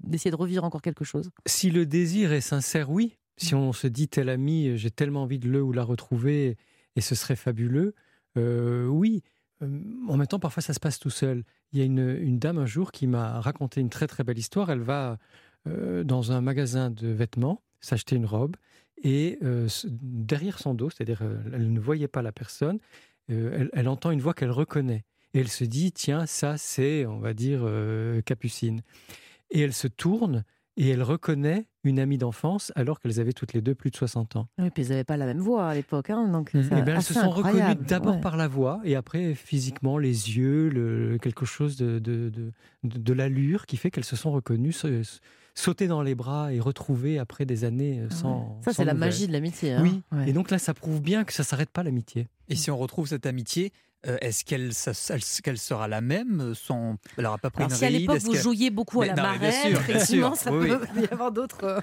d'essayer 0.10 0.32
de 0.32 0.36
revivre 0.36 0.64
encore 0.64 0.82
quelque 0.82 1.06
chose. 1.06 1.32
Si 1.46 1.70
le 1.70 1.86
désir 1.86 2.34
est 2.34 2.42
sincère, 2.42 2.90
oui. 2.90 3.18
Si 3.38 3.56
on 3.56 3.72
se 3.72 3.88
dit 3.88 4.10
tel 4.10 4.28
ami, 4.28 4.78
j'ai 4.78 4.92
tellement 4.92 5.24
envie 5.24 5.40
de 5.40 5.48
le 5.50 5.62
ou 5.62 5.72
la 5.72 5.84
retrouver 5.84 6.58
et 6.96 7.02
ce 7.02 7.16
serait 7.16 7.38
fabuleux, 7.38 7.96
euh, 8.38 8.86
oui. 8.88 9.24
Euh, 9.62 9.80
en 10.08 10.18
même 10.18 10.28
temps, 10.28 10.40
parfois 10.40 10.62
ça 10.62 10.74
se 10.74 10.80
passe 10.80 11.00
tout 11.00 11.10
seul. 11.10 11.44
Il 11.72 11.80
y 11.80 11.82
a 11.82 11.86
une, 11.86 12.18
une 12.22 12.40
dame 12.40 12.58
un 12.58 12.66
jour 12.66 12.92
qui 12.92 13.08
m'a 13.08 13.40
raconté 13.42 13.82
une 13.82 13.90
très 13.90 14.08
très 14.08 14.24
belle 14.24 14.38
histoire. 14.38 14.70
Elle 14.70 14.82
va 14.82 15.18
euh, 15.68 16.04
dans 16.04 16.32
un 16.32 16.42
magasin 16.42 16.90
de 16.90 17.08
vêtements 17.08 17.62
s'acheter 17.82 18.16
une 18.16 18.26
robe 18.26 18.56
et 19.02 19.38
euh, 19.44 19.68
derrière 19.86 20.60
son 20.60 20.74
dos, 20.74 20.90
c'est-à-dire 20.90 21.22
elle 21.54 21.72
ne 21.72 21.80
voyait 21.80 22.10
pas 22.10 22.22
la 22.22 22.34
personne, 22.34 22.80
elle, 23.30 23.70
elle 23.72 23.88
entend 23.88 24.12
une 24.12 24.20
voix 24.20 24.34
qu'elle 24.34 24.52
reconnaît. 24.52 25.06
Et 25.34 25.40
elle 25.40 25.48
se 25.48 25.64
dit, 25.64 25.92
tiens, 25.92 26.26
ça 26.26 26.58
c'est, 26.58 27.06
on 27.06 27.20
va 27.20 27.34
dire, 27.34 27.66
Capucine. 28.26 28.82
Et 29.52 29.62
elle 29.62 29.74
se 29.74 29.88
tourne 29.88 30.44
et 30.78 30.90
elle 30.90 31.04
reconnaît 31.04 31.66
une 31.84 32.00
amie 32.00 32.18
d'enfance 32.18 32.72
alors 32.76 33.00
qu'elles 33.00 33.20
avaient 33.20 33.34
toutes 33.34 33.52
les 33.54 33.62
deux 33.62 33.76
plus 33.76 33.90
de 33.92 33.96
60 33.98 34.36
ans. 34.38 34.48
Oui, 34.58 34.70
puis 34.70 34.84
elles 34.84 34.90
n'avaient 34.90 35.04
pas 35.04 35.18
la 35.18 35.26
même 35.26 35.40
voix 35.40 35.68
à 35.68 35.74
l'époque. 35.76 36.10
Hein, 36.10 36.30
donc 36.30 36.52
c'est 36.54 36.60
Eh 36.60 36.82
ben, 36.82 36.96
elles 36.96 37.02
se 37.02 37.14
sont 37.14 37.30
reconnues 37.30 37.76
d'abord 37.88 38.16
Ouais. 38.16 38.22
par 38.22 38.38
la 38.38 38.48
voix 38.48 38.80
et 38.86 38.96
après 38.96 39.34
physiquement 39.36 39.98
les 39.98 40.38
yeux, 40.38 40.70
le- 40.70 41.18
quelque 41.18 41.46
chose 41.46 41.76
de, 41.78 42.00
de, 42.00 42.30
de, 42.30 42.52
de- 42.84 42.98
de 43.00 43.14
l'allure 43.14 43.66
qui 43.66 43.76
fait 43.78 43.92
qu'elles 43.92 44.04
se 44.06 44.16
sont 44.16 44.32
reconnues, 44.32 44.72
se- 44.72 45.04
sauter 45.56 45.88
dans 45.88 46.02
les 46.02 46.16
bras 46.16 46.54
et 46.54 46.60
retrouvées 46.62 47.20
après 47.20 47.46
des 47.46 47.66
années 47.66 48.00
euh, 48.00 48.10
sans. 48.10 48.40
ouais. 48.42 48.64
Ça, 48.66 48.74
c'est 48.74 48.86
la 48.86 48.94
magie 48.94 49.28
de 49.28 49.34
l'amitié. 49.34 49.74
hein. 49.74 49.82
Oui, 49.84 50.02
Ouais. 50.14 50.30
et 50.30 50.34
donc 50.34 50.50
là, 50.52 50.60
ça 50.60 50.74
prouve 50.74 51.02
bien 51.02 51.26
que 51.26 51.34
ça 51.34 51.44
s'arrête 51.44 51.72
pas 51.72 51.84
l'amitié. 51.84 52.28
Et 52.48 52.56
si 52.56 52.72
on 52.72 52.78
retrouve 52.78 53.08
cette 53.08 53.26
amitié, 53.26 53.74
euh, 54.08 54.18
est-ce 54.22 54.46
qu'elle 54.46 54.74
ça- 54.74 54.92
elle- 55.14 55.22
qu'elle 55.44 55.58
sera 55.58 55.88
la 55.88 56.02
même 56.02 56.40
euh, 56.42 56.54
sans... 56.54 56.96
Elle 57.18 57.26
n'aura 57.26 57.38
pas 57.38 57.50
pris 57.50 57.64
Alors, 57.64 57.72
une 57.72 57.78
si 57.78 57.86
à 57.86 57.90
l'époque 57.90 58.20
vous 58.20 58.32
qu'elle- 58.32 58.42
jouiez 58.42 58.70
beaucoup 58.70 59.02
à 59.02 59.08
la 59.08 59.16
non, 59.16 59.24
marraine, 59.24 59.52
sûr, 59.72 59.80
effectivement, 59.82 60.36
ça 60.36 60.52
oui, 60.54 60.70
peut 60.70 61.02
y 61.02 61.06
avoir 61.14 61.32
d'autres. 61.32 61.64
euh, 61.64 61.80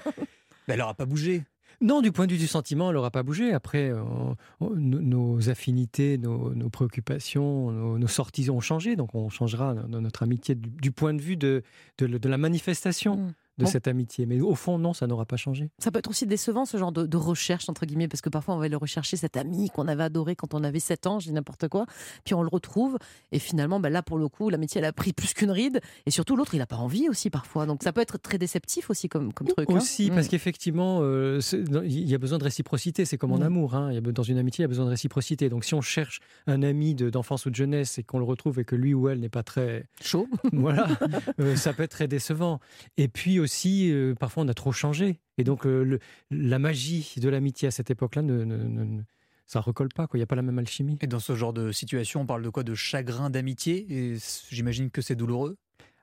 Mais 0.67 0.73
elle 0.73 0.79
n'aura 0.79 0.93
pas 0.95 1.05
bougé. 1.05 1.43
Non, 1.79 2.01
du 2.01 2.11
point 2.11 2.25
de 2.25 2.31
vue 2.33 2.39
du 2.39 2.47
sentiment, 2.47 2.89
elle 2.89 2.95
n'aura 2.95 3.11
pas 3.11 3.21
bougé. 3.21 3.53
Après, 3.53 3.91
on- 3.93 4.35
on- 4.61 4.69
nos- 4.75 5.49
affinités, 5.49 6.17
nos, 6.17 6.55
nos 6.55 6.69
préoccupations, 6.71 7.71
nos, 7.71 7.99
nos 7.99 8.07
sorties 8.07 8.49
ont 8.49 8.61
changé. 8.61 8.95
Donc, 8.95 9.13
on 9.13 9.29
changera 9.29 9.75
no- 9.75 10.01
notre 10.01 10.23
amitié 10.23 10.55
du, 10.55 10.69
du 10.69 10.91
point 10.91 11.13
de 11.13 11.21
vue 11.21 11.37
de, 11.37 11.61
de, 11.99 12.07
de 12.07 12.29
la 12.29 12.37
manifestation 12.39 13.17
Mm. 13.17 13.33
De 13.57 13.63
Bon. 13.65 13.69
cette 13.69 13.87
amitié. 13.87 14.25
Mais 14.25 14.39
au 14.41 14.55
fond, 14.55 14.77
non, 14.77 14.93
ça 14.93 15.07
n'aura 15.07 15.25
pas 15.25 15.37
changé. 15.37 15.69
Ça 15.79 15.91
peut 15.91 15.99
être 15.99 16.09
aussi 16.09 16.25
décevant 16.27 16.65
ce 16.65 16.77
genre 16.77 16.91
de, 16.91 17.05
de 17.05 17.17
recherche, 17.17 17.69
entre 17.69 17.85
guillemets, 17.85 18.07
parce 18.07 18.21
que 18.21 18.29
parfois 18.29 18.55
on 18.55 18.59
va 18.59 18.67
le 18.67 18.77
rechercher, 18.77 19.17
cet 19.17 19.35
ami 19.37 19.69
qu'on 19.69 19.87
avait 19.87 20.03
adoré 20.03 20.35
quand 20.35 20.53
on 20.53 20.63
avait 20.63 20.79
7 20.79 21.07
ans, 21.07 21.19
je 21.19 21.27
dis 21.27 21.33
n'importe 21.33 21.67
quoi, 21.67 21.85
puis 22.23 22.33
on 22.35 22.41
le 22.43 22.49
retrouve, 22.49 22.97
et 23.31 23.39
finalement, 23.39 23.79
ben 23.79 23.89
là 23.91 24.01
pour 24.03 24.17
le 24.17 24.27
coup, 24.29 24.49
l'amitié 24.49 24.79
elle 24.79 24.85
a 24.85 24.93
pris 24.93 25.13
plus 25.13 25.33
qu'une 25.33 25.51
ride, 25.51 25.81
et 26.05 26.11
surtout 26.11 26.35
l'autre 26.35 26.53
il 26.53 26.59
n'a 26.59 26.65
pas 26.67 26.75
envie 26.77 27.09
aussi 27.09 27.29
parfois, 27.29 27.65
donc 27.65 27.81
ça 27.83 27.91
peut 27.93 28.01
être 28.01 28.17
très 28.19 28.37
déceptif 28.37 28.89
aussi 28.89 29.09
comme, 29.09 29.33
comme 29.33 29.47
truc. 29.47 29.69
hein. 29.69 29.75
Aussi, 29.75 30.11
Mm. 30.11 30.15
parce 30.15 30.27
qu'effectivement, 30.27 30.99
euh, 31.01 31.39
il 31.83 32.07
y 32.07 32.13
a 32.15 32.17
besoin 32.17 32.37
de 32.37 32.43
réciprocité. 32.43 33.05
C'est 33.05 33.17
comme 33.17 33.31
en 33.31 33.39
Mm. 33.39 33.43
amour. 33.43 33.75
hein. 33.75 33.91
Y 33.91 33.97
a 33.97 34.01
Dans 34.01 34.23
une 34.23 34.37
amitié, 34.37 34.61
il 34.61 34.63
y 34.63 34.65
a 34.65 34.67
besoin 34.69 34.85
de 34.85 34.89
réciprocité. 34.91 35.49
Donc, 35.49 35.63
si 35.65 35.73
on 35.73 35.81
cherche 35.81 36.19
un 36.47 36.63
ami 36.63 36.95
de- 36.95 37.09
d'enfance 37.09 37.45
ou 37.45 37.49
de 37.49 37.55
jeunesse 37.55 37.97
et 37.97 38.03
qu'on 38.03 38.19
le 38.19 38.25
retrouve 38.25 38.59
et 38.59 38.65
que 38.65 38.75
lui 38.75 38.93
ou 38.93 39.09
elle 39.09 39.19
n'est 39.19 39.29
pas 39.29 39.43
très 39.43 39.85
Chaud. 40.01 40.27
voilà, 40.53 40.87
euh, 41.39 41.55
ça 41.55 41.73
peut 41.73 41.83
être 41.83 41.91
très 41.91 42.07
décevant. 42.07 42.59
Et 42.97 43.07
puis 43.07 43.39
aussi, 43.39 43.46
euh, 43.91 44.15
parfois, 44.15 44.43
on 44.43 44.47
a 44.47 44.53
trop 44.53 44.71
changé. 44.71 45.19
Et 45.37 45.43
donc, 45.43 45.65
euh, 45.65 45.83
le- 45.83 45.99
la 46.31 46.59
magie 46.59 47.13
de 47.17 47.29
l'amitié 47.29 47.67
à 47.67 47.71
cette 47.71 47.89
époque-là, 47.91 48.21
ne, 48.21 48.43
ne- 48.43 48.57
ne- 48.57 48.83
ne- 48.83 49.01
ça 49.45 49.61
recolle 49.61 49.89
pas. 49.95 50.07
Il 50.13 50.17
n'y 50.17 50.23
a 50.23 50.27
pas 50.27 50.35
la 50.35 50.41
même 50.41 50.59
alchimie. 50.59 50.97
Et 51.01 51.07
dans 51.07 51.19
ce 51.19 51.35
genre 51.35 51.53
de 51.53 51.71
situation, 51.71 52.21
on 52.21 52.25
parle 52.25 52.43
de 52.43 52.49
quoi? 52.49 52.63
De 52.63 52.75
chagrin 52.75 53.29
d'amitié? 53.29 53.85
Et 53.89 54.17
j'imagine 54.49 54.89
que 54.91 55.01
c'est 55.01 55.15
douloureux? 55.15 55.55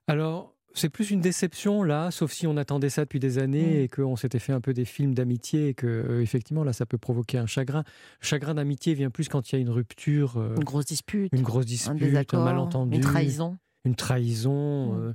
Alors, 0.07 0.55
c'est 0.77 0.89
plus 0.89 1.11
une 1.11 1.21
déception 1.21 1.83
là, 1.83 2.11
sauf 2.11 2.33
si 2.33 2.47
on 2.47 2.57
attendait 2.57 2.89
ça 2.91 3.03
depuis 3.05 3.21
des 3.21 3.39
années 3.39 3.79
Mm. 3.81 3.85
et 3.85 3.89
qu'on 3.89 4.17
s'était 4.17 4.39
fait 4.41 4.53
un 4.53 4.61
peu 4.61 4.73
des 4.73 4.85
films 4.85 5.15
d'amitié 5.15 5.69
et 5.69 5.75
que 5.75 5.87
euh, 5.87 6.21
effectivement 6.23 6.65
là, 6.65 6.73
ça 6.73 6.85
peut 6.85 6.99
provoquer 6.99 7.39
un 7.39 7.47
chagrin. 7.47 7.85
Chagrin 8.21 8.55
d'amitié 8.55 8.95
vient 8.95 9.11
plus 9.11 9.29
quand 9.29 9.53
il 9.53 9.55
y 9.55 9.59
a 9.59 9.61
une 9.61 9.71
rupture, 9.71 10.37
euh, 10.37 10.57
Une 10.57 10.65
grosse 10.65 10.87
dispute, 10.87 11.31
une 11.33 11.43
grosse 11.43 11.65
un 11.65 11.67
dispute, 11.67 11.91
un, 11.93 11.95
désaccord, 12.07 12.45
malentendu, 12.45 12.97
une 12.97 13.03
trahison. 13.03 13.57
une 13.85 13.95
trahison. 13.95 14.95
Mm. 14.95 14.99
euh, 15.01 15.13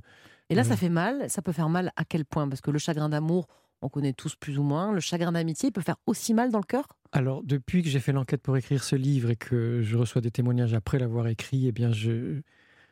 Et 0.50 0.54
là, 0.54 0.64
ça 0.64 0.70
Ouais. 0.70 0.76
fait 0.76 0.88
mal. 0.88 1.30
Ça 1.30 1.40
peut 1.42 1.52
faire 1.52 1.68
mal 1.68 1.92
à 1.96 2.04
quel 2.04 2.24
point? 2.24 2.48
Parce 2.48 2.60
que 2.60 2.70
le 2.70 2.78
chagrin 2.78 3.08
d'amour, 3.08 3.46
on 3.82 3.88
connaît 3.88 4.12
tous 4.12 4.34
plus 4.36 4.58
ou 4.58 4.62
moins. 4.62 4.92
Le 4.92 5.00
chagrin 5.00 5.32
d'amitié, 5.32 5.68
il 5.68 5.72
peut 5.72 5.80
faire 5.80 5.96
aussi 6.06 6.34
mal 6.34 6.50
dans 6.50 6.58
le 6.58 6.64
cœur? 6.64 6.86
Alors, 7.12 7.42
depuis 7.42 7.82
que 7.82 7.88
j'ai 7.88 8.00
fait 8.00 8.12
l'enquête 8.12 8.42
pour 8.42 8.56
écrire 8.56 8.84
ce 8.84 8.96
livre 8.96 9.30
et 9.30 9.36
que 9.36 9.80
je 9.82 9.96
reçois 9.96 10.20
des 10.20 10.30
témoignages 10.30 10.74
après 10.74 10.98
l'avoir 10.98 11.26
écrit, 11.28 11.66
eh 11.66 11.72
bien, 11.72 11.92
je, 11.92 12.40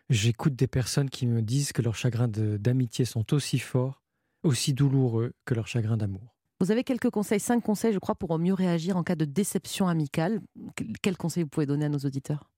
j'écoute 0.09 0.55
des 0.57 0.66
personnes 0.66 1.11
qui 1.11 1.27
me 1.27 1.42
disent 1.42 1.73
que 1.73 1.83
leurs 1.83 1.94
chagrins 1.97 2.29
d'amitié 2.29 3.05
sont 3.05 3.33
aussi 3.35 3.59
forts, 3.59 4.03
aussi 4.44 4.73
douloureux 4.73 5.35
que 5.44 5.55
leurs 5.55 5.66
chagrins 5.68 5.97
d'amour. 5.97 6.35
Vous 6.61 6.73
avez 6.73 6.83
quelques 6.83 7.11
conseils, 7.11 7.38
cinq 7.38 7.61
conseils, 7.62 7.92
je 7.92 7.99
crois, 8.01 8.16
pour 8.16 8.37
mieux 8.38 8.55
réagir 8.55 8.97
en 8.97 9.05
cas 9.05 9.14
de 9.14 9.25
déception 9.25 9.87
amicale. 9.87 10.40
Quel- 10.75 10.92
Quels 11.01 11.16
conseils 11.16 11.44
vous 11.44 11.49
pouvez 11.49 11.66
donner 11.66 11.85
à 11.85 11.88
nos 11.88 11.99
auditeurs? 11.99 12.51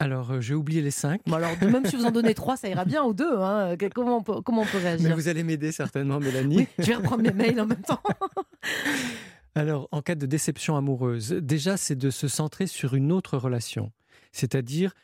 Alors, 0.00 0.32
euh, 0.32 0.40
j'ai 0.40 0.54
oublié 0.54 0.82
les 0.82 0.90
cinq. 0.90 1.20
Bon, 1.26 1.34
alors, 1.36 1.50
même 1.62 1.86
si 1.86 1.96
vous 1.96 2.04
en 2.04 2.10
donnez 2.10 2.34
trois, 2.34 2.56
ça 2.56 2.68
ira 2.68 2.84
bien, 2.84 3.02
ou 3.04 3.14
deux. 3.14 3.38
hein. 3.38 3.76
Comment, 3.94 4.18
on 4.18 4.22
peut, 4.22 4.40
comment 4.42 4.62
on 4.62 4.66
peut 4.66 4.78
Mais 4.78 4.82
réagir 4.90 5.14
vous 5.16 5.28
allez 5.28 5.44
m'aider 5.44 5.72
certainement, 5.72 6.18
Mélanie. 6.20 6.56
Oui, 6.58 6.66
Je 6.78 6.84
vais 6.84 6.94
reprendre 6.96 7.22
mes 7.22 7.32
mails 7.32 7.60
en 7.60 7.66
même 7.66 7.82
temps. 7.82 8.00
Alors, 9.54 9.88
en 9.92 10.02
cas 10.02 10.16
de 10.16 10.26
déception 10.26 10.76
amoureuse, 10.76 11.30
déjà, 11.30 11.76
c'est 11.76 11.94
de 11.96 12.10
se 12.10 12.26
centrer 12.26 12.66
sur 12.66 12.94
une 12.94 13.12
autre 13.12 13.38
relation. 13.38 13.92
C'est-à-dire 14.32 14.94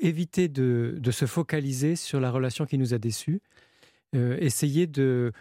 éviter 0.00 0.46
de, 0.48 0.94
de 0.98 1.10
se 1.10 1.26
focaliser 1.26 1.96
sur 1.96 2.20
la 2.20 2.30
relation 2.30 2.66
qui 2.66 2.78
nous 2.78 2.94
a 2.94 2.98
déçus. 2.98 3.40
Euh, 4.14 4.36
essayer 4.38 4.86
de. 4.86 5.32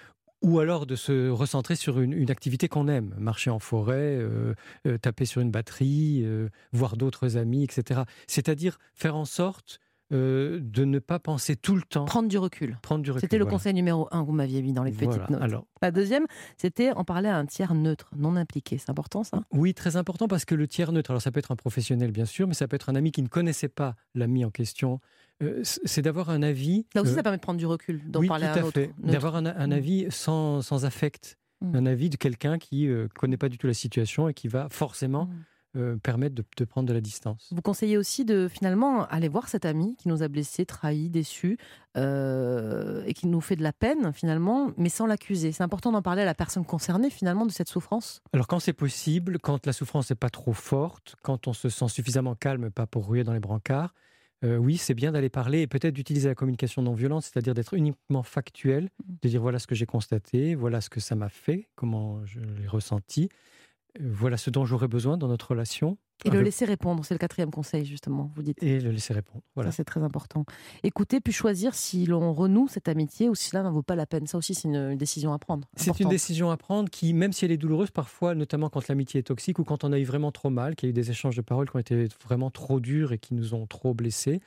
Ou 0.46 0.60
alors 0.60 0.86
de 0.86 0.96
se 0.96 1.28
recentrer 1.30 1.76
sur 1.76 2.00
une, 2.00 2.30
activité 2.30 2.68
qu'on 2.68 2.88
aime, 2.88 3.16
marcher 3.18 3.50
en 3.50 3.58
forêt, 3.58 4.16
euh, 4.16 4.54
euh, 4.86 5.00
taper 5.00 5.26
sur 5.26 5.42
une 5.42 5.50
batterie, 5.50 6.22
euh, 6.24 6.50
voir 6.72 6.98
d'autres 6.98 7.36
amis, 7.36 7.64
etc. 7.64 8.02
C'est-à-dire 8.28 8.78
faire 8.94 9.16
en 9.16 9.26
sorte 9.26 9.80
euh, 10.13 10.60
de 10.62 10.86
ne 10.86 11.00
pas 11.00 11.18
penser 11.20 11.56
tout 11.56 11.76
le 11.76 11.82
temps, 11.82 12.06
Prendre 12.06 12.30
du 12.30 12.38
recul. 12.38 12.78
prendre 12.82 13.04
du 13.04 13.10
recul. 13.12 13.22
C'était 13.22 13.38
le 13.39 13.46
conseil 13.46 13.74
numéro 13.74 14.08
un 14.12 14.22
que 14.22 14.28
vous 14.28 14.34
m'aviez 14.34 14.62
mis 14.62 14.72
dans 14.74 14.84
les 14.84 14.91
petites 14.91 15.06
Voilà. 15.06 15.28
notes. 15.30 15.41
Alors, 15.41 15.65
La 15.82 15.91
deuxième, 15.91 16.26
c'était 16.58 16.91
en 16.91 17.04
parler 17.04 17.28
à 17.30 17.38
un 17.38 17.46
tiers 17.46 17.74
neutre, 17.74 18.12
non 18.15 18.36
impliqué. 18.36 18.78
C'est 18.78 18.89
important 18.91 19.24
ça? 19.24 19.41
Oui, 19.52 19.74
très 19.74 19.96
important 19.96 20.28
parce 20.28 20.46
que 20.46 20.54
le 20.56 20.68
tiers 20.68 20.91
neutre, 20.91 21.10
alors 21.12 21.22
ça 21.22 21.32
peut 21.32 21.39
être 21.39 21.52
un 21.52 21.56
professionnel 21.56 22.12
bien 22.12 22.26
sûr, 22.26 22.48
mais 22.48 22.54
ça 22.54 22.68
peut 22.68 22.76
être 22.76 22.89
un 22.89 22.96
ami 22.96 23.12
qui 23.12 23.24
ne 23.24 23.28
connaissait 23.28 23.68
pas 23.68 23.96
l'ami 24.13 24.46
en 24.46 24.52
question. 24.52 25.00
Euh, 25.44 25.62
c'est 25.63 26.02
d'avoir 26.02 26.30
un 26.30 26.44
avis. 26.44 26.86
Là 26.94 27.02
aussi, 27.02 27.12
euh, 27.12 27.15
ça 27.15 27.24
permet 27.24 27.38
de 27.38 27.41
prendre 27.41 27.58
du 27.60 27.65
recul, 27.65 28.02
d'en 28.10 28.20
oui, 28.22 28.28
parler 28.28 28.46
tout 28.46 28.60
à 28.60 28.60
un 28.60 28.63
à 28.63 28.65
autre. 28.68 28.82
D'avoir 29.00 29.36
un, 29.36 29.46
un 29.48 29.68
Mm. 29.68 29.72
avis 29.74 30.06
sans, 30.10 30.62
sans 30.62 30.86
affect. 30.86 31.38
Mm. 31.62 31.76
Un 31.76 31.86
avis 31.88 32.10
de 32.10 32.15
quelqu'un 32.18 32.58
qui 32.58 32.86
ne 32.88 33.08
connaît 33.08 33.38
pas 33.38 33.50
du 33.50 33.58
tout 33.58 33.65
la 33.68 33.74
situation 33.74 34.30
et 34.30 34.34
qui 34.34 34.48
va 34.48 34.68
forcément 34.70 35.26
Mm. 35.26 35.34
Euh, 35.76 35.98
permettre 35.98 36.36
de, 36.36 36.44
de 36.58 36.66
prendre 36.66 36.88
de 36.88 36.94
la 36.94 37.02
distance. 37.02 37.50
Vous 37.52 37.62
conseillez 37.62 37.98
aussi 37.98 38.26
de 38.26 38.48
finalement 38.48 39.06
aller 39.08 39.28
voir 39.28 39.48
cet 39.50 39.66
ami 39.66 39.96
qui 39.98 40.08
nous 40.08 40.24
a 40.24 40.28
blessés, 40.28 40.66
trahis, 40.66 41.10
déçus 41.10 41.58
euh, 41.98 43.04
et 43.06 43.14
qui 43.14 43.28
nous 43.28 43.42
fait 43.42 43.56
de 43.56 43.64
la 43.64 43.74
peine 43.74 44.12
finalement, 44.14 44.72
mais 44.78 44.90
sans 44.90 45.06
l'accuser. 45.06 45.52
C'est 45.52 45.64
important 45.64 45.92
d'en 45.92 46.02
parler 46.02 46.22
à 46.22 46.26
la 46.26 46.36
personne 46.36 46.66
concernée 46.66 47.10
finalement 47.10 47.46
de 47.46 47.52
cette 47.52 47.70
souffrance? 47.70 48.22
Alors 48.34 48.48
quand 48.48 48.60
c'est 48.60 48.74
possible, 48.74 49.40
quand 49.40 49.66
la 49.66 49.74
souffrance 49.74 50.10
n'est 50.10 50.16
pas 50.16 50.30
trop 50.30 50.54
forte, 50.54 51.16
quand 51.22 51.48
on 51.48 51.54
se 51.54 51.70
sent 51.70 51.88
suffisamment 51.90 52.36
calme, 52.36 52.70
pas 52.72 52.88
pour 52.88 53.08
ruer 53.08 53.24
dans 53.24 53.34
les 53.34 53.40
brancards, 53.40 53.94
euh, 54.44 54.58
oui, 54.58 54.78
c'est 54.78 54.94
bien 54.94 55.12
d'aller 55.14 55.30
parler 55.30 55.62
et 55.62 55.68
peut-être 55.68 55.94
d'utiliser 55.94 56.28
la 56.28 56.36
communication 56.36 56.82
non 56.82 56.94
violente, 56.94 57.24
c'est-à-dire 57.24 57.54
d'être 57.54 57.74
uniquement 57.74 58.22
factuel, 58.22 58.90
Mm. 59.06 59.14
de 59.22 59.30
dire 59.30 59.42
voilà 59.42 59.60
ce 59.60 59.68
que 59.68 59.76
j'ai 59.76 59.86
constaté, 59.86 60.56
voilà 60.56 60.82
ce 60.82 60.90
que 60.90 61.00
ça 61.00 61.16
m'a 61.16 61.30
fait, 61.30 61.70
comment 61.76 62.24
je 62.26 62.40
l'ai 62.40 62.68
ressenti, 62.68 63.30
voilà 64.00 64.38
ce 64.38 64.50
dont 64.50 64.66
j'aurais 64.66 64.88
besoin 64.88 65.18
dans 65.18 65.28
notre 65.28 65.52
relation. 65.52 65.98
Et 66.24 66.30
le 66.30 66.42
laisser 66.42 66.66
répondre, 66.66 67.04
c'est 67.04 67.14
le 67.14 67.20
quatrième 67.20 67.52
conseil 67.52 67.86
justement, 67.86 68.32
vous 68.36 68.42
dites. 68.42 68.62
et 68.64 68.80
le 68.80 68.92
laisser 68.92 69.14
répondre. 69.14 69.44
Voilà. 69.54 69.72
Ça, 69.72 69.78
c'est 69.78 69.84
très 69.84 70.02
important. 70.02 70.46
Écouter, 70.84 71.20
puis 71.20 71.34
choisir 71.34 71.76
si 71.76 72.06
l'on 72.06 72.34
renoue 72.34 72.68
cette 72.70 72.88
amitié 72.88 73.30
ou 73.30 73.36
si 73.36 73.50
cela 73.50 73.64
n'en 73.64 73.72
vaut 73.72 73.84
pas 73.84 73.96
la 73.96 74.06
peine. 74.06 74.26
Ça 74.26 74.38
aussi, 74.38 74.56
c'est 74.56 74.68
une, 74.68 74.96
décision 74.96 75.34
à 75.34 75.40
prendre. 75.40 75.68
C'est 75.76 76.00
une 76.00 76.10
décision 76.10 76.52
à 76.52 76.58
prendre 76.58 76.90
qui, 76.90 77.14
même 77.14 77.34
si 77.34 77.44
elle 77.44 77.52
est 77.52 77.58
douloureuse 77.58 77.92
parfois, 77.92 78.34
notamment 78.34 78.70
quand 78.70 78.88
l'amitié 78.88 79.20
est 79.20 79.24
toxique 79.24 79.60
ou 79.60 79.66
quand 79.66 79.84
on 79.84 79.92
a 79.92 80.00
eu 80.00 80.06
vraiment 80.06 80.32
trop 80.32 80.50
mal, 80.50 80.76
qu'il 80.76 80.88
y 80.88 80.90
a 80.90 80.92
eu 80.92 80.94
des 80.94 81.12
échanges 81.12 81.36
de 81.36 81.42
paroles 81.42 81.70
qui 81.70 81.76
ont 81.76 81.80
été 81.80 82.08
vraiment 82.24 82.50
trop 82.50 82.80
durs 82.80 83.12
et 83.12 83.18
qui 83.18 83.34
nous 83.34 83.54
ont 83.54 83.68
trop 83.68 83.94
blessés, 83.94 84.40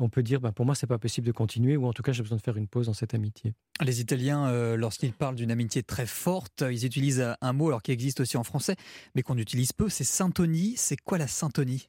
on 0.00 0.08
peut 0.08 0.22
dire, 0.22 0.40
ben, 0.40 0.52
pour 0.52 0.66
moi, 0.66 0.74
c'est 0.74 0.86
pas 0.86 0.98
possible 0.98 1.26
de 1.26 1.32
continuer 1.32 1.76
ou 1.76 1.86
en 1.86 1.92
tout 1.92 2.02
cas, 2.02 2.12
j'ai 2.12 2.22
besoin 2.22 2.36
de 2.38 2.42
faire 2.42 2.56
une 2.56 2.66
pause 2.68 2.86
dans 2.86 2.92
cette 2.94 3.14
amitié. 3.14 3.54
Les 3.84 4.00
Italiens, 4.00 4.48
euh, 4.48 4.76
lorsqu'ils 4.76 5.12
parlent 5.12 5.34
d'une 5.36 5.50
amitié 5.50 5.82
très 5.82 6.06
forte, 6.06 6.64
ils 6.70 6.84
utilisent 6.84 7.24
un- 7.40 7.52
mot 7.52 7.68
alors 7.68 7.82
qui 7.82 7.92
existe 7.92 8.20
aussi 8.20 8.36
en 8.36 8.44
français, 8.44 8.76
mais 9.14 9.22
qu'on 9.22 9.36
utilise 9.38 9.72
peu, 9.72 9.88
c'est 9.88 10.04
syntonie. 10.04 10.74
C'est 10.76 10.96
quoi 10.96 11.18
la 11.18 11.26
syntonie 11.26 11.88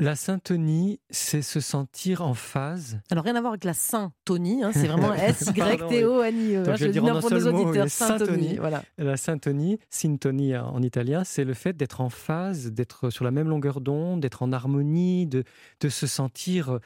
La 0.00 0.16
syntonie, 0.16 0.98
c'est 1.10 1.42
se 1.42 1.60
sentir 1.60 2.22
en 2.22 2.32
phase. 2.32 3.00
Alors, 3.10 3.22
rien 3.22 3.36
à 3.36 3.40
voir 3.40 3.52
avec 3.52 3.64
la 3.64 3.74
Saint-Tony, 3.74 4.62
hein, 4.62 4.70
c'est 4.72 4.86
vraiment 4.86 5.12
S-Y-T-O-N-I-E. 5.14 6.60
Hein, 6.60 6.74
je 6.76 6.80
vais 6.80 6.86
le 6.86 6.92
dire 6.92 7.02
dis 7.02 7.10
pour 7.10 7.30
nos 7.30 7.40
seul 7.40 7.52
mot, 7.52 7.64
auditeurs, 7.66 7.88
syntonie. 7.90 8.56
Voilà. 8.56 8.82
La 8.96 9.18
syntonie, 9.18 9.78
syntonie 9.90 10.56
en 10.56 10.80
italien, 10.82 11.22
c'est 11.24 11.44
le 11.44 11.52
fait 11.52 11.76
d'être 11.76 12.00
en 12.00 12.08
phase, 12.08 12.72
d'être 12.72 13.10
sur 13.10 13.26
la 13.26 13.30
même 13.30 13.50
longueur 13.50 13.82
d'onde, 13.82 14.20
d'être 14.20 14.42
en 14.42 14.52
harmonie, 14.52 15.26
de, 15.26 15.44
de 15.80 15.88
se 15.90 16.06
sentir. 16.06 16.78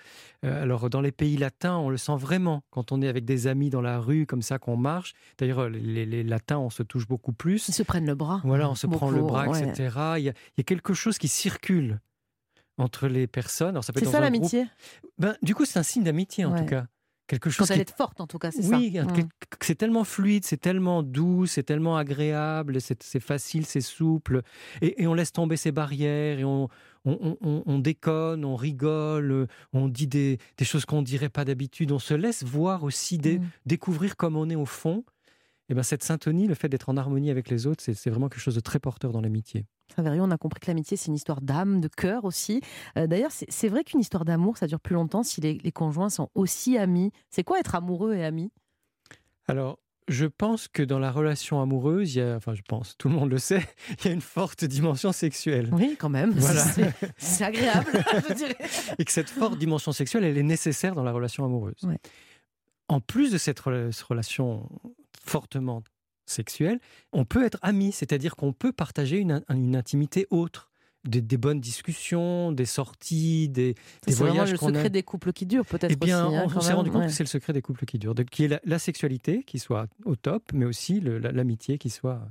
euh, 0.44 0.62
alors, 0.62 0.90
dans 0.90 1.00
les 1.00 1.12
pays 1.12 1.36
latins, 1.36 1.76
on 1.76 1.90
le 1.90 1.96
sent 1.96 2.16
vraiment 2.16 2.64
quand 2.70 2.90
on 2.90 3.00
est 3.00 3.08
avec 3.08 3.24
des 3.24 3.46
amis 3.46 3.70
dans 3.70 3.80
la 3.80 4.00
rue, 4.00 4.26
comme 4.26 4.42
ça, 4.42 4.58
qu'on 4.58 4.76
marche. 4.76 5.14
D'ailleurs, 5.38 5.68
les, 5.68 6.04
les 6.04 6.24
latins, 6.24 6.58
on 6.58 6.70
se 6.70 6.82
touche 6.82 7.06
beaucoup 7.06 7.32
plus. 7.32 7.68
Ils 7.68 7.74
se 7.74 7.84
prennent 7.84 8.06
le 8.06 8.16
bras. 8.16 8.40
Voilà, 8.42 8.68
on 8.68 8.74
se 8.74 8.88
prend 8.88 9.10
le 9.10 9.22
bras, 9.22 9.46
ouais. 9.46 9.68
etc. 9.68 9.96
Il 10.18 10.24
y, 10.24 10.28
a, 10.28 10.32
il 10.32 10.58
y 10.58 10.60
a 10.60 10.64
quelque 10.64 10.94
chose 10.94 11.16
qui 11.16 11.28
circule 11.28 12.00
entre 12.78 13.06
les 13.08 13.26
personnes. 13.26 13.70
Alors, 13.70 13.84
ça 13.84 13.92
peut 13.92 14.00
C'est 14.00 14.06
être 14.06 14.12
ça 14.12 14.20
l'amitié 14.20 14.66
Ben, 15.18 15.36
du 15.42 15.54
coup, 15.54 15.64
c'est 15.64 15.78
un 15.78 15.82
signe 15.84 16.02
d'amitié, 16.04 16.44
en 16.44 16.52
Ouais. 16.52 16.60
tout 16.60 16.66
cas. 16.66 16.86
Quelque 17.26 17.48
chose 17.48 17.66
Quand 17.68 17.72
elle 17.74 17.82
qui 17.86 17.90
est 17.92 17.96
forte, 17.96 18.20
en 18.20 18.26
tout 18.26 18.36
cas, 18.38 18.50
c'est 18.50 18.60
ça. 18.60 18.76
oui, 18.76 18.98
Mm. 19.00 19.28
c'est 19.62 19.76
tellement 19.76 20.04
fluide, 20.04 20.44
c'est 20.44 20.58
tellement 20.58 21.02
doux, 21.02 21.46
c'est 21.46 21.62
tellement 21.62 21.96
agréable, 21.96 22.82
c'est 22.82 23.02
c'est 23.02 23.18
facile, 23.18 23.64
c'est 23.64 23.80
souple. 23.80 24.42
Et, 24.82 25.02
et 25.02 25.06
on 25.06 25.14
laisse 25.14 25.32
tomber 25.32 25.56
ses 25.56 25.72
barrières, 25.72 26.38
et 26.38 26.44
on, 26.44 26.68
on, 27.06 27.38
on- 27.40 27.62
on 27.64 27.78
déconne, 27.78 28.44
on 28.44 28.56
rigole, 28.56 29.46
on 29.72 29.88
dit 29.88 30.06
des, 30.06 30.36
des 30.58 30.64
choses 30.66 30.84
qu'on 30.84 31.00
ne 31.00 31.06
dirait 31.06 31.30
pas 31.30 31.46
d'habitude. 31.46 31.92
On 31.92 31.98
se 31.98 32.12
laisse 32.12 32.42
voir 32.44 32.82
aussi, 32.84 33.16
Mm. 33.18 33.40
découvrir 33.64 34.16
comme 34.16 34.36
on 34.36 34.50
est 34.50 34.54
au 34.56 34.66
fond. 34.66 35.02
Et 35.68 35.74
ben 35.74 35.82
cette 35.82 36.02
syntonie, 36.02 36.46
le 36.46 36.54
fait 36.54 36.68
d'être 36.68 36.90
en 36.90 36.96
harmonie 36.96 37.30
avec 37.30 37.48
les 37.48 37.66
autres, 37.66 37.82
c'est 37.82 38.10
vraiment 38.10 38.28
quelque 38.28 38.42
chose 38.42 38.54
de 38.54 38.60
très 38.60 38.78
porteur 38.78 39.12
dans 39.12 39.22
l'amitié. 39.22 39.64
On 39.96 40.30
a 40.30 40.38
compris 40.38 40.60
que 40.60 40.66
l'amitié, 40.66 40.96
c'est 40.96 41.06
une 41.06 41.14
histoire 41.14 41.40
d'âme, 41.40 41.80
de 41.80 41.88
cœur 41.88 42.24
aussi. 42.24 42.60
Euh, 42.98 43.06
d'ailleurs, 43.06 43.30
c'est 43.30 43.68
vrai 43.68 43.84
qu'une 43.84 44.00
histoire 44.00 44.24
d'amour, 44.24 44.58
ça 44.58 44.66
dure 44.66 44.80
plus 44.80 44.94
longtemps 44.94 45.22
si 45.22 45.40
les, 45.40 45.54
les 45.54 45.72
conjoints 45.72 46.10
sont 46.10 46.30
aussi 46.34 46.76
amis. 46.76 47.12
C'est 47.30 47.44
quoi 47.44 47.60
être 47.60 47.74
amoureux 47.74 48.14
et 48.14 48.24
ami? 48.24 48.50
Alors, 49.46 49.78
je 50.08 50.26
pense 50.26 50.68
que 50.68 50.82
dans 50.82 50.98
la 50.98 51.10
relation 51.10 51.62
amoureuse, 51.62 52.14
il 52.14 52.18
y 52.18 52.22
a, 52.22 52.36
enfin 52.36 52.54
je 52.54 52.62
pense, 52.62 52.96
tout 52.98 53.08
le 53.08 53.14
monde 53.14 53.30
le 53.30 53.38
sait, 53.38 53.66
il 54.00 54.06
y 54.06 54.08
a 54.08 54.12
une 54.12 54.20
forte 54.20 54.64
dimension 54.64 55.12
sexuelle. 55.12 55.70
Oui, 55.72 55.96
quand 55.98 56.10
même. 56.10 56.30
Voilà. 56.32 56.64
C'est 57.16 57.44
agréable, 57.44 57.90
je 58.28 58.34
dirais. 58.34 58.56
Et 58.98 59.04
que 59.04 59.12
cette 59.12 59.30
forte 59.30 59.58
dimension 59.58 59.92
sexuelle, 59.92 60.24
elle 60.24 60.36
est 60.36 60.42
nécessaire 60.42 60.94
dans 60.94 61.04
la 61.04 61.12
relation 61.12 61.44
amoureuse. 61.44 61.88
En 62.88 63.00
plus 63.00 63.32
de 63.32 63.38
cette 63.38 63.60
relation 63.60 64.68
fortement 65.24 65.82
sexuelle, 66.26 66.80
on 67.12 67.24
peut 67.24 67.44
être 67.44 67.58
amis, 67.62 67.92
c'est-à-dire 67.92 68.36
qu'on 68.36 68.52
peut 68.52 68.72
partager 68.72 69.18
une, 69.18 69.42
une 69.50 69.76
intimité 69.76 70.26
autre 70.30 70.70
des, 71.04 71.36
bonnes 71.36 71.60
discussions, 71.60 72.52
des 72.52 72.64
sorties, 72.64 73.48
des, 73.48 73.74
des 74.06 74.14
voyages. 74.14 74.48
C'est 74.48 74.66
le 74.66 74.74
secret 74.74 74.90
des 74.90 75.02
couples 75.02 75.32
qui 75.32 75.46
durent, 75.46 75.66
peut-être. 75.66 75.92
Eh 75.92 75.96
bien, 75.96 76.26
aussi, 76.26 76.36
hein, 76.36 76.46
on, 76.54 76.60
s'est 76.60 76.72
rendu 76.72 76.90
compte 76.90 77.06
que 77.06 77.12
c'est 77.12 77.22
le 77.22 77.28
secret 77.28 77.52
des 77.52 77.62
couples 77.62 77.84
qui 77.84 77.98
durent, 77.98 78.14
qui 78.30 78.44
est 78.44 78.60
la, 78.64 78.78
sexualité 78.78 79.42
qui 79.44 79.58
soit 79.58 79.86
au 80.04 80.16
top, 80.16 80.44
mais 80.52 80.64
aussi 80.64 81.00
l'amitié 81.00 81.78
qui 81.78 81.90
soit 81.90 82.22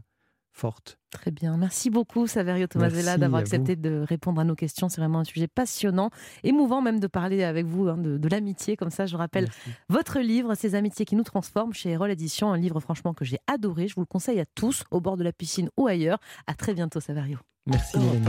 forte. 0.51 0.99
Très 1.13 1.29
bien. 1.29 1.57
Merci 1.57 1.91
beaucoup, 1.91 2.25
Saverio 2.25 2.65
Tomasella, 2.65 3.17
d'avoir 3.17 3.39
accepté 3.39 3.75
de 3.75 4.03
répondre 4.05 4.41
à 4.41 4.43
nos 4.43 4.55
questions. 4.55 4.89
C'est 4.89 4.99
vraiment 4.99 5.19
un 5.19 5.23
sujet 5.23 5.47
passionnant, 5.47 6.09
émouvant 6.43 6.81
même 6.81 6.99
de 6.99 7.05
parler 7.05 7.43
avec 7.43 7.67
vous 7.67 7.87
hein, 7.87 7.97
de, 7.97 8.27
l'amitié. 8.27 8.75
Comme 8.75 8.89
ça, 8.89 9.05
je 9.05 9.15
rappelle 9.15 9.47
votre 9.89 10.19
livre, 10.19 10.55
Ces 10.55 10.73
amitiés 10.73 11.05
qui 11.05 11.15
nous 11.15 11.23
transforment, 11.23 11.71
chez 11.71 11.91
Erol 11.91 12.09
Édition. 12.09 12.51
Un 12.51 12.57
livre, 12.57 12.79
franchement, 12.79 13.13
que 13.13 13.25
j'ai 13.25 13.37
adoré. 13.45 13.87
Je 13.87 13.93
vous 13.93 14.01
le 14.01 14.07
conseille 14.07 14.39
à 14.39 14.45
tous, 14.55 14.85
au 14.89 15.01
bord 15.01 15.15
de 15.15 15.23
la 15.23 15.31
piscine 15.31 15.69
ou 15.77 15.85
ailleurs. 15.85 16.17
À 16.47 16.55
très 16.55 16.73
bientôt, 16.73 16.99
Saverio. 16.99 17.37
Merci, 17.65 17.97
Mélanie. 17.97 18.25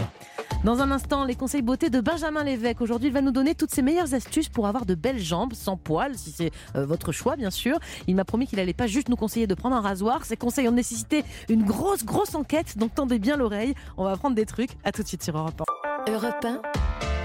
Dans 0.65 0.81
un 0.81 0.93
instant, 0.93 1.25
les 1.25 1.35
conseils 1.35 1.61
beauté 1.61 1.91
de 1.91 2.01
Benjamin 2.01 2.45
Lévesque. 2.45 2.81
Aujourd'hui, 2.81 3.09
il 3.09 3.13
va 3.13 3.21
nous 3.21 3.33
donner 3.33 3.55
toutes 3.55 3.71
ses 3.71 3.83
meilleures 3.83 4.15
astuces 4.15 4.49
pour 4.49 4.67
avoir 4.67 4.87
de 4.87 4.95
belles 4.95 5.19
jambes, 5.19 5.53
sans 5.53 5.77
poils, 5.77 6.17
si 6.17 6.31
c'est 6.31 6.53
euh, 6.77 6.87
votre 6.87 7.13
choix, 7.13 7.37
bien 7.37 7.51
sûr. 7.51 7.79
Il 8.07 8.15
m'a 8.15 8.25
promis 8.25 8.47
qu'il 8.47 8.61
allait 8.61 8.73
pas 8.73 8.87
juste 8.87 9.09
nous 9.09 9.17
conseiller 9.17 9.47
de 9.47 9.55
prendre 9.55 9.75
un 9.75 9.81
rasoir. 9.81 10.25
Ses 10.25 10.37
conseils 10.37 10.69
ont 10.69 10.73
nécessité 10.73 11.25
une 11.49 11.65
grosse, 11.65 12.05
grosse 12.05 12.35
enquête, 12.35 12.74
donc 12.77 12.95
tendez 12.95 13.19
bien 13.19 13.37
l'oreille. 13.37 13.75
On 13.97 14.05
va 14.05 14.13
apprendre 14.13 14.37
des 14.37 14.47
trucs. 14.47 14.71
À 14.85 14.93
tout 14.93 15.03
de 15.03 15.09
suite 15.09 15.23
sur 15.23 15.37
Europe 15.37 15.61
1. 15.85 15.94
Europe 16.07 16.45
1. 16.45 16.61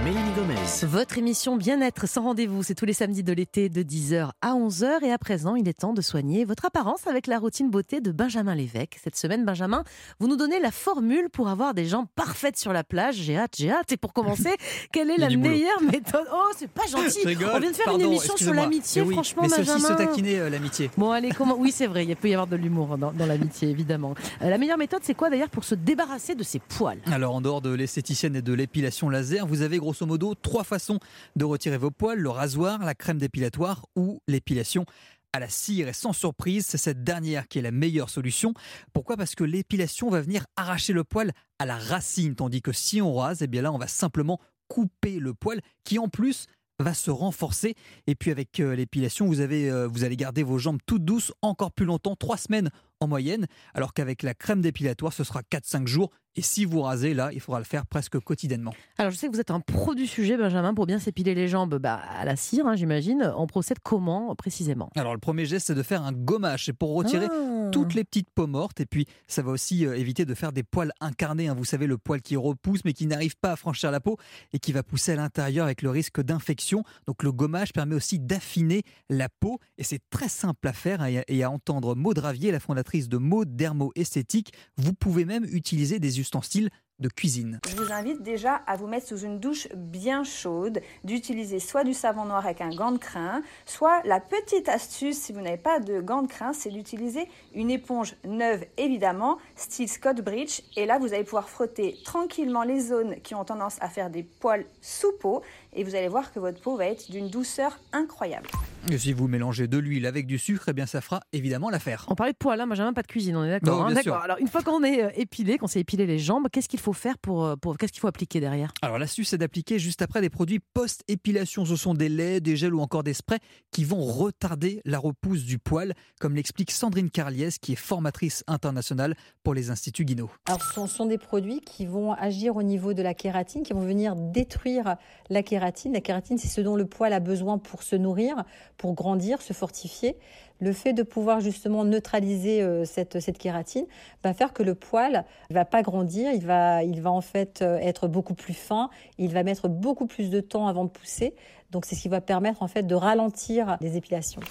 Mélanie 0.05 0.31
Gomez. 0.33 0.55
Votre 0.83 1.17
émission 1.17 1.57
Bien-être 1.57 2.07
sans 2.07 2.21
rendez-vous, 2.21 2.63
c'est 2.63 2.73
tous 2.73 2.85
les 2.85 2.93
samedis 2.93 3.21
de 3.21 3.33
l'été 3.33 3.67
de 3.67 3.83
10h 3.83 4.29
à 4.41 4.53
11h. 4.53 5.03
Et 5.03 5.11
à 5.11 5.17
présent, 5.17 5.55
il 5.55 5.67
est 5.67 5.77
temps 5.77 5.91
de 5.91 5.99
soigner 5.99 6.45
votre 6.45 6.63
apparence 6.63 7.05
avec 7.05 7.27
la 7.27 7.37
routine 7.37 7.69
beauté 7.69 7.99
de 7.99 8.13
Benjamin 8.13 8.55
Lévesque. 8.55 8.97
Cette 9.03 9.17
semaine, 9.17 9.43
Benjamin, 9.43 9.83
vous 10.21 10.29
nous 10.29 10.37
donnez 10.37 10.61
la 10.61 10.71
formule 10.71 11.29
pour 11.29 11.49
avoir 11.49 11.73
des 11.73 11.85
jambes 11.85 12.05
parfaites 12.15 12.57
sur 12.57 12.71
la 12.71 12.85
plage. 12.85 13.15
J'ai 13.15 13.35
hâte, 13.35 13.55
j'ai 13.57 13.71
hâte. 13.71 13.91
Et 13.91 13.97
pour 13.97 14.13
commencer, 14.13 14.55
quelle 14.93 15.11
est 15.11 15.17
la 15.17 15.29
meilleure 15.29 15.81
méthode? 15.81 16.27
Oh, 16.33 16.49
c'est 16.55 16.71
pas 16.71 16.87
gentil. 16.87 17.19
On 17.25 17.59
vient 17.59 17.71
de 17.71 17.75
faire 17.75 17.93
une 17.93 18.01
émission 18.01 18.37
sur 18.37 18.53
l'amitié, 18.53 19.03
franchement, 19.03 19.43
mais 19.43 19.49
Benjamin. 19.49 19.79
Mais 19.79 19.87
se 19.89 19.93
taquiner 19.93 20.39
euh, 20.39 20.49
l'amitié. 20.49 20.89
Bon, 20.97 21.11
allez, 21.11 21.31
comment 21.31 21.55
Oui, 21.59 21.73
c'est 21.73 21.87
vrai, 21.87 22.05
il 22.05 22.15
peut 22.15 22.29
y 22.29 22.33
avoir 22.33 22.47
de 22.47 22.55
l'humour 22.55 22.97
dans, 22.97 23.11
l'amitié, 23.25 23.67
évidemment. 23.67 24.15
Euh, 24.41 24.49
la 24.49 24.57
meilleure 24.57 24.77
méthode, 24.77 25.01
c'est 25.03 25.13
quoi 25.13 25.29
d'ailleurs 25.29 25.49
pour 25.49 25.65
se 25.65 25.75
débarrasser 25.75 26.35
de 26.35 26.43
ses 26.43 26.59
poils? 26.59 26.99
Alors, 27.11 27.35
en 27.35 27.41
dehors 27.41 27.59
de 27.59 27.73
l'esthéticienne 27.73 28.37
et 28.37 28.41
de 28.41 28.53
l'épilation 28.69 29.09
laser, 29.09 29.47
vous 29.47 29.63
avez 29.63 29.79
grosso 29.79 30.05
modo 30.05 30.35
trois 30.35 30.63
façon 30.63 30.99
de 31.35 31.43
retirer 31.43 31.79
vos 31.79 31.89
poils, 31.89 32.19
le 32.19 32.29
rasoir, 32.29 32.85
la 32.85 32.93
crème 32.93 33.17
dépilatoire 33.17 33.87
ou 33.95 34.21
l'épilation 34.27 34.85
à 35.33 35.39
la 35.39 35.49
cire. 35.49 35.87
Et 35.87 35.93
sans 35.93 36.13
surprise, 36.13 36.67
c'est 36.67 36.77
cette 36.77 37.03
dernière 37.03 37.47
qui 37.47 37.57
est 37.57 37.63
la 37.63 37.71
meilleure 37.71 38.11
solution. 38.11 38.53
Pourquoi? 38.93 39.17
Parce 39.17 39.33
que 39.33 39.43
l'épilation 39.43 40.11
va 40.11 40.21
venir 40.21 40.45
arracher 40.55 40.93
le 40.93 41.03
poil 41.03 41.31
à 41.57 41.65
la 41.65 41.79
racine, 41.79 42.35
tandis 42.35 42.61
que 42.61 42.71
si 42.71 43.01
on 43.01 43.15
rase, 43.15 43.41
eh 43.41 43.47
bien 43.47 43.63
là, 43.63 43.71
on 43.71 43.79
va 43.79 43.87
simplement 43.87 44.39
couper 44.67 45.17
le 45.17 45.33
poil 45.33 45.59
qui 45.83 45.97
en 45.97 46.07
plus 46.07 46.45
va 46.77 46.93
se 46.93 47.09
renforcer. 47.09 47.73
Et 48.05 48.13
puis 48.13 48.29
avec 48.29 48.59
euh, 48.59 48.75
l'épilation, 48.75 49.25
vous, 49.25 49.39
avez, 49.39 49.71
euh, 49.71 49.87
vous 49.87 50.03
allez 50.03 50.15
garder 50.15 50.43
vos 50.43 50.59
jambes 50.59 50.79
toutes 50.85 51.05
douces 51.05 51.33
encore 51.41 51.71
plus 51.71 51.87
longtemps, 51.87 52.15
trois 52.15 52.37
semaines 52.37 52.69
en 52.99 53.07
moyenne, 53.07 53.47
alors 53.73 53.93
qu'avec 53.93 54.23
la 54.23 54.33
crème 54.33 54.61
dépilatoire, 54.61 55.13
ce 55.13 55.23
sera 55.23 55.41
4-5 55.41 55.87
jours. 55.87 56.11
Et 56.35 56.41
si 56.41 56.63
vous 56.63 56.81
rasez, 56.81 57.13
là, 57.13 57.31
il 57.33 57.39
faudra 57.39 57.59
le 57.59 57.65
faire 57.65 57.85
presque 57.87 58.19
quotidiennement. 58.19 58.73
Alors, 58.97 59.11
je 59.11 59.17
sais 59.17 59.27
que 59.27 59.33
vous 59.33 59.41
êtes 59.41 59.51
un 59.51 59.59
pro 59.59 59.95
du 59.95 60.05
sujet, 60.05 60.37
Benjamin, 60.37 60.73
pour 60.73 60.85
bien 60.85 60.99
s'épiler 60.99 61.33
les 61.33 61.47
jambes 61.47 61.79
bah, 61.79 61.95
à 61.95 62.23
la 62.23 62.35
cire, 62.35 62.67
hein, 62.67 62.75
j'imagine. 62.75 63.33
On 63.35 63.47
procède 63.47 63.79
comment 63.81 64.35
précisément? 64.35 64.91
Alors, 64.95 65.13
le 65.13 65.19
premier 65.19 65.45
geste, 65.45 65.67
c'est 65.67 65.75
de 65.75 65.83
faire 65.83 66.03
un 66.03 66.11
gommage. 66.11 66.65
C'est 66.65 66.73
pour 66.73 66.93
retirer 66.93 67.27
ah. 67.31 67.69
toutes 67.71 67.95
les 67.95 68.03
petites 68.03 68.29
peaux 68.29 68.47
mortes. 68.47 68.79
Et 68.79 68.85
puis, 68.85 69.05
ça 69.27 69.41
va 69.41 69.51
aussi 69.51 69.85
euh, 69.85 69.97
éviter 69.97 70.25
de 70.25 70.33
faire 70.35 70.51
des 70.51 70.63
poils 70.63 70.93
incarnés. 71.01 71.47
Hein. 71.47 71.55
Vous 71.57 71.65
savez, 71.65 71.87
le 71.87 71.97
poil 71.97 72.21
qui 72.21 72.37
repousse, 72.37 72.85
mais 72.85 72.93
qui 72.93 73.07
n'arrive 73.07 73.35
pas 73.35 73.53
à 73.53 73.55
franchir 73.55 73.89
la 73.89 73.99
peau 73.99 74.17
et 74.53 74.59
qui 74.59 74.71
va 74.71 74.83
pousser 74.83 75.13
à 75.13 75.15
l'intérieur 75.15 75.65
avec 75.65 75.81
le 75.81 75.89
risque 75.89 76.21
d'infection. 76.21 76.83
Donc, 77.07 77.23
le 77.23 77.31
gommage 77.31 77.73
permet 77.73 77.95
aussi 77.95 78.19
d'affiner 78.19 78.83
la 79.09 79.29
peau. 79.29 79.59
Et 79.79 79.83
c'est 79.83 80.01
très 80.11 80.29
simple 80.29 80.67
à 80.67 80.73
faire 80.73 81.01
hein, 81.01 81.21
et 81.27 81.43
à 81.43 81.49
entendre 81.49 81.95
Maud 81.95 82.19
Ravier, 82.19 82.51
la 82.51 82.59
fondatrice 82.59 82.88
de 82.97 83.17
mode 83.17 83.55
dermo-esthétique. 83.55 84.53
Vous 84.77 84.93
pouvez 84.93 85.25
même 85.25 85.45
utiliser 85.45 85.99
des 85.99 86.19
ustensiles 86.19 86.69
de 86.99 87.07
cuisine. 87.07 87.59
Je 87.69 87.75
vous 87.75 87.93
invite 87.93 88.21
déjà 88.23 88.55
à 88.67 88.75
vous 88.75 88.87
mettre 88.87 89.07
sous 89.07 89.19
une 89.19 89.39
douche 89.39 89.67
bien 89.73 90.23
chaude, 90.23 90.81
d'utiliser 91.03 91.59
soit 91.59 91.83
du 91.83 91.93
savon 91.93 92.25
noir 92.25 92.45
avec 92.45 92.61
un 92.61 92.75
gant 92.75 92.91
de 92.91 92.97
crin, 92.97 93.41
soit 93.65 94.01
la 94.03 94.19
petite 94.19 94.67
astuce 94.67 95.17
si 95.17 95.31
vous 95.31 95.39
n'avez 95.39 95.57
pas 95.57 95.79
de 95.79 96.01
gant 96.01 96.23
de 96.23 96.27
crin, 96.27 96.51
c'est 96.51 96.69
d'utiliser 96.69 97.29
une 97.53 97.71
éponge 97.71 98.15
neuve 98.25 98.65
évidemment, 98.77 99.37
style 99.55 99.87
Scott 99.87 100.21
Bridge 100.21 100.61
et 100.75 100.85
là 100.85 100.99
vous 100.99 101.13
allez 101.13 101.23
pouvoir 101.23 101.47
frotter 101.47 101.95
tranquillement 102.03 102.63
les 102.63 102.81
zones 102.81 103.15
qui 103.21 103.33
ont 103.33 103.45
tendance 103.45 103.77
à 103.81 103.87
faire 103.87 104.09
des 104.09 104.23
poils 104.23 104.65
sous 104.81 105.13
peau 105.21 105.41
et 105.73 105.83
vous 105.83 105.95
allez 105.95 106.07
voir 106.07 106.31
que 106.31 106.39
votre 106.39 106.59
peau 106.61 106.75
va 106.75 106.85
être 106.85 107.11
d'une 107.11 107.29
douceur 107.29 107.79
incroyable. 107.93 108.47
Et 108.89 108.97
si 108.97 109.13
vous 109.13 109.27
mélangez 109.27 109.67
de 109.67 109.77
l'huile 109.77 110.05
avec 110.05 110.25
du 110.25 110.37
sucre, 110.37 110.69
eh 110.69 110.73
bien 110.73 110.85
ça 110.85 111.01
fera 111.01 111.21
évidemment 111.33 111.69
l'affaire. 111.69 112.05
On 112.07 112.15
parlait 112.15 112.31
de 112.31 112.37
poils, 112.37 112.59
hein, 112.59 112.67
Benjamin, 112.67 112.93
pas 112.93 113.01
de 113.01 113.07
cuisine, 113.07 113.35
on 113.35 113.43
est 113.43 113.49
d'accord. 113.49 113.85
Hein, 113.85 113.93
d'accord. 113.93 114.23
Alors 114.23 114.37
une 114.39 114.47
fois 114.47 114.61
qu'on 114.61 114.83
est 114.83 115.03
euh, 115.03 115.09
épilé, 115.15 115.57
qu'on 115.57 115.67
s'est 115.67 115.81
épilé 115.81 116.05
les 116.05 116.17
jambes, 116.17 116.47
qu'est-ce 116.51 116.69
qu'il 116.69 116.79
faut 116.79 116.93
faire 116.93 117.17
pour, 117.17 117.45
euh, 117.45 117.55
pour 117.55 117.77
qu'est-ce 117.77 117.91
qu'il 117.91 117.99
faut 117.99 118.07
appliquer 118.07 118.39
derrière? 118.39 118.71
Alors 118.81 118.97
l'astuce 118.97 119.29
c'est 119.29 119.37
d'appliquer 119.37 119.79
juste 119.79 120.01
après 120.01 120.21
des 120.21 120.29
produits 120.29 120.59
post-épilation. 120.73 121.65
Ce 121.65 121.75
sont 121.75 121.93
des 121.93 122.09
laits, 122.09 122.41
des 122.41 122.55
gels 122.55 122.73
ou 122.73 122.81
encore 122.81 123.03
des 123.03 123.13
sprays 123.13 123.39
qui 123.71 123.83
vont 123.83 124.01
retarder 124.01 124.81
la 124.85 124.97
repousse 124.97 125.43
du 125.43 125.59
poil, 125.59 125.93
comme 126.19 126.35
l'explique 126.35 126.71
Sandrine 126.71 127.09
Carliès, 127.09 127.59
qui 127.59 127.73
est 127.73 127.75
formatrice 127.75 128.43
internationale 128.47 129.15
pour 129.43 129.53
les 129.53 129.69
instituts 129.69 130.05
Guinot. 130.05 130.31
Alors 130.47 130.63
ce 130.63 130.87
sont 130.87 131.05
des 131.05 131.17
produits 131.17 131.61
qui 131.61 131.85
vont 131.85 132.13
agir 132.13 132.55
au 132.55 132.63
niveau 132.63 132.93
de 132.93 133.01
la 133.01 133.13
kératine, 133.13 133.63
qui 133.63 133.73
vont 133.73 133.85
venir 133.85 134.15
détruire 134.15 134.95
la 135.29 135.43
kératine. 135.43 135.58
La 135.59 136.01
kératine, 136.01 136.37
c'est 136.37 136.47
ce 136.47 136.61
dont 136.61 136.75
le 136.75 136.85
poil 136.85 137.13
a 137.13 137.19
besoin 137.19 137.57
pour 137.57 137.83
se 137.83 137.95
nourrir, 137.95 138.43
pour 138.77 138.93
grandir, 138.93 139.41
se 139.41 139.53
fortifier. 139.53 140.15
Le 140.61 140.73
fait 140.73 140.93
de 140.93 141.03
pouvoir 141.03 141.39
justement 141.39 141.85
neutraliser 141.85 142.61
euh, 142.61 142.83
cette, 142.83 143.19
cette 143.19 143.37
kératine 143.37 143.85
va 144.23 144.33
faire 144.33 144.51
que 144.51 144.63
le 144.63 144.75
poil 144.75 145.23
va 145.49 145.63
pas 145.63 145.81
grandir, 145.81 146.31
il 146.33 146.45
va, 146.45 146.83
il 146.83 147.01
va 147.01 147.11
en 147.11 147.21
fait 147.21 147.61
euh, 147.61 147.77
être 147.77 148.07
beaucoup 148.07 148.33
plus 148.33 148.53
fin, 148.53 148.89
il 149.17 149.33
va 149.33 149.43
mettre 149.43 149.69
beaucoup 149.69 150.05
plus 150.05 150.29
de 150.29 150.41
temps 150.41 150.67
avant 150.67 150.83
de 150.83 150.89
pousser. 150.89 151.33
Donc 151.71 151.85
c'est 151.85 151.95
ce 151.95 152.01
qui 152.01 152.09
va 152.09 152.21
permettre 152.21 152.63
en 152.63 152.67
fait 152.67 152.83
de 152.83 152.95
ralentir 152.95 153.77
les 153.81 153.97
épilations. 153.97 154.41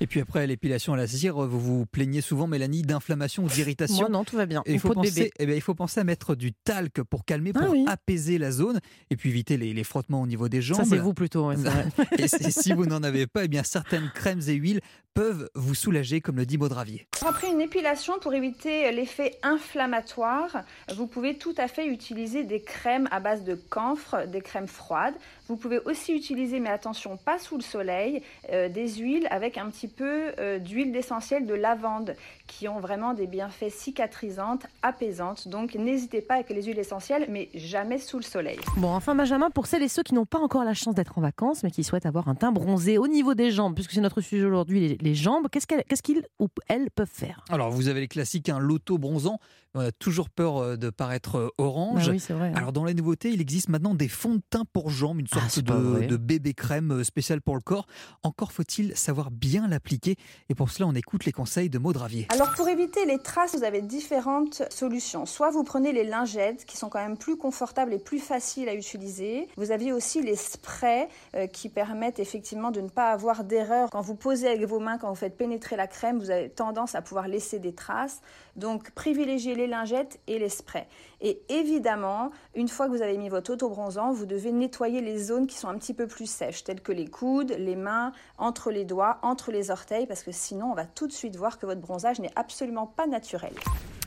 Et 0.00 0.06
puis 0.06 0.20
après 0.20 0.46
l'épilation 0.46 0.92
à 0.92 0.96
la 0.96 1.06
cire, 1.06 1.36
vous 1.36 1.60
vous 1.60 1.86
plaignez 1.86 2.20
souvent, 2.20 2.46
Mélanie, 2.46 2.82
d'inflammation 2.82 3.44
ou 3.44 3.48
d'irritation. 3.48 4.00
Moi, 4.00 4.08
non, 4.10 4.24
tout 4.24 4.36
va 4.36 4.44
bien. 4.44 4.62
il, 4.66 4.78
faut 4.78 4.92
penser, 4.92 5.30
eh 5.38 5.46
bien, 5.46 5.54
il 5.54 5.62
faut 5.62 5.74
penser 5.74 6.00
à 6.00 6.04
mettre 6.04 6.34
du 6.34 6.52
talc 6.52 7.02
pour 7.02 7.24
calmer, 7.24 7.52
pour 7.52 7.74
ah 7.86 7.92
apaiser 7.92 8.36
la 8.36 8.50
zone 8.50 8.80
et 9.10 9.16
puis 9.16 9.30
éviter 9.30 9.56
les, 9.56 9.84
frottements 9.84 10.20
au 10.20 10.26
niveau 10.26 10.48
des 10.48 10.60
jambes. 10.60 10.78
Ça, 10.78 10.84
c'est 10.84 10.98
vous 10.98 11.14
plutôt. 11.14 11.50
et, 12.18 12.28
si 12.28 12.72
vous 12.72 12.84
n'en 12.84 13.02
avez 13.02 13.26
pas, 13.26 13.44
eh 13.44 13.48
bien, 13.48 13.62
certaines 13.62 14.10
crèmes 14.14 14.40
et 14.48 14.54
huiles 14.54 14.80
peuvent 15.16 15.48
vous 15.54 15.74
soulager, 15.74 16.20
comme 16.20 16.36
le 16.36 16.44
dit 16.44 16.58
Maud 16.58 16.72
Ravier. 16.72 17.06
Après 17.26 17.50
une 17.50 17.62
épilation, 17.62 18.18
pour 18.20 18.34
éviter 18.34 18.92
l'effet 18.92 19.38
inflammatoire, 19.42 20.58
vous 20.94 21.06
pouvez 21.06 21.38
tout 21.38 21.54
à 21.56 21.68
fait 21.68 21.86
utiliser 21.86 22.44
des 22.44 22.60
crèmes 22.60 23.08
à 23.10 23.18
base 23.18 23.42
de 23.42 23.54
camphre, 23.54 24.26
des 24.26 24.42
crèmes 24.42 24.68
froides. 24.68 25.14
Vous 25.48 25.56
pouvez 25.56 25.78
aussi 25.86 26.12
utiliser, 26.12 26.60
mais 26.60 26.68
attention, 26.68 27.16
pas 27.16 27.38
sous 27.38 27.56
le 27.56 27.62
soleil, 27.62 28.22
euh, 28.52 28.68
des 28.68 28.96
huiles 28.96 29.26
avec 29.30 29.56
un 29.56 29.70
petit 29.70 29.88
peu 29.88 30.32
euh, 30.38 30.58
d'huile 30.58 30.92
d'essentiel 30.92 31.46
de 31.46 31.54
lavande 31.54 32.14
qui 32.46 32.68
ont 32.68 32.80
vraiment 32.80 33.14
des 33.14 33.26
bienfaits 33.26 33.70
cicatrisantes, 33.70 34.66
apaisantes. 34.82 35.48
Donc 35.48 35.74
n'hésitez 35.74 36.20
pas 36.20 36.34
avec 36.34 36.50
les 36.50 36.62
huiles 36.62 36.78
essentielles, 36.78 37.26
mais 37.28 37.48
jamais 37.54 37.98
sous 37.98 38.18
le 38.18 38.22
soleil. 38.22 38.58
Bon, 38.76 38.88
enfin 38.88 39.14
Benjamin, 39.14 39.50
pour 39.50 39.66
celles 39.66 39.82
et 39.82 39.88
ceux 39.88 40.02
qui 40.02 40.14
n'ont 40.14 40.26
pas 40.26 40.38
encore 40.38 40.64
la 40.64 40.74
chance 40.74 40.94
d'être 40.94 41.18
en 41.18 41.20
vacances, 41.20 41.62
mais 41.62 41.70
qui 41.70 41.84
souhaitent 41.84 42.06
avoir 42.06 42.28
un 42.28 42.34
teint 42.34 42.52
bronzé 42.52 42.98
au 42.98 43.08
niveau 43.08 43.34
des 43.34 43.50
jambes, 43.50 43.74
puisque 43.74 43.92
c'est 43.92 44.00
notre 44.00 44.20
sujet 44.20 44.44
aujourd'hui, 44.44 44.80
les, 44.80 44.98
les 45.00 45.14
jambes. 45.14 45.46
Qu'est-ce 45.50 46.02
qu'ils 46.02 46.22
ou 46.38 46.48
elles 46.68 46.90
peuvent 46.90 47.10
faire? 47.10 47.44
Alors, 47.50 47.70
vous 47.70 47.88
avez 47.88 48.00
les 48.00 48.08
classiques, 48.08 48.48
un 48.48 48.58
loto 48.58 48.98
bronzant. 48.98 49.38
On 49.76 49.80
a 49.80 49.92
toujours 49.92 50.30
peur 50.30 50.56
euh, 50.56 50.76
de 50.76 50.88
paraître 50.88 51.36
euh, 51.36 51.48
orange. 51.58 52.06
Bah 52.06 52.12
oui, 52.12 52.20
c'est 52.20 52.32
vrai, 52.32 52.48
hein. 52.48 52.56
Alors, 52.56 52.72
dans 52.72 52.84
les 52.84 52.94
nouveautés, 52.94 53.28
il 53.28 53.42
existe 53.42 53.68
maintenant 53.68 53.94
des 53.94 54.08
fonds 54.08 54.36
de 54.36 54.42
teint 54.48 54.64
pour 54.72 54.88
jambes, 54.88 55.20
une 55.20 55.26
sorte 55.26 55.58
Ah, 55.58 55.72
pas 55.72 55.74
de, 55.74 56.16
bébé 56.16 56.54
crème 56.54 56.92
euh, 56.92 57.04
spéciale 57.04 57.42
pour 57.42 57.54
le 57.56 57.60
corps. 57.60 57.86
Encore 58.22 58.52
faut-il 58.52 58.96
savoir 58.96 59.30
bien 59.30 59.68
l'appliquer. 59.68 60.16
Et 60.48 60.54
pour 60.54 60.70
cela, 60.70 60.86
on 60.86 60.94
écoute 60.94 61.26
les 61.26 61.32
conseils 61.32 61.68
de 61.68 61.78
Maud 61.78 61.98
Ravier. 61.98 62.26
Alors 62.30 62.52
pour 62.52 62.68
éviter 62.68 63.04
les 63.04 63.18
traces, 63.18 63.54
vous 63.54 63.64
avez 63.64 63.82
différentes 63.82 64.62
solutions. 64.70 65.26
Soit 65.26 65.50
vous 65.50 65.62
prenez 65.62 65.92
les 65.92 66.04
lingettes 66.04 66.64
qui 66.64 66.78
sont 66.78 66.88
quand 66.88 66.98
même 66.98 67.18
plus 67.18 67.36
confortables 67.36 67.92
et 67.92 67.98
plus 67.98 68.18
faciles 68.18 68.70
à 68.70 68.74
utiliser. 68.74 69.46
Vous 69.58 69.72
avez 69.72 69.92
aussi 69.92 70.22
les 70.22 70.36
sprays 70.36 71.08
euh, 71.34 71.46
qui 71.46 71.68
permettent 71.68 72.18
effectivement 72.18 72.70
de 72.70 72.80
ne 72.80 72.88
pas 72.88 73.10
avoir 73.10 73.44
d'erreur. 73.44 73.90
Quand 73.90 74.00
vous 74.00 74.14
posez 74.14 74.48
avec 74.48 74.64
vos 74.64 74.80
mains, 74.80 74.96
quand 74.96 75.10
vous 75.10 75.14
faites 75.14 75.36
pénétrer 75.36 75.76
la 75.76 75.86
crème, 75.86 76.18
vous 76.18 76.30
avez 76.30 76.48
tendance 76.48 76.94
à 76.94 77.02
pouvoir 77.02 77.28
laisser 77.28 77.58
des 77.58 77.74
traces. 77.74 78.22
Donc 78.56 78.90
privilégiez 78.92 79.54
les 79.54 79.65
lingettes 79.66 80.20
et 80.26 80.38
les 80.38 80.48
sprays. 80.48 80.88
Et 81.20 81.40
évidemment, 81.48 82.30
une 82.54 82.68
fois 82.68 82.86
que 82.86 82.92
vous 82.92 83.02
avez 83.02 83.16
mis 83.16 83.28
votre 83.28 83.52
auto-bronzant, 83.52 84.12
vous 84.12 84.26
devez 84.26 84.52
nettoyer 84.52 85.00
les 85.00 85.18
zones 85.18 85.46
qui 85.46 85.56
sont 85.56 85.68
un 85.68 85.78
petit 85.78 85.94
peu 85.94 86.06
plus 86.06 86.28
sèches, 86.28 86.64
telles 86.64 86.82
que 86.82 86.92
les 86.92 87.06
coudes, 87.06 87.54
les 87.58 87.76
mains, 87.76 88.12
entre 88.38 88.70
les 88.70 88.84
doigts, 88.84 89.18
entre 89.22 89.50
les 89.50 89.70
orteils, 89.70 90.06
parce 90.06 90.22
que 90.22 90.32
sinon 90.32 90.72
on 90.72 90.74
va 90.74 90.84
tout 90.84 91.06
de 91.06 91.12
suite 91.12 91.36
voir 91.36 91.58
que 91.58 91.66
votre 91.66 91.80
bronzage 91.80 92.20
n'est 92.20 92.32
absolument 92.36 92.86
pas 92.86 93.06
naturel. 93.06 93.52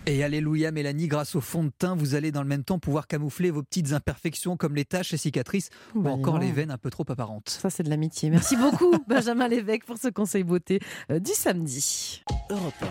Et 0.05 0.23
alléluia 0.23 0.71
Mélanie, 0.71 1.07
grâce 1.07 1.35
au 1.35 1.41
fond 1.41 1.63
de 1.63 1.71
teint, 1.77 1.95
vous 1.95 2.15
allez 2.15 2.31
dans 2.31 2.41
le 2.41 2.47
même 2.47 2.63
temps 2.63 2.79
pouvoir 2.79 3.05
camoufler 3.05 3.51
vos 3.51 3.61
petites 3.63 3.93
imperfections 3.93 4.57
comme 4.57 4.75
les 4.75 4.85
taches 4.85 5.13
et 5.13 5.17
cicatrices 5.17 5.69
ou 5.93 6.01
Bah, 6.01 6.09
dis 6.09 6.19
encore 6.19 6.39
les 6.39 6.51
veines 6.51 6.71
un 6.71 6.77
peu 6.77 6.89
trop 6.89 7.05
apparentes. 7.09 7.49
Ça, 7.49 7.69
c'est 7.69 7.83
de 7.83 7.89
l'amitié. 7.89 8.29
Merci 8.29 8.55
beaucoup, 8.55 8.91
Benjamin 9.07 9.47
Lévesque, 9.47 9.85
pour 9.85 9.97
ce 9.97 10.07
conseil 10.07 10.43
beauté 10.43 10.79
euh, 11.11 11.19
du 11.19 11.31
samedi. 11.31 12.23
Europe 12.49 12.85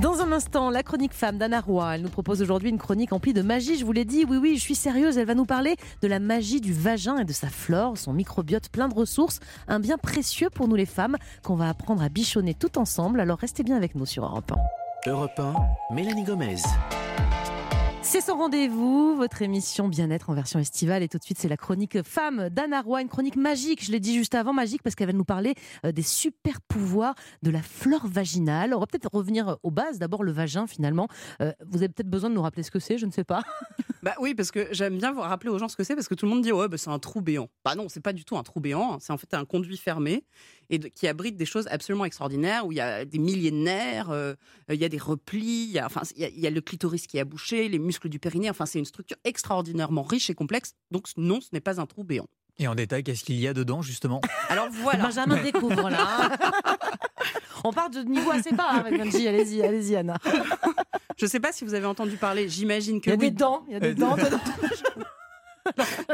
Dans 0.00 0.20
un 0.20 0.32
instant, 0.32 0.68
la 0.68 0.82
chronique 0.82 1.14
femme 1.14 1.38
d'Anna 1.38 1.60
Roy. 1.60 1.94
Elle 1.94 2.02
nous 2.02 2.08
propose 2.08 2.42
aujourd'hui 2.42 2.68
une 2.68 2.78
chronique 2.78 3.12
emplie 3.12 3.32
de 3.32 3.42
magie. 3.42 3.78
Je 3.78 3.84
vous 3.84 3.92
l'ai 3.92 4.04
dit, 4.04 4.26
oui, 4.28 4.36
oui, 4.36 4.56
je 4.56 4.60
suis 4.60 4.74
sérieuse. 4.74 5.16
Elle 5.16 5.26
va 5.26 5.34
nous 5.34 5.46
parler 5.46 5.76
de 6.02 6.08
la 6.08 6.18
magie 6.18 6.60
du 6.60 6.72
vagin 6.72 7.18
et 7.18 7.24
de 7.24 7.32
sa 7.32 7.48
flore, 7.48 7.96
son 7.96 8.12
microbiote 8.12 8.68
plein 8.68 8.88
de 8.88 8.94
ressources. 8.94 9.40
Un 9.68 9.80
bien 9.80 9.96
précieux 9.96 10.50
pour 10.50 10.68
nous 10.68 10.76
les 10.76 10.86
femmes 10.86 11.16
qu'on 11.42 11.56
va 11.56 11.68
apprendre 11.68 12.02
à 12.02 12.08
bichonner 12.08 12.54
tout 12.54 12.78
ensemble. 12.78 13.20
Alors 13.20 13.38
restez 13.38 13.62
bien 13.62 13.76
avec 13.76 13.94
nous 13.94 14.06
sur 14.06 14.24
Europe 14.24 14.52
1. 15.06 15.10
Europe 15.10 15.38
1, 15.38 15.54
Mélanie 15.94 16.24
Gomez. 16.24 16.56
C'est 18.08 18.20
son 18.20 18.36
rendez-vous, 18.36 19.16
votre 19.16 19.42
émission 19.42 19.88
bien-être 19.88 20.30
en 20.30 20.34
version 20.34 20.60
estivale. 20.60 21.02
Et 21.02 21.08
tout 21.08 21.18
de 21.18 21.24
suite, 21.24 21.38
c'est 21.38 21.48
la 21.48 21.56
chronique 21.56 22.04
femme 22.04 22.50
d'Anna 22.50 22.80
Roy, 22.80 23.02
une 23.02 23.08
chronique 23.08 23.34
magique. 23.34 23.84
Je 23.84 23.90
l'ai 23.90 23.98
dit 23.98 24.14
juste 24.14 24.36
avant, 24.36 24.52
magique, 24.52 24.80
parce 24.84 24.94
qu'elle 24.94 25.08
va 25.08 25.12
nous 25.12 25.24
parler 25.24 25.56
euh, 25.84 25.90
des 25.90 26.02
super 26.02 26.60
pouvoirs 26.60 27.16
de 27.42 27.50
la 27.50 27.62
flore 27.62 28.06
vaginale. 28.06 28.74
On 28.74 28.78
va 28.78 28.86
peut-être 28.86 29.12
revenir 29.12 29.56
aux 29.64 29.72
bases. 29.72 29.98
D'abord, 29.98 30.22
le 30.22 30.30
vagin, 30.30 30.68
finalement. 30.68 31.08
Euh, 31.42 31.52
vous 31.66 31.78
avez 31.78 31.88
peut-être 31.88 32.08
besoin 32.08 32.30
de 32.30 32.36
nous 32.36 32.42
rappeler 32.42 32.62
ce 32.62 32.70
que 32.70 32.78
c'est, 32.78 32.96
je 32.96 33.06
ne 33.06 33.10
sais 33.10 33.24
pas. 33.24 33.42
Bah 34.02 34.14
oui, 34.20 34.36
parce 34.36 34.52
que 34.52 34.68
j'aime 34.70 34.98
bien 34.98 35.10
vous 35.10 35.20
rappeler 35.20 35.50
aux 35.50 35.58
gens 35.58 35.66
ce 35.66 35.76
que 35.76 35.82
c'est, 35.82 35.96
parce 35.96 36.06
que 36.06 36.14
tout 36.14 36.26
le 36.26 36.30
monde 36.30 36.42
dit 36.42 36.52
ouais, 36.52 36.68
bah, 36.68 36.78
c'est 36.78 36.90
un 36.90 37.00
trou 37.00 37.22
béant. 37.22 37.48
Bah 37.64 37.74
non, 37.74 37.88
c'est 37.88 37.98
pas 37.98 38.12
du 38.12 38.24
tout 38.24 38.36
un 38.36 38.44
trou 38.44 38.60
béant. 38.60 38.98
C'est 39.00 39.12
en 39.12 39.16
fait 39.16 39.34
un 39.34 39.44
conduit 39.44 39.76
fermé 39.76 40.24
et 40.70 40.78
de- 40.78 40.88
qui 40.88 41.06
abrite 41.08 41.36
des 41.36 41.46
choses 41.46 41.66
absolument 41.70 42.04
extraordinaires 42.04 42.66
où 42.66 42.72
il 42.72 42.76
y 42.76 42.80
a 42.80 43.04
des 43.04 43.18
milliers 43.18 43.50
de 43.50 43.56
nerfs, 43.56 44.10
euh, 44.10 44.34
il 44.70 44.76
y 44.80 44.84
a 44.84 44.88
des 44.88 44.98
replis, 44.98 45.64
il 45.68 45.70
y 45.72 45.78
a, 45.78 45.86
enfin, 45.86 46.02
il 46.16 46.22
y 46.22 46.24
a, 46.24 46.28
il 46.28 46.40
y 46.40 46.46
a 46.46 46.50
le 46.50 46.60
clitoris 46.60 47.06
qui 47.06 47.18
est 47.18 47.24
bouché, 47.24 47.68
les 47.68 47.78
muscles 47.78 48.08
du 48.08 48.18
périnée. 48.18 48.50
Enfin, 48.50 48.66
c'est 48.66 48.78
une 48.78 48.84
structure 48.84 49.16
extraordinairement 49.24 50.02
riche 50.02 50.30
et 50.30 50.34
complexe. 50.34 50.72
Donc 50.90 51.06
non, 51.16 51.40
ce 51.40 51.48
n'est 51.52 51.60
pas 51.60 51.80
un 51.80 51.86
trou 51.86 52.04
béant. 52.04 52.26
Et 52.58 52.66
en 52.68 52.74
détail, 52.74 53.04
qu'est-ce 53.04 53.22
qu'il 53.24 53.36
y 53.36 53.46
a 53.46 53.52
dedans 53.52 53.82
justement? 53.82 54.20
Alors 54.48 54.68
voilà. 54.72 55.04
Benjamin 55.04 55.42
découvre 55.42 55.90
là. 55.90 56.30
On 57.64 57.72
part 57.72 57.90
de 57.90 58.00
niveau 58.00 58.30
assez 58.30 58.52
bas 58.52 58.68
hein, 58.70 58.78
avec 58.86 58.98
Benji. 58.98 59.26
Allez-y, 59.26 59.62
allez-y, 59.62 59.96
Anna. 59.96 60.16
Je 61.18 61.26
sais 61.26 61.40
pas 61.40 61.50
si 61.52 61.64
vous 61.64 61.74
avez 61.74 61.86
entendu 61.86 62.16
parler. 62.16 62.48
J'imagine 62.48 63.00
que 63.00 63.10
Il 63.10 63.12
y 63.12 63.14
a 63.14 63.18
oui, 63.18 63.30
des 63.30 63.36
dents, 63.36 63.64
il 63.68 63.72
y 63.72 63.76
a 63.76 63.80
des 63.80 63.94
dents. 63.94 64.16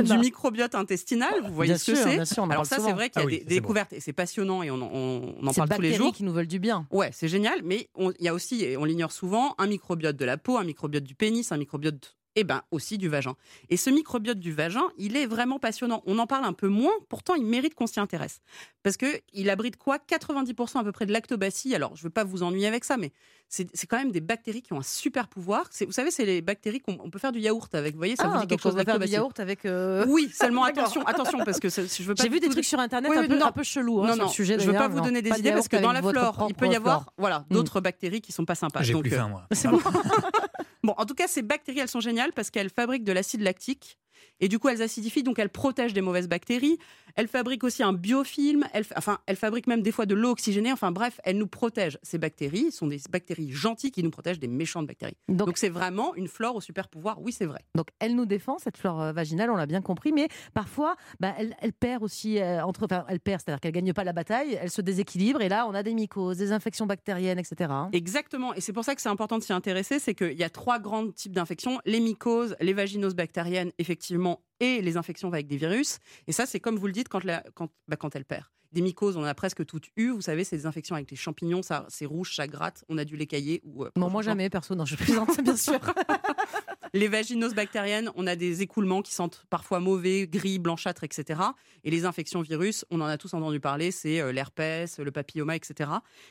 Du 0.04 0.18
microbiote 0.18 0.74
intestinal. 0.74 1.34
Vous 1.46 1.54
voyez 1.54 1.72
Bien 1.72 1.78
ce 1.78 1.90
que 1.90 1.96
sûr, 1.96 2.04
c'est 2.06 2.14
bien 2.14 2.24
sûr, 2.24 2.42
on 2.42 2.46
en 2.46 2.50
Alors 2.50 2.66
ça, 2.66 2.78
c'est 2.80 2.92
vrai 2.92 3.10
qu'il 3.10 3.20
y 3.20 3.22
a 3.22 3.24
Ah 3.24 3.26
oui, 3.26 3.32
des, 3.32 3.38
ça, 3.40 3.44
des 3.44 3.54
c'est 3.54 3.60
bon. 3.60 3.66
découvertes 3.66 3.92
et 3.92 4.00
c'est 4.00 4.12
passionnant 4.12 4.62
et 4.62 4.70
on, 4.70 4.74
en- 4.76 4.90
on- 4.92 5.34
on 5.40 5.46
en 5.46 5.52
C'est 5.52 5.60
parle 5.60 5.70
tous 5.76 5.80
les 5.82 5.94
jours. 5.94 6.12
qui 6.14 6.24
nous 6.24 6.32
veulent 6.32 6.46
du 6.46 6.58
bien. 6.58 6.86
Ouais, 6.90 7.10
c'est 7.12 7.28
génial, 7.28 7.60
mais 7.62 7.88
il 7.98 8.12
y 8.24 8.28
a 8.28 8.34
aussi, 8.34 8.64
et 8.64 8.76
on 8.76 8.84
l'ignore 8.84 9.12
souvent, 9.12 9.54
un 9.58 9.66
microbiote 9.66 10.16
de 10.16 10.24
la 10.24 10.36
peau, 10.38 10.56
un 10.58 10.64
microbiote 10.64 11.04
du 11.04 11.14
pénis, 11.14 11.50
un 11.52 11.56
microbiote 11.58 12.16
et 12.34 12.44
ben 12.44 12.62
aussi 12.70 12.96
du 12.96 13.10
vagin. 13.10 13.34
Et 13.68 13.76
ce 13.76 13.90
microbiote 13.90 14.38
du 14.38 14.52
vagin, 14.52 14.84
il 14.96 15.18
est 15.18 15.26
vraiment 15.26 15.58
passionnant. 15.58 16.02
On 16.06 16.18
en 16.18 16.26
parle 16.26 16.46
un 16.46 16.54
peu 16.54 16.68
moins, 16.68 16.92
pourtant 17.10 17.34
il 17.34 17.44
mérite 17.44 17.74
qu'on 17.74 17.86
s'y 17.86 18.00
intéresse. 18.00 18.40
Parce 18.82 18.96
que 18.96 19.04
il 19.34 19.50
abrite 19.50 19.76
quoi? 19.76 19.98
90% 19.98 20.78
à 20.78 20.84
peu 20.84 20.92
près 20.92 21.04
de 21.04 21.12
lactobacilles. 21.12 21.74
Alors, 21.74 21.94
je 21.94 22.00
ne 22.00 22.04
veux 22.04 22.10
pas 22.10 22.24
vous 22.24 22.42
ennuyer 22.42 22.66
avec 22.66 22.84
ça, 22.84 22.96
mais 22.96 23.12
c'est 23.54 23.86
quand 23.86 23.98
même 23.98 24.12
des 24.12 24.22
bactéries 24.22 24.62
qui 24.62 24.72
ont 24.72 24.78
un 24.78 24.82
super 24.82 25.28
pouvoir. 25.28 25.66
C'est- 25.70 25.84
Vous 25.84 25.92
savez, 25.92 26.10
c'est 26.10 26.24
les 26.24 26.40
bactéries 26.40 26.80
qu'on 26.80 26.96
on 27.04 27.10
peut 27.10 27.18
faire 27.18 27.32
du 27.32 27.38
yaourt 27.40 27.74
avec. 27.74 27.92
Vous 27.92 27.98
voyez, 27.98 28.16
ça 28.16 28.22
Ah, 28.24 28.28
vous 28.28 28.40
dit 28.40 28.46
quelque 28.46 28.60
on 28.60 28.70
chose 28.70 28.76
va 28.76 28.82
faire 28.84 28.98
du 28.98 29.06
yaourt 29.08 29.38
avec. 29.40 29.66
euh, 29.66 30.06
Oui, 30.08 30.30
seulement 30.32 30.64
attention, 30.64 31.02
attention, 31.02 31.38
parce 31.44 31.60
que 31.60 31.68
ça- 31.68 31.82
je 31.84 32.02
veux 32.04 32.14
pas 32.14 32.22
J'ai 32.22 32.30
vu 32.30 32.40
des 32.40 32.48
trucs 32.48 32.64
sur 32.64 32.78
internet 32.78 33.10
Oui, 33.10 33.18
un, 33.18 33.26
peu, 33.28 33.36
non. 33.36 33.46
un 33.46 33.52
peu 33.52 33.62
chelou 33.62 34.00
hein, 34.02 34.06
non, 34.06 34.12
sur 34.14 34.22
non, 34.22 34.28
le 34.28 34.32
sujet. 34.34 34.58
je 34.58 34.66
veux 34.66 34.72
pas 34.72 34.88
vous 34.88 34.98
non. 34.98 35.04
donner 35.04 35.20
des 35.20 35.28
Pas 35.28 35.38
idées 35.38 35.52
parce 35.52 35.68
que 35.68 35.76
dans 35.76 35.92
la 35.92 36.00
flore, 36.02 36.46
il 36.48 36.54
peut 36.54 36.66
y 36.66 36.74
avoir 36.74 37.02
flore. 37.02 37.12
voilà, 37.18 37.40
Mm. 37.50 37.54
d'autres 37.54 37.80
bactéries 37.82 38.22
qui 38.22 38.32
sont 38.32 38.46
pas 38.46 38.54
sympas. 38.54 38.82
J'ai 38.82 38.94
plus 38.98 39.12
euh, 39.12 39.16
faim 39.16 39.28
moi. 39.28 39.46
C'est 39.52 39.68
bon. 39.68 39.80
Bon, 40.84 40.94
en 40.96 41.04
tout 41.06 41.14
cas, 41.14 41.28
ces 41.28 41.42
bactéries, 41.42 41.78
elles 41.78 41.88
sont 41.88 42.00
géniales 42.00 42.32
parce 42.32 42.50
qu'elles 42.50 42.70
fabriquent 42.70 43.04
de 43.04 43.12
l'acide 43.12 43.40
lactique. 43.42 43.98
Et 44.42 44.48
du 44.48 44.58
coup, 44.58 44.68
elles 44.68 44.82
acidifient, 44.82 45.22
donc 45.22 45.38
elles 45.38 45.48
protègent 45.48 45.94
des 45.94 46.00
mauvaises 46.02 46.28
bactéries. 46.28 46.78
Elles 47.14 47.28
fabriquent 47.28 47.64
aussi 47.64 47.82
un 47.82 47.92
biofilm. 47.92 48.66
Elles, 48.74 48.84
enfin, 48.96 49.18
elles 49.26 49.36
fabriquent 49.36 49.68
même 49.68 49.82
des 49.82 49.92
fois 49.92 50.04
de 50.04 50.14
l'eau 50.14 50.30
oxygénée. 50.30 50.72
Enfin 50.72 50.90
bref, 50.92 51.20
elles 51.24 51.38
nous 51.38 51.46
protègent. 51.46 51.98
Ces 52.02 52.18
bactéries 52.18 52.72
sont 52.72 52.86
des 52.88 53.00
bactéries 53.08 53.52
gentilles 53.52 53.92
qui 53.92 54.02
nous 54.02 54.10
protègent 54.10 54.40
des 54.40 54.48
méchantes 54.48 54.86
bactéries. 54.86 55.16
Donc- 55.28 55.56
c'est 55.56 55.68
vraiment 55.68 56.14
une 56.16 56.26
flore 56.26 56.56
au 56.56 56.60
super 56.60 56.88
pouvoir. 56.88 57.22
Oui, 57.22 57.32
c'est 57.32 57.46
vrai. 57.46 57.60
Donc 57.76 57.88
elle 58.00 58.16
nous 58.16 58.26
défend 58.26 58.58
cette 58.58 58.76
flore 58.76 59.00
euh, 59.00 59.12
vaginale, 59.12 59.48
on 59.50 59.56
l'a 59.56 59.66
bien 59.66 59.80
compris, 59.80 60.10
mais 60.12 60.28
parfois 60.54 60.96
bah, 61.20 61.34
elle, 61.38 61.54
elle 61.60 61.72
perd 61.72 62.02
aussi 62.02 62.40
euh, 62.40 62.64
entre, 62.64 62.84
enfin 62.84 63.04
elle 63.08 63.20
perd, 63.20 63.42
c'est-à-dire 63.42 63.60
qu'elle 63.60 63.72
gagne 63.72 63.92
pas 63.92 64.02
la 64.02 64.12
bataille, 64.12 64.58
elle 64.60 64.70
se 64.70 64.80
déséquilibre 64.80 65.40
et 65.40 65.48
là 65.48 65.66
on 65.68 65.74
a 65.74 65.84
des 65.84 65.94
mycoses, 65.94 66.38
des 66.38 66.50
infections 66.50 66.86
bactériennes, 66.86 67.38
etc. 67.38 67.70
Exactement. 67.92 68.54
Et 68.54 68.60
c'est 68.60 68.72
pour 68.72 68.84
ça 68.84 68.96
que 68.96 69.02
c'est 69.02 69.08
important 69.08 69.38
de 69.38 69.42
s'y 69.44 69.52
intéresser. 69.52 70.00
C'est 70.00 70.14
qu'il 70.14 70.36
y 70.36 70.42
a 70.44 70.50
trois 70.50 70.80
grands 70.80 71.08
types 71.10 71.32
d'infections 71.32 71.78
les 71.84 72.00
mycoses, 72.00 72.56
les 72.60 72.72
vaginoses 72.72 73.14
bactériennes, 73.14 73.70
effectivement, 73.78 74.31
et 74.62 74.80
les 74.80 74.96
infections 74.96 75.28
avec 75.28 75.46
des 75.48 75.56
virus. 75.56 75.98
Et 76.28 76.32
ça, 76.32 76.46
c'est 76.46 76.60
comme 76.60 76.76
vous 76.76 76.86
le 76.86 76.92
dites 76.92 77.08
quand, 77.08 77.22
la- 77.24 77.42
quand, 77.54 77.68
bah, 77.88 77.96
quand 77.96 78.14
elle 78.16 78.24
perd. 78.24 78.44
Des 78.70 78.80
mycoses, 78.80 79.16
on 79.18 79.20
en 79.22 79.24
a 79.24 79.34
presque 79.34 79.66
toutes 79.66 79.88
eu. 79.96 80.10
Vous 80.10 80.22
savez, 80.22 80.44
c'est 80.44 80.56
des 80.56 80.64
infections 80.66 80.94
avec 80.94 81.10
les 81.10 81.16
champignons, 81.16 81.62
ça, 81.62 81.84
c'est 81.90 82.06
rouge, 82.06 82.34
ça 82.36 82.46
gratte. 82.46 82.84
On 82.88 82.96
a 82.96 83.04
dû 83.04 83.16
les 83.16 83.26
cailler. 83.26 83.60
Ou, 83.64 83.84
euh, 83.84 83.90
Bon, 83.96 84.08
moi 84.08 84.22
jamais, 84.22 84.48
perso, 84.48 84.74
non, 84.74 84.86
je 84.86 84.96
plaisante, 84.96 85.38
bien 85.42 85.56
sûr. 85.56 85.78
Les 86.94 87.08
vaginoses 87.08 87.54
bactériennes, 87.54 88.10
on 88.16 88.26
a 88.26 88.36
des 88.36 88.60
écoulements 88.60 89.00
qui 89.00 89.14
sentent 89.14 89.46
parfois 89.48 89.80
mauvais, 89.80 90.26
gris, 90.26 90.58
blanchâtres, 90.58 91.04
etc. 91.04 91.40
Et 91.84 91.90
les 91.90 92.04
infections 92.04 92.42
virus, 92.42 92.84
on 92.90 93.00
en 93.00 93.06
a 93.06 93.16
tous 93.16 93.32
entendu 93.32 93.60
parler, 93.60 93.90
c'est 93.90 94.20
euh, 94.20 94.30
l'herpès, 94.30 94.98
le 94.98 95.10
papilloma, 95.10 95.56
etc. 95.56 95.88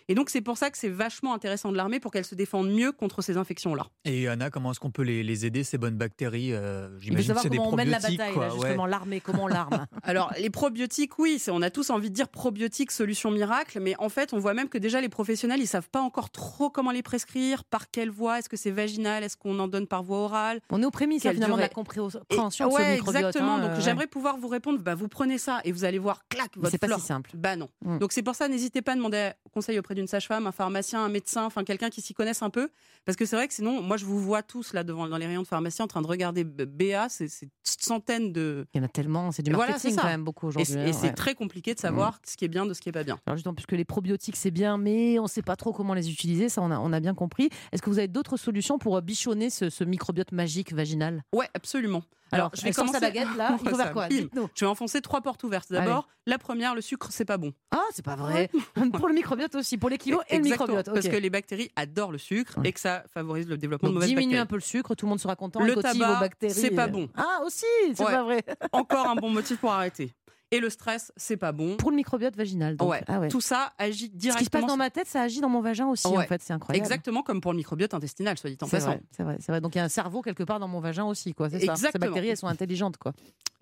Et 0.07 0.13
donc 0.13 0.29
c'est 0.29 0.41
pour 0.41 0.59
ça 0.59 0.69
que 0.69 0.77
c'est 0.77 0.87
vachement 0.89 1.33
intéressant 1.33 1.71
de 1.71 1.77
l'armée 1.77 1.99
pour 1.99 2.11
qu'elle 2.11 2.25
se 2.25 2.35
défende 2.35 2.69
mieux 2.69 2.91
contre 2.91 3.23
ces 3.23 3.37
infections-là. 3.37 3.87
Et 4.05 4.27
Anna, 4.27 4.51
comment 4.51 4.69
est-ce 4.71 4.79
qu'on 4.79 4.91
peut 4.91 5.01
les, 5.01 5.23
les 5.23 5.47
aider, 5.47 5.63
ces 5.63 5.79
bonnes 5.79 5.97
bactéries 5.97 6.53
Euh, 6.53 6.89
J'imagine 6.99 7.17
que 7.17 7.23
savoir 7.25 7.41
c'est 7.43 7.49
des 7.49 7.57
comment 7.57 7.69
on 7.71 7.75
mène 7.75 7.89
la 7.89 7.99
bataille, 7.99 8.33
quoi, 8.33 8.45
là, 8.49 8.53
ouais. 8.53 8.59
justement, 8.61 8.85
l'armée, 8.85 9.19
comment 9.19 9.45
on 9.45 9.47
l'arme. 9.47 9.87
Alors 10.03 10.31
les 10.37 10.51
probiotiques, 10.51 11.17
oui, 11.17 11.39
c'est- 11.39 11.49
on 11.49 11.63
a 11.63 11.71
tous 11.71 11.89
envie 11.89 12.11
de 12.11 12.15
dire 12.15 12.29
probiotiques, 12.29 12.91
solution 12.91 13.31
miracle, 13.31 13.79
mais 13.81 13.95
en 13.97 14.09
fait 14.09 14.31
on 14.31 14.37
voit 14.37 14.53
même 14.53 14.69
que 14.69 14.77
déjà 14.77 15.01
les 15.01 15.09
professionnels, 15.09 15.59
ils 15.59 15.65
savent 15.67 15.89
pas 15.89 16.01
encore 16.01 16.29
trop 16.29 16.69
comment 16.69 16.91
les 16.91 17.01
prescrire, 17.01 17.63
par 17.63 17.89
quelle 17.89 18.11
voie, 18.11 18.37
est-ce 18.37 18.47
que 18.49 18.57
c'est 18.57 18.69
vaginal, 18.69 19.23
est-ce 19.23 19.37
qu'on 19.37 19.57
en 19.57 19.67
donne 19.67 19.87
par 19.87 20.03
voie 20.03 20.19
orale. 20.19 20.50
On 20.69 20.81
est 20.81 20.85
aux 20.85 20.91
prémices, 20.91 21.25
hein, 21.25 21.33
finalement, 21.33 21.55
de 21.55 21.61
la 21.61 21.67
durée 21.67 21.75
compréhension 21.75 22.19
Et- 22.29 22.35
ouais, 22.73 22.95
microbiote. 22.95 23.15
exactement. 23.25 23.55
hein, 23.55 23.61
Donc 23.61 23.71
euh, 23.71 23.75
ouais. 23.75 23.81
j'aimerais 23.81 24.07
pouvoir 24.07 24.37
vous 24.37 24.47
répondre, 24.47 24.79
bah, 24.79 24.95
vous 24.95 25.07
prenez 25.07 25.37
ça 25.37 25.59
et 25.63 25.71
vous 25.71 25.83
allez 25.85 25.99
voir, 25.99 26.27
clac, 26.29 26.49
votre 26.55 26.71
c'est 26.71 26.77
pas 26.77 26.93
si 26.97 27.01
simple. 27.05 27.31
Bah 27.35 27.55
non. 27.55 27.69
Mm. 27.85 27.99
Donc 27.99 28.11
c'est 28.11 28.23
pour 28.23 28.35
ça, 28.35 28.47
n'hésitez 28.47 28.81
pas 28.81 28.93
à 28.93 28.95
demander 28.95 29.31
conseil 29.53 29.77
auprès 29.79 29.95
d'une 29.95 30.07
sage-femme, 30.07 30.47
un 30.47 30.51
pharmacien, 30.51 31.03
un 31.03 31.09
médecin, 31.09 31.45
enfin 31.45 31.63
quelqu'un 31.63 31.89
qui 31.89 32.01
s'y 32.01 32.13
connaisse 32.13 32.41
un 32.41 32.49
peu, 32.49 32.69
parce 33.05 33.15
que 33.17 33.25
c'est 33.25 33.35
vrai 33.35 33.47
que 33.47 33.53
sinon, 33.53 33.81
moi 33.81 33.97
je 33.97 34.05
vous 34.05 34.19
vois 34.19 34.43
tous 34.43 34.73
là 34.73 34.83
devant 34.83 35.07
dans 35.07 35.17
les 35.17 35.25
rayons 35.27 35.41
de 35.41 35.47
pharmacie 35.47 35.81
en 35.81 35.87
train 35.87 36.01
de 36.01 36.07
regarder 36.07 36.43
BA, 36.43 37.09
c'est 37.09 37.27
centaines 37.63 38.31
de. 38.31 38.65
Il 38.73 38.77
y 38.77 38.81
en 38.81 38.85
a 38.85 38.89
tellement, 38.89 39.31
c'est 39.31 39.43
du 39.43 39.51
Voilà, 39.51 39.71
marketing 39.73 39.95
ça. 39.95 40.01
quand 40.01 40.07
même 40.07 40.23
beaucoup 40.23 40.47
aujourd'hui. 40.47 40.75
hein, 40.77 40.85
et 40.85 40.93
c'est 40.93 41.07
ouais. 41.07 41.13
très 41.13 41.35
compliqué 41.35 41.73
de 41.73 41.79
savoir 41.79 42.19
ce 42.25 42.37
qui 42.37 42.45
est 42.45 42.47
bien 42.47 42.65
de 42.65 42.73
ce 42.73 42.81
qui 42.81 42.89
est 42.89 42.93
pas 42.93 43.03
bien. 43.03 43.19
Alors 43.25 43.37
justement, 43.37 43.53
puisque 43.55 43.71
les 43.73 43.85
probiotiques 43.85 44.35
c'est 44.35 44.51
bien, 44.51 44.77
mais 44.77 45.19
on 45.19 45.23
ne 45.23 45.27
sait 45.27 45.41
pas 45.41 45.55
trop 45.55 45.73
comment 45.73 45.93
les 45.93 46.09
utiliser, 46.11 46.49
ça 46.49 46.61
on 46.61 46.71
a, 46.71 46.77
on 46.79 46.93
a 46.93 46.99
bien 46.99 47.13
compris. 47.13 47.49
Est-ce 47.71 47.81
que 47.81 47.89
vous 47.89 47.97
avez 47.97 48.07
d'autres 48.07 48.37
solutions 48.37 48.77
pour 48.77 49.01
bichonner 49.01 49.49
ce, 49.49 49.69
ce 49.69 49.83
microbiote 49.83 50.31
magique 50.41 50.73
vaginal 50.73 51.23
Ouais, 51.33 51.47
absolument. 51.53 52.01
Alors, 52.33 52.45
Alors, 52.45 52.51
je 52.55 52.61
vais 52.63 52.71
sort 52.71 52.85
sa 52.87 52.93
commencer. 52.99 53.05
baguette, 53.13 53.35
là, 53.37 53.57
il 53.61 53.69
faut 53.69 53.75
faire 53.75 53.91
quoi. 53.91 54.07
Je 54.09 54.65
vais 54.65 54.65
enfoncer 54.65 55.01
trois 55.01 55.19
portes 55.21 55.43
ouvertes. 55.43 55.71
D'abord, 55.71 56.07
la 56.25 56.37
première, 56.37 56.73
le 56.75 56.79
sucre, 56.81 57.09
c'est 57.11 57.25
pas 57.25 57.37
bon. 57.37 57.51
Ah, 57.71 57.83
c'est 57.93 58.05
pas 58.05 58.15
vrai. 58.15 58.49
pour 58.93 59.07
le 59.09 59.13
microbiote 59.13 59.53
aussi, 59.55 59.77
pour 59.77 59.89
les 59.89 59.97
kilos 59.97 60.21
et 60.29 60.37
le 60.37 60.43
microbiote. 60.43 60.85
Parce 60.85 61.05
ok. 61.05 61.11
que 61.11 61.17
les 61.17 61.29
bactéries 61.29 61.69
adorent 61.75 62.13
le 62.13 62.17
sucre 62.17 62.57
et 62.63 62.71
que 62.71 62.79
ça 62.79 63.03
favorise 63.13 63.47
le 63.49 63.57
développement 63.57 63.89
Donc 63.89 63.95
de 63.95 63.99
mauvaises 63.99 64.09
diminuer 64.09 64.25
bactéries. 64.37 64.41
un 64.41 64.45
peu 64.45 64.55
le 64.55 64.61
sucre, 64.61 64.95
tout 64.95 65.05
le 65.05 65.09
monde 65.09 65.19
sera 65.19 65.35
content. 65.35 65.61
Le 65.61 65.75
tabac, 65.75 66.29
c'est 66.49 66.71
pas 66.71 66.87
bon. 66.87 67.09
Ah 67.17 67.39
aussi, 67.45 67.65
c'est 67.93 68.03
Ouais. 68.05 68.11
pas 68.11 68.23
vrai. 68.23 68.43
Encore 68.71 69.07
un 69.07 69.15
bon 69.15 69.29
motif 69.29 69.57
pour 69.59 69.73
arrêter. 69.73 70.11
Et 70.51 70.59
le 70.59 70.69
stress, 70.69 71.13
c'est 71.15 71.37
pas 71.37 71.51
bon. 71.53 71.77
Pour 71.77 71.91
le 71.91 71.95
microbiote 71.95 72.35
vaginal. 72.35 72.75
Donc. 72.75 72.89
Ouais. 72.89 73.03
Ah 73.07 73.19
ouais. 73.21 73.29
Tout 73.29 73.39
ça 73.41 73.71
agit 73.77 74.05
Ce 74.07 74.11
qui 74.11 74.17
directement. 74.17 74.45
se 74.45 74.49
passe 74.49 74.65
dans 74.65 74.77
ma 74.77 74.89
tête, 74.89 75.07
ça 75.07 75.21
agit 75.21 75.39
dans 75.39 75.47
mon 75.49 75.61
vagin 75.61 75.87
aussi, 75.87 76.07
en 76.07 76.15
Ouais. 76.17 76.27
fait. 76.27 76.41
C'est 76.41 76.51
incroyable. 76.53 76.83
Exactement 76.85 77.23
comme 77.23 77.39
pour 77.39 77.53
le 77.53 77.57
microbiote 77.57 77.93
intestinal, 77.93 78.37
soit 78.37 78.49
dit 78.49 78.57
en 78.61 78.67
passant. 78.67 78.87
vrai, 78.87 79.01
c'est 79.11 79.23
vrai, 79.23 79.37
c'est 79.39 79.51
vrai. 79.51 79.61
Donc 79.61 79.75
il 79.75 79.77
y 79.77 79.81
a 79.81 79.85
un 79.85 79.89
cerveau 79.89 80.21
quelque 80.21 80.43
part 80.43 80.59
dans 80.59 80.67
mon 80.67 80.79
vagin 80.81 81.05
aussi, 81.05 81.33
quoi. 81.33 81.49
C'est 81.49 81.65
ça. 81.65 81.75
Ces 81.75 81.97
bactéries, 81.97 82.27
elles 82.29 82.37
sont 82.37 82.47
intelligentes, 82.47 82.97
quoi. 82.97 83.13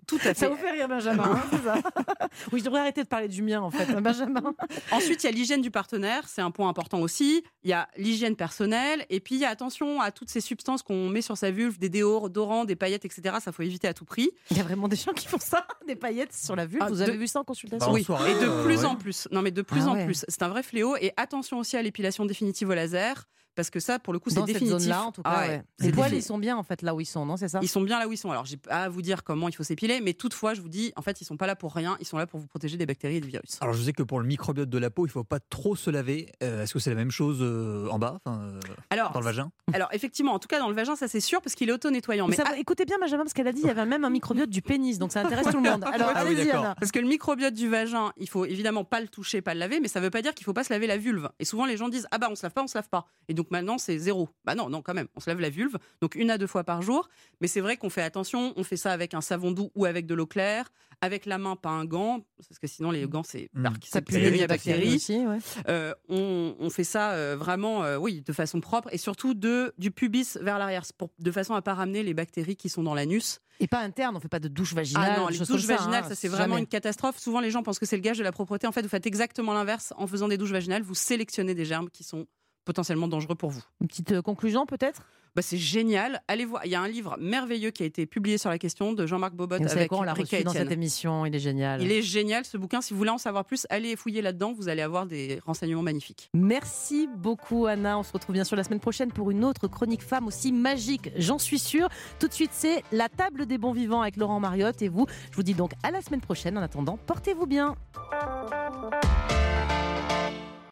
Tout 0.10 0.16
à 0.18 0.20
fait. 0.20 0.34
Ça 0.34 0.50
vous 0.50 0.56
fait 0.58 0.72
rire, 0.72 0.88
Benjamin 0.88 1.24
hein, 1.24 1.42
c'est 1.52 1.64
ça 1.64 1.76
Oui, 2.52 2.60
je 2.60 2.66
devrais 2.66 2.80
arrêter 2.82 3.04
de 3.04 3.08
parler 3.08 3.28
du 3.28 3.42
mien, 3.42 3.62
en 3.62 3.70
fait, 3.72 3.94
hein, 3.94 4.02
Benjamin. 4.02 4.54
Ensuite, 4.92 5.24
il 5.24 5.28
y 5.28 5.30
a 5.30 5.32
l'hygiène 5.32 5.62
du 5.62 5.72
partenaire, 5.72 6.28
c'est 6.28 6.42
un 6.42 6.52
point 6.52 6.68
important 6.68 7.00
aussi. 7.00 7.44
Il 7.64 7.70
y 7.70 7.74
a 7.74 7.88
l'hygiène 7.98 8.36
personnelle, 8.36 9.06
et 9.10 9.20
puis 9.20 9.36
il 9.36 9.42
y 9.42 9.46
a 9.46 9.50
attention 9.50 10.02
à 10.02 10.12
toutes 10.12 10.30
ces 10.30 10.42
substances 10.42 10.82
qu'on 10.84 11.08
met 11.10 11.22
sur 11.22 11.38
sa 11.38 11.52
vulve, 11.52 11.78
des 11.78 11.90
déodorants, 11.90 12.66
des 12.66 12.76
paillettes, 12.76 13.06
etc. 13.06 13.38
Ça 13.42 13.52
faut 13.52 13.64
éviter 13.64 13.88
à 13.88 13.94
tout 13.94 14.06
prix. 14.06 14.32
Il 14.52 14.58
y 14.58 14.60
a 14.60 14.64
vraiment 14.64 14.88
des 14.88 14.96
gens 14.96 15.14
qui 15.14 15.28
font 15.28 15.40
ça, 15.40 15.66
des 15.88 15.96
paillettes 15.96 16.34
sur 16.34 16.56
la 16.56 16.66
vulve. 16.66 16.82
Ah, 16.86 16.90
vous 16.90 16.98
de- 16.98 17.02
avez 17.04 17.18
vu 17.18 17.28
ça 17.28 17.40
en 17.42 17.44
consultation 17.44 17.86
Bah, 17.88 17.92
en 17.92 17.96
oui, 17.96 18.04
soirée, 18.04 18.32
et 18.32 18.36
de 18.36 18.46
euh, 18.50 18.64
plus 18.64 18.80
ouais. 18.80 18.86
en 18.86 18.96
plus. 18.96 19.28
Non, 19.32 19.42
mais 19.42 19.52
de 19.52 19.62
plus 19.62 19.82
Ah 19.86 19.90
en 19.90 19.94
ouais. 19.96 20.06
plus. 20.06 20.26
C'est 20.28 20.42
un 20.44 20.50
vrai 20.50 20.64
fléau. 20.64 20.96
Et 20.98 21.12
attention 21.18 21.60
aussi 21.60 21.78
à 21.78 21.82
l'épilation 21.82 22.26
définitive 22.26 22.70
au 22.70 22.74
laser, 22.74 23.26
parce 23.60 23.70
que 23.70 23.82
ça, 23.82 24.00
pour 24.00 24.14
le 24.14 24.20
coup, 24.20 24.30
c'est 24.30 24.38
cette 24.38 24.46
définitif. 24.46 24.80
zone-là, 24.80 25.04
en 25.04 25.12
tout 25.12 25.22
cas, 25.22 25.30
Ah 25.34 25.42
ouais. 25.42 25.48
ouais, 25.50 25.64
Les 25.80 25.92
poils, 25.92 26.14
ils 26.14 26.24
sont 26.24 26.38
bien, 26.38 26.56
en 26.56 26.64
fait, 26.64 26.82
là 26.82 26.96
où 26.96 27.02
ils 27.02 27.06
sont, 27.06 27.26
non 27.26 27.36
C'est 27.36 27.50
ça? 27.50 27.60
Ils 27.62 27.68
sont 27.68 27.82
bien 27.82 28.00
là 28.00 28.08
où 28.08 28.14
ils 28.14 28.18
sont. 28.18 28.32
Alors, 28.32 28.46
j'ai 28.46 28.56
pas 28.56 28.84
à 28.84 28.88
vous 28.90 29.02
dire 29.02 29.26
comment 29.26 29.50
il 29.50 29.54
faut 29.56 29.64
s'épiler, 29.64 30.00
mais 30.02 30.14
toutefois, 30.14 30.54
je 30.54 30.62
vous 30.62 30.70
dis, 30.70 30.94
en 30.96 31.02
fait, 31.02 31.20
ils 31.20 31.26
sont 31.26 31.36
pas 31.36 31.46
là 31.46 31.58
pour 31.58 31.74
rien. 31.76 31.98
Ils 32.00 32.06
sont 32.08 32.18
là 32.18 32.26
pour 32.26 32.40
vous 32.40 32.48
protéger 32.48 32.78
des 32.78 32.86
bactéries 32.86 33.18
et 33.18 33.20
des 33.20 33.28
virus. 33.28 33.58
Alors 33.60 33.74
je 33.74 33.84
sais 33.84 33.92
que 33.92 34.02
pour 34.02 34.22
le 34.22 34.26
microbiote 34.26 34.70
de 34.70 34.78
la 34.78 34.90
peau, 34.90 35.06
il 35.06 35.10
faut 35.10 35.26
pas 35.26 35.42
trop 35.42 35.76
se 35.76 35.90
laver. 35.90 36.32
Euh, 36.42 36.64
Est-ce 36.64 36.72
que 36.74 36.80
c'est 36.80 36.90
la 36.90 36.96
même 36.96 37.12
chose 37.12 37.40
euh, 37.42 37.90
en 37.90 38.00
bas, 38.00 38.22
enfin, 38.24 38.40
euh, 38.42 38.60
Alors, 38.92 39.12
dans 39.12 39.20
le 39.20 39.26
vagin? 39.26 39.52
alors, 39.74 39.90
effectivement, 39.92 40.34
en 40.34 40.40
tout 40.40 40.48
cas, 40.48 40.60
dans 40.60 40.70
le 40.70 40.76
vagin, 40.76 40.96
ça 40.96 41.10
c'est 41.10 41.20
sûr, 41.20 41.42
parce 41.42 41.56
qu'il 41.56 41.68
est 41.68 41.74
auto-nettoyant. 41.74 42.28
Mais 42.28 42.32
Mais 42.32 42.36
ça 42.38 42.44
va- 42.44 42.52
ah, 42.54 42.58
écoutez 42.60 42.86
bien, 42.86 42.96
Benjamin, 43.02 43.24
parce 43.24 43.34
qu'elle 43.34 43.48
a 43.48 43.52
dit 43.52 43.60
qu'il 43.60 43.68
y 43.68 43.72
avait 43.72 43.86
même 43.86 44.06
un 44.06 44.10
microbiote 44.10 44.50
du 44.50 44.62
pénis, 44.62 45.00
donc 45.00 45.12
ça 45.12 45.20
intéresse 45.22 45.48
tout 45.48 45.62
le 45.62 45.70
monde. 45.70 45.84
Alors, 45.94 46.12
Ah 46.16 46.24
oui, 46.24 46.32
allez-y, 46.32 46.46
d'accord. 46.46 46.64
Anna. 46.64 46.76
Parce 46.80 46.94
que 46.94 47.00
le 47.00 47.08
microbiote 47.08 47.54
du 47.54 47.68
vagin, 47.68 48.14
il 48.18 48.30
faut 48.30 48.46
évidemment 48.46 48.86
pas 48.86 49.02
le 49.02 49.10
toucher, 49.10 49.42
pas 49.42 49.54
le 49.54 49.60
laver, 49.60 49.80
mais 49.82 49.90
ça 49.90 50.00
veut 50.00 50.10
pas 50.10 50.22
dire 50.22 50.34
qu'il 50.34 50.46
faut 50.46 50.54
pas 50.54 50.64
se 50.64 50.72
laver 50.72 50.88
la 50.88 50.98
vulve. 50.98 51.30
Et 51.40 51.46
souvent 51.46 51.66
les 51.66 51.76
gens 51.78 51.90
disent 51.90 52.08
ah 52.12 52.18
bah 52.20 52.28
on 52.32 52.36
se 52.36 52.44
lave 52.44 52.54
pas, 52.54 52.64
on 52.64 52.68
se 52.68 52.78
lave 52.78 52.90
pas. 52.90 53.08
Et 53.28 53.34
donc 53.34 53.49
maintenant 53.52 53.78
c'est 53.78 53.98
zéro. 53.98 54.30
Bah 54.46 54.56
non, 54.56 54.70
non 54.70 54.82
quand 54.82 54.94
même, 54.94 55.08
on 55.16 55.20
se 55.20 55.30
lave 55.30 55.40
la 55.40 55.50
vulve, 55.50 55.78
donc 56.02 56.16
une 56.16 56.32
à 56.32 56.38
deux 56.38 56.48
fois 56.48 56.64
par 56.64 56.82
jour. 56.82 57.10
Mais 57.42 57.48
c'est 57.48 57.62
vrai 57.62 57.78
qu'on 57.78 57.90
fait 57.90 58.02
attention, 58.02 58.54
on 58.56 58.64
fait 58.64 58.78
ça 58.78 58.92
avec 58.92 59.14
un 59.14 59.22
savon 59.22 59.52
doux 59.52 59.72
ou 59.76 59.86
avec 59.86 60.06
de 60.06 60.16
l'eau 60.16 60.26
claire, 60.28 60.72
avec 61.02 61.26
la 61.26 61.38
main, 61.38 61.56
pas 61.56 61.70
un 61.70 61.86
gant, 61.86 62.26
parce 62.38 62.60
que 62.60 62.68
sinon 62.68 62.92
les 62.92 63.08
gants 63.08 63.24
c'est 63.24 63.50
Mm. 63.54 63.64
dark, 63.64 63.86
Ça 63.86 64.02
pue 64.02 64.20
les 64.20 64.48
bactéries 64.48 64.96
aussi, 64.96 65.26
ouais. 65.26 65.38
Euh, 65.68 65.94
on, 66.10 66.56
on 66.60 66.70
fait 66.70 66.84
ça 66.84 67.12
euh, 67.12 67.36
vraiment, 67.38 67.84
euh, 67.84 67.98
oui, 67.98 68.22
de 68.22 68.34
façon 68.34 68.60
propre 68.62 68.90
et 68.92 68.98
surtout 68.98 69.34
de 69.34 69.74
du 69.78 69.92
pubis 69.92 70.38
vers 70.42 70.60
l'arrière, 70.60 70.84
de 71.20 71.32
façon 71.32 71.54
à 71.56 71.62
pas 71.62 71.74
ramener 71.74 72.04
les 72.04 72.14
bactéries 72.14 72.56
qui 72.56 72.70
sont 72.70 72.84
dans 72.84 72.94
l'anus. 72.94 73.40
Et 73.62 73.68
pas 73.68 73.80
interne, 73.80 74.16
on 74.16 74.20
fait 74.22 74.30
pas 74.30 74.40
de 74.40 74.48
douche 74.48 74.74
vaginale. 74.74 75.14
Ah 75.16 75.20
non, 75.20 75.28
les 75.28 75.38
douches 75.38 75.64
ça, 75.66 75.76
vaginales, 75.76 76.04
hein, 76.06 76.10
ça 76.10 76.16
c'est 76.16 76.30
vraiment 76.30 76.54
jamais. 76.54 76.62
une 76.62 76.68
catastrophe. 76.68 77.18
Souvent 77.20 77.42
les 77.42 77.52
gens 77.52 77.62
pensent 77.62 77.80
que 77.80 77.86
c'est 77.86 77.98
le 77.98 78.02
gage 78.02 78.18
de 78.18 78.24
la 78.24 78.32
propreté. 78.32 78.68
En 78.68 78.72
fait, 78.72 78.82
vous 78.82 78.88
faites 78.90 79.06
exactement 79.06 79.54
l'inverse. 79.54 79.94
En 79.98 80.08
faisant 80.08 80.28
des 80.30 80.38
douches 80.38 80.52
vaginales, 80.52 80.82
vous 80.82 80.96
sélectionnez 80.96 81.54
des 81.56 81.66
germes 81.66 81.90
qui 81.90 82.04
sont 82.06 82.26
potentiellement 82.70 83.08
dangereux 83.08 83.34
pour 83.34 83.50
vous. 83.50 83.64
Une 83.82 83.88
petite 83.88 84.12
euh, 84.12 84.22
conclusion, 84.22 84.68
peut-être? 84.68 85.02
Bah, 85.36 85.42
c'est 85.42 85.58
génial. 85.58 86.22
Allez 86.28 86.46
voir. 86.46 86.64
Il 86.66 86.72
y 86.72 86.76
a 86.76 86.82
un 86.82 86.88
livre 86.88 87.18
merveilleux 87.20 87.72
qui 87.72 87.82
a 87.82 87.86
été 87.88 88.06
publié 88.06 88.38
sur 88.38 88.52
la 88.52 88.60
question 88.60 88.94
de 88.94 89.08
Jean-Marc 89.08 89.34
Bobot 89.34 89.56
avec 89.56 89.90
quoi, 89.90 90.00
on 90.00 90.04
l'a 90.04 90.14
reçu 90.14 90.44
dans 90.44 90.54
cette 90.54 90.72
émission, 90.72 91.26
il 91.26 91.36
est 91.36 91.40
génial. 91.40 91.82
Il 91.82 91.92
est 91.92 92.04
génial 92.04 92.46
ce 92.46 92.58
bouquin. 92.58 92.82
Si 92.82 92.94
vous 92.94 93.00
voulez 93.00 93.10
en 93.10 93.18
savoir 93.18 93.46
plus, 93.46 93.66
allez 93.72 93.96
fouiller 93.96 94.22
là-dedans. 94.22 94.54
Vous 94.54 94.70
allez 94.70 94.84
avoir 94.84 95.08
des 95.08 95.40
renseignements 95.48 95.82
magnifiques. 95.82 96.30
Merci 96.36 97.10
beaucoup 97.18 97.66
Anna. 97.66 97.98
On 97.98 98.04
se 98.04 98.14
retrouve 98.14 98.34
bien 98.34 98.44
sûr 98.44 98.56
la 98.56 98.64
semaine 98.64 98.80
prochaine 98.80 99.12
pour 99.12 99.32
une 99.32 99.44
autre 99.44 99.68
chronique 99.68 100.04
femme 100.04 100.28
aussi 100.28 100.52
magique, 100.52 101.10
j'en 101.16 101.40
suis 101.40 101.60
sûre. 101.60 101.90
Tout 102.20 102.28
de 102.28 102.34
suite, 102.34 102.52
c'est 102.54 102.84
la 102.92 103.10
table 103.10 103.48
des 103.48 103.58
bons 103.58 103.74
vivants 103.74 104.02
avec 104.02 104.16
Laurent 104.16 104.40
Mariotte 104.40 104.84
et 104.84 104.90
vous. 104.90 105.08
Je 105.32 105.36
vous 105.36 105.44
dis 105.44 105.56
donc 105.56 105.72
à 105.82 105.90
la 105.90 106.02
semaine 106.02 106.22
prochaine. 106.22 106.56
En 106.56 106.62
attendant, 106.62 107.00
portez-vous 107.08 107.48
bien. 107.48 107.76